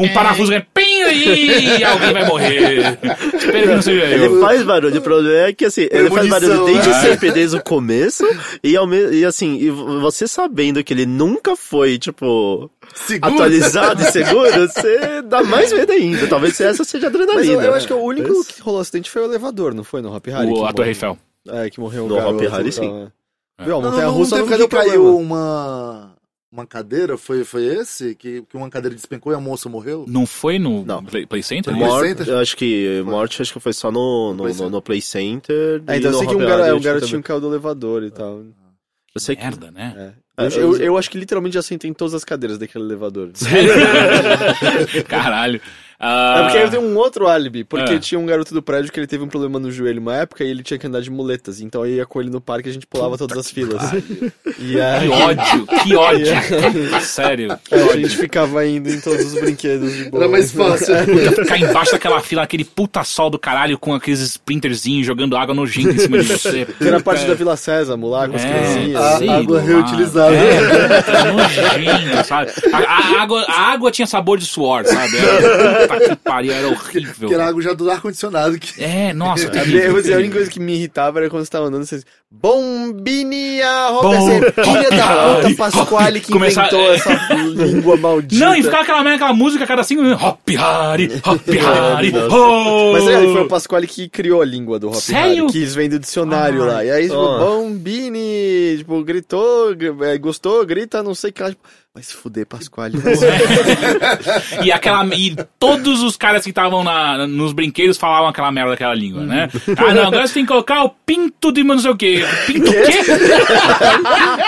[0.04, 2.98] um parafuso que pim, e alguém vai morrer.
[3.34, 4.40] Espero que não seja Ele eu.
[4.40, 7.00] faz barulho, o problema é que assim, ele faz barulho desde né?
[7.00, 8.24] sempre, desde o começo,
[8.62, 8.96] e, ao me...
[9.12, 13.34] e assim, e você sabendo que ele nunca foi, tipo, Seguro.
[13.34, 16.26] atualizado e seguro, você dá mais medo ainda.
[16.26, 17.52] Talvez essa seja adrenalina.
[17.54, 20.00] eu, eu acho que o único Mas- que rolou acidente foi o elevador, não foi
[20.02, 20.46] no Hop Harry?
[20.50, 21.18] O, a Torre Eiffel.
[21.48, 22.72] É, que morreu o No Hop Harry, tá.
[22.82, 23.08] sim.
[23.58, 25.10] Viu, a Não, montanha não, russa não deu que caiu problema.
[25.18, 26.15] uma,
[26.56, 27.16] uma cadeira?
[27.18, 28.14] Foi, foi esse?
[28.14, 30.04] Que, que uma cadeira despencou e a moça morreu?
[30.08, 31.04] Não foi no Não.
[31.04, 31.72] Play, Play Center?
[31.74, 32.28] Play Morte, Center?
[32.28, 34.70] eu acho que morte acho que foi só no, no, Play no, Center.
[34.72, 35.82] no Play Center.
[35.86, 37.22] É, então eu sei que um, gar é, um acho que garotinho também.
[37.22, 38.42] caiu do elevador e tal.
[39.14, 39.94] Eu sei que Merda, né?
[39.96, 40.26] É.
[40.38, 42.84] É, Eu, eu, eu- eu acho que literalmente já sentei em todas as cadeiras daquele
[42.84, 43.30] elevador.
[45.08, 45.60] Caralho.
[45.98, 47.98] É Ah, porque aí eu tenho um outro álibi, porque Ah.
[47.98, 50.50] tinha um garoto do prédio que ele teve um problema no joelho uma época e
[50.50, 51.60] ele tinha que andar de muletas.
[51.60, 53.82] Então eu ia com ele no parque e a gente pulava todas as filas.
[54.58, 56.26] E Que aí ódio, que ódio.
[57.00, 57.58] Sério.
[57.64, 58.00] que a ódio.
[58.08, 60.24] gente ficava indo em todos os brinquedos de boa.
[60.24, 60.94] Era mais fácil.
[61.34, 65.92] Ficar embaixo daquela fila, aquele puta sol do caralho com aqueles sprinterzinhos jogando água nojenta
[65.94, 66.66] em cima de você.
[66.66, 69.02] Que era parte da Vila Sésamo lá, com as É, criancinhas.
[69.02, 69.62] A sei água lá.
[69.64, 70.38] reutilizável.
[70.38, 72.50] É, puta, nojento, sabe?
[72.72, 75.16] A, a água, a água tinha sabor de suor, sabe?
[75.16, 77.28] Era, puta que pariu, era horrível.
[77.28, 78.58] Que era água já do ar-condicionado.
[78.58, 78.82] Que...
[78.82, 79.50] É, nossa,
[79.90, 82.08] vou dizer, a única coisa que me irritava era quando você tava andando, você dizia,
[82.30, 88.44] Bombinia, Robert, filha da puta, Pasquale que Começar- inventou essa língua maldita.
[88.44, 90.24] Não, e ficava aquela, aquela música a cada cinco minutos.
[90.24, 92.92] Hop Hari, Hop Hari, oh!
[92.92, 95.42] Mas é, foi o Pasquale que criou a língua do Hop Sério?
[95.44, 96.68] Harry, que eles vêm do dicionário Ai.
[96.68, 96.84] lá.
[96.84, 97.38] E aí, tipo, Oh.
[97.38, 101.50] Bombini, tipo, gritou, gr- é, gostou, grita, não sei o que lá.
[101.50, 101.62] Tipo,
[101.96, 102.98] vai se fuder, Pasquale.
[104.62, 108.94] E aquela e todos os caras que estavam na- nos brinquedos falavam aquela merda daquela
[108.94, 109.48] língua, né?
[109.78, 112.22] Ah, não, agora você tem que colocar o pinto de não sei o quê.
[112.46, 112.82] Pinto o quê?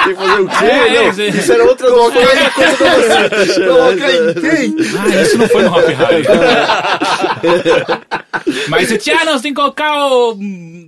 [0.05, 0.65] Tem que fazer o quê?
[0.65, 1.11] É, não, é, é.
[1.29, 2.95] isso era outra Coloca outra coisa da
[3.37, 3.65] você.
[3.65, 4.77] Coloca em quem?
[4.99, 6.25] Ah, isso não foi no Hop Harry.
[8.69, 10.39] Mas você tinha, ah, não, você tem que colocar o.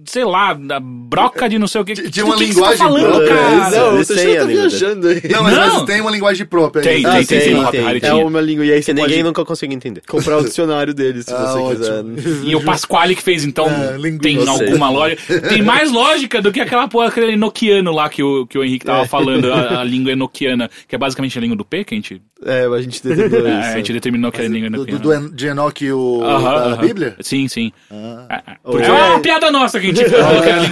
[0.06, 1.94] sei lá, a broca de não sei o que.
[1.94, 3.70] Tinha Do uma que que linguagem você tá falando, cara?
[3.70, 5.22] Não, você a tá viajando aí.
[5.30, 5.74] Não, mas, Não.
[5.74, 6.82] mas tem uma linguagem própria.
[6.82, 7.02] Tem, aí.
[7.02, 8.10] tem, Ah, tem, tem, tem, tem.
[8.10, 10.02] É uma língua, e aí você ninguém nunca consegue entender.
[10.08, 12.16] comprar o dicionário deles, se Ah, você ótimo.
[12.16, 12.44] quiser.
[12.50, 15.40] E o Pasquale que fez, então, É, tem alguma lógica.
[15.48, 18.84] Tem mais lógica do que aquela porra, aquele noquiano lá que o, que o Henrique
[18.84, 21.96] tava falando, a, a língua enoquiana, que é basicamente a língua do P, que a
[21.96, 23.68] gente, É, a gente determinou é, isso.
[23.70, 25.28] a gente determinou que era a língua Do, do, enoquiana.
[25.28, 26.76] do de Enoch e o da.
[26.76, 27.16] Bíblia?
[27.20, 27.72] Sim, sim.
[27.90, 28.26] Ah.
[28.30, 28.56] É, é.
[28.62, 28.88] Porque É.
[28.88, 30.02] é uma piada nossa que a gente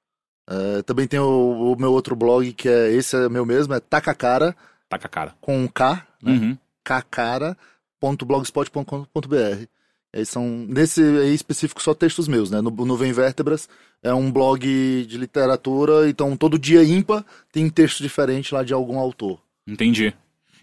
[0.50, 3.80] É, também tem o, o meu outro blog, que é esse é meu mesmo, é
[3.80, 4.56] Tacacara,
[4.90, 5.34] Tá com a cara.
[5.42, 6.32] com um K, né?
[6.32, 6.58] Uhum.
[6.84, 9.68] cacara.blogspot.com.br.
[10.16, 12.62] Aí são, nesse aí específico, só textos meus, né?
[12.62, 13.68] No, no Vem Vértebras
[14.04, 19.00] é um blog de literatura, então todo dia ímpar tem texto diferente lá de algum
[19.00, 19.42] autor.
[19.66, 20.14] Entendi.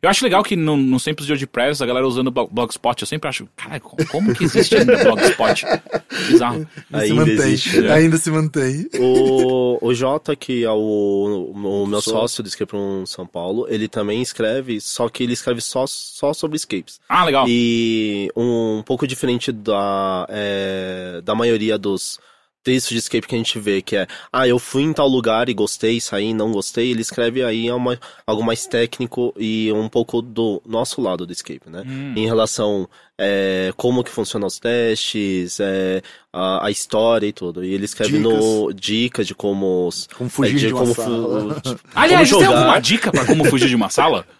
[0.02, 3.28] Eu acho legal que no, nos tempos de WordPress a galera usando Blogspot, eu sempre
[3.28, 5.66] acho, cara, como, que existe ainda Blogspot?
[6.28, 6.60] Bizarro.
[6.60, 7.93] se Ainda mantém, existe, né?
[7.93, 8.89] ainda se mantém.
[8.98, 12.14] O, o Jota, que é o, o meu Sou.
[12.14, 16.32] sócio do Escape Room São Paulo, ele também escreve, só que ele escreve só, só
[16.32, 16.98] sobre escapes.
[17.06, 17.44] Ah, legal.
[17.47, 22.18] E um pouco diferente da, é, da maioria dos
[22.62, 25.49] textos de escape que a gente vê, que é, ah, eu fui em tal lugar
[25.49, 30.20] e gostei, saí, não gostei, ele escreve aí uma, algo mais técnico e um pouco
[30.20, 31.82] do nosso lado do escape, né?
[31.87, 32.12] Hum.
[32.16, 32.89] Em relação
[33.19, 37.65] é, como que funcionam os testes, é, a, a história e tudo.
[37.65, 41.55] E ele escreve no dicas de como Como fugir é, de uma como sala.
[41.55, 44.27] fu- tipo, Aliás, como tem alguma dica pra como fugir de uma sala?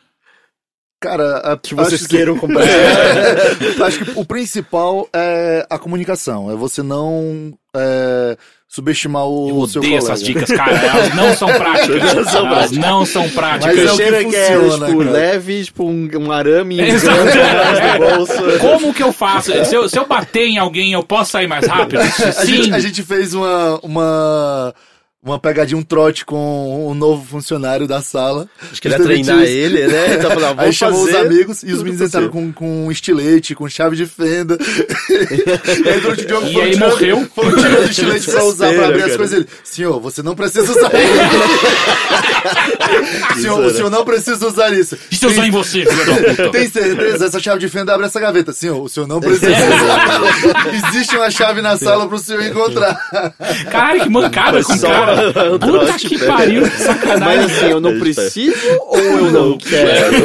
[1.01, 2.62] Cara, a, que vocês queiram comprar.
[2.66, 3.48] É,
[3.85, 8.36] acho que o principal é a comunicação, é você não é,
[8.68, 10.12] subestimar o, Eu seu odeio colega.
[10.12, 10.77] essas dicas, cara.
[10.77, 12.14] Elas não são práticas.
[12.14, 12.78] Não são Elas práticas.
[12.78, 13.77] não são práticas.
[13.77, 15.10] Mas é o que Cheira que é, funciona, tipo, cara.
[15.10, 16.77] leve, tipo, um, um arame
[17.98, 18.32] bolso.
[18.60, 19.52] Como que eu faço?
[19.64, 21.98] Se eu, se eu bater em alguém, eu posso sair mais rápido?
[22.01, 22.47] A Sim.
[22.47, 24.74] gente, a gente fez uma, uma,
[25.23, 28.49] uma pegadinha, um trote com um novo funcionário da sala.
[28.73, 29.47] Acho que ele ia treinar isso.
[29.53, 30.15] ele, né?
[30.15, 33.97] Então, ah, Aí chamou os amigos e os meninos entraram com, com estilete, com chave
[33.97, 34.57] de fenda.
[35.11, 37.29] e aí durante o jogo E foram aí tirando- morreu.
[37.35, 39.19] Foram tirando o estilete pra usar, pra abrir as cara.
[39.19, 39.37] coisas.
[39.39, 41.11] Ele, senhor, você não precisa usar isso.
[43.43, 44.97] senhor, o senhor não precisa usar isso.
[45.11, 46.51] Isso eu sou em você, filho da puta.
[46.51, 47.27] Tem certeza?
[47.27, 48.53] Essa chave de fenda abre essa gaveta.
[48.55, 50.21] Senhor, o senhor não precisa usar.
[50.89, 52.99] Existe uma chave na sala pro senhor encontrar.
[53.71, 55.10] Caralho, que mancada com cara.
[55.61, 57.45] Puta que pariu, Mas sacanagem.
[57.45, 58.57] assim, eu não preciso
[58.87, 60.16] ou eu não quero?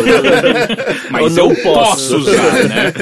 [1.10, 2.18] Mas eu eu, não posso posso.
[2.18, 2.94] usar, né?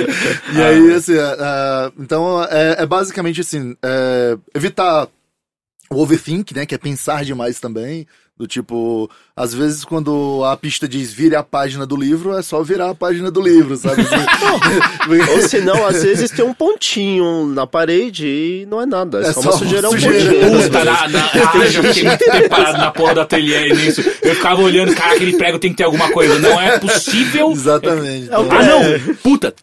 [0.55, 5.07] E aí, assim, é, então é, é basicamente assim, é, evitar
[5.89, 10.87] o overthink, né, que é pensar demais também, do tipo, às vezes quando a pista
[10.87, 14.01] diz vire a página do livro, é só virar a página do livro, sabe?
[15.35, 19.19] Ou senão, às vezes tem um pontinho na parede e não é nada.
[19.19, 20.63] É, É só, só uma sujeira, um pontinho.
[20.63, 24.01] Puta, na, na, ah, já fiquei muito tempo parado na porra do ateliê nisso.
[24.21, 26.39] Eu ficava olhando, cara, aquele prego tem que ter alguma coisa.
[26.39, 27.51] Não é possível.
[27.51, 28.29] Exatamente.
[28.31, 29.15] Ah, não!
[29.21, 29.53] Puta!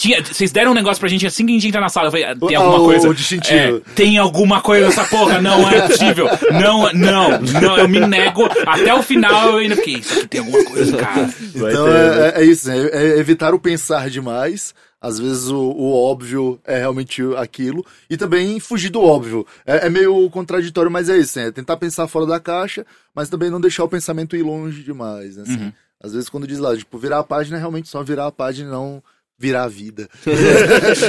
[0.00, 2.06] Tinha, vocês deram um negócio pra gente assim que a gente entra na sala.
[2.06, 3.14] Eu falei, tem Ah, alguma o coisa.
[3.52, 6.26] É, tem alguma coisa nessa porra, não é possível.
[6.52, 8.48] Não, não, não, eu me nego.
[8.66, 11.28] Até o final eu ainda fiquei, isso aqui tem alguma coisa, cara.
[11.54, 12.32] Então ter, é, né?
[12.34, 12.76] é- é isso, né?
[12.90, 14.74] É evitar o pensar demais.
[15.02, 17.84] Às vezes o, o óbvio é realmente aquilo.
[18.08, 19.46] E também fugir do óbvio.
[19.66, 21.50] É, é meio contraditório, mas é isso, né?
[21.50, 25.42] Tentar pensar fora da caixa, mas também não deixar o pensamento ir longe demais, né?
[25.42, 25.72] Assim, Uhum.
[26.02, 28.70] Às vezes quando diz lá, tipo, virar a página é realmente só virar a página
[28.70, 29.02] e não
[29.40, 30.06] virar a vida.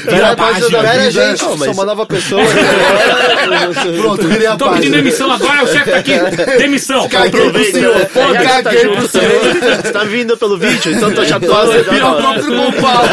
[0.10, 0.70] Virar a página.
[0.82, 2.42] Pera, vida, gente, não, sou mas- uma nova pessoa.
[4.02, 4.78] Pronto, virei a Tô página.
[4.80, 6.14] pedindo demissão agora, o chefe tá aqui.
[6.58, 7.10] Demissão.
[7.10, 9.42] Caguei pro senhor, Já caguei tá pro senhor.
[9.84, 11.84] Você tá vindo pelo vídeo, então tô chatosa.
[11.84, 12.22] já Vira na o hora.
[12.22, 13.04] próprio com o pau.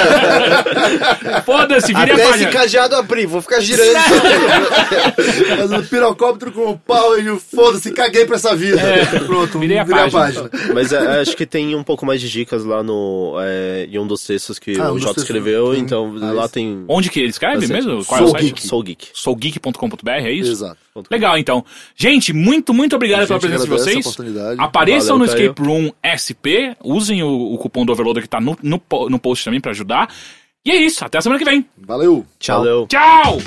[1.45, 2.51] Foda-se, vire a Até esse página.
[2.53, 3.89] cadeado abrir, vou ficar girando.
[5.59, 8.79] Fazendo pirocóptero com o pau e eu, foda-se, caguei pra essa vida.
[9.27, 10.49] Pronto, virei a virei a página.
[10.49, 10.75] página.
[10.75, 13.37] Mas é, acho que tem um pouco mais de dicas lá no.
[13.41, 15.25] É, em um dos textos que Ah, o textos.
[15.25, 15.75] escreveu, Hum.
[15.75, 16.85] então Ah, lá tem.
[16.89, 17.73] Onde que ele escreve bastante.
[17.87, 18.05] mesmo?
[18.05, 18.45] Qual é o Soul site?
[18.47, 18.67] Geek.
[18.67, 19.09] Soul Geek.
[19.15, 20.51] soulgeek.com.br, é isso?
[20.53, 20.79] Exato.
[21.11, 21.65] Legal, então.
[21.97, 23.99] Gente, muito, muito obrigado pela presença de vocês.
[24.05, 24.61] oportunidade.
[24.61, 25.51] Apareçam Valeu, no Caio.
[25.51, 26.75] Escape Room SP.
[26.83, 30.13] Usem o, o cupom do Overloader que tá no, no, no post também pra ajudar.
[30.65, 31.05] E é isso.
[31.05, 31.65] Até a semana que vem.
[31.79, 32.27] Valeu.
[32.39, 32.59] Tchau.
[32.59, 32.87] Valeu.
[32.89, 33.39] Tchau!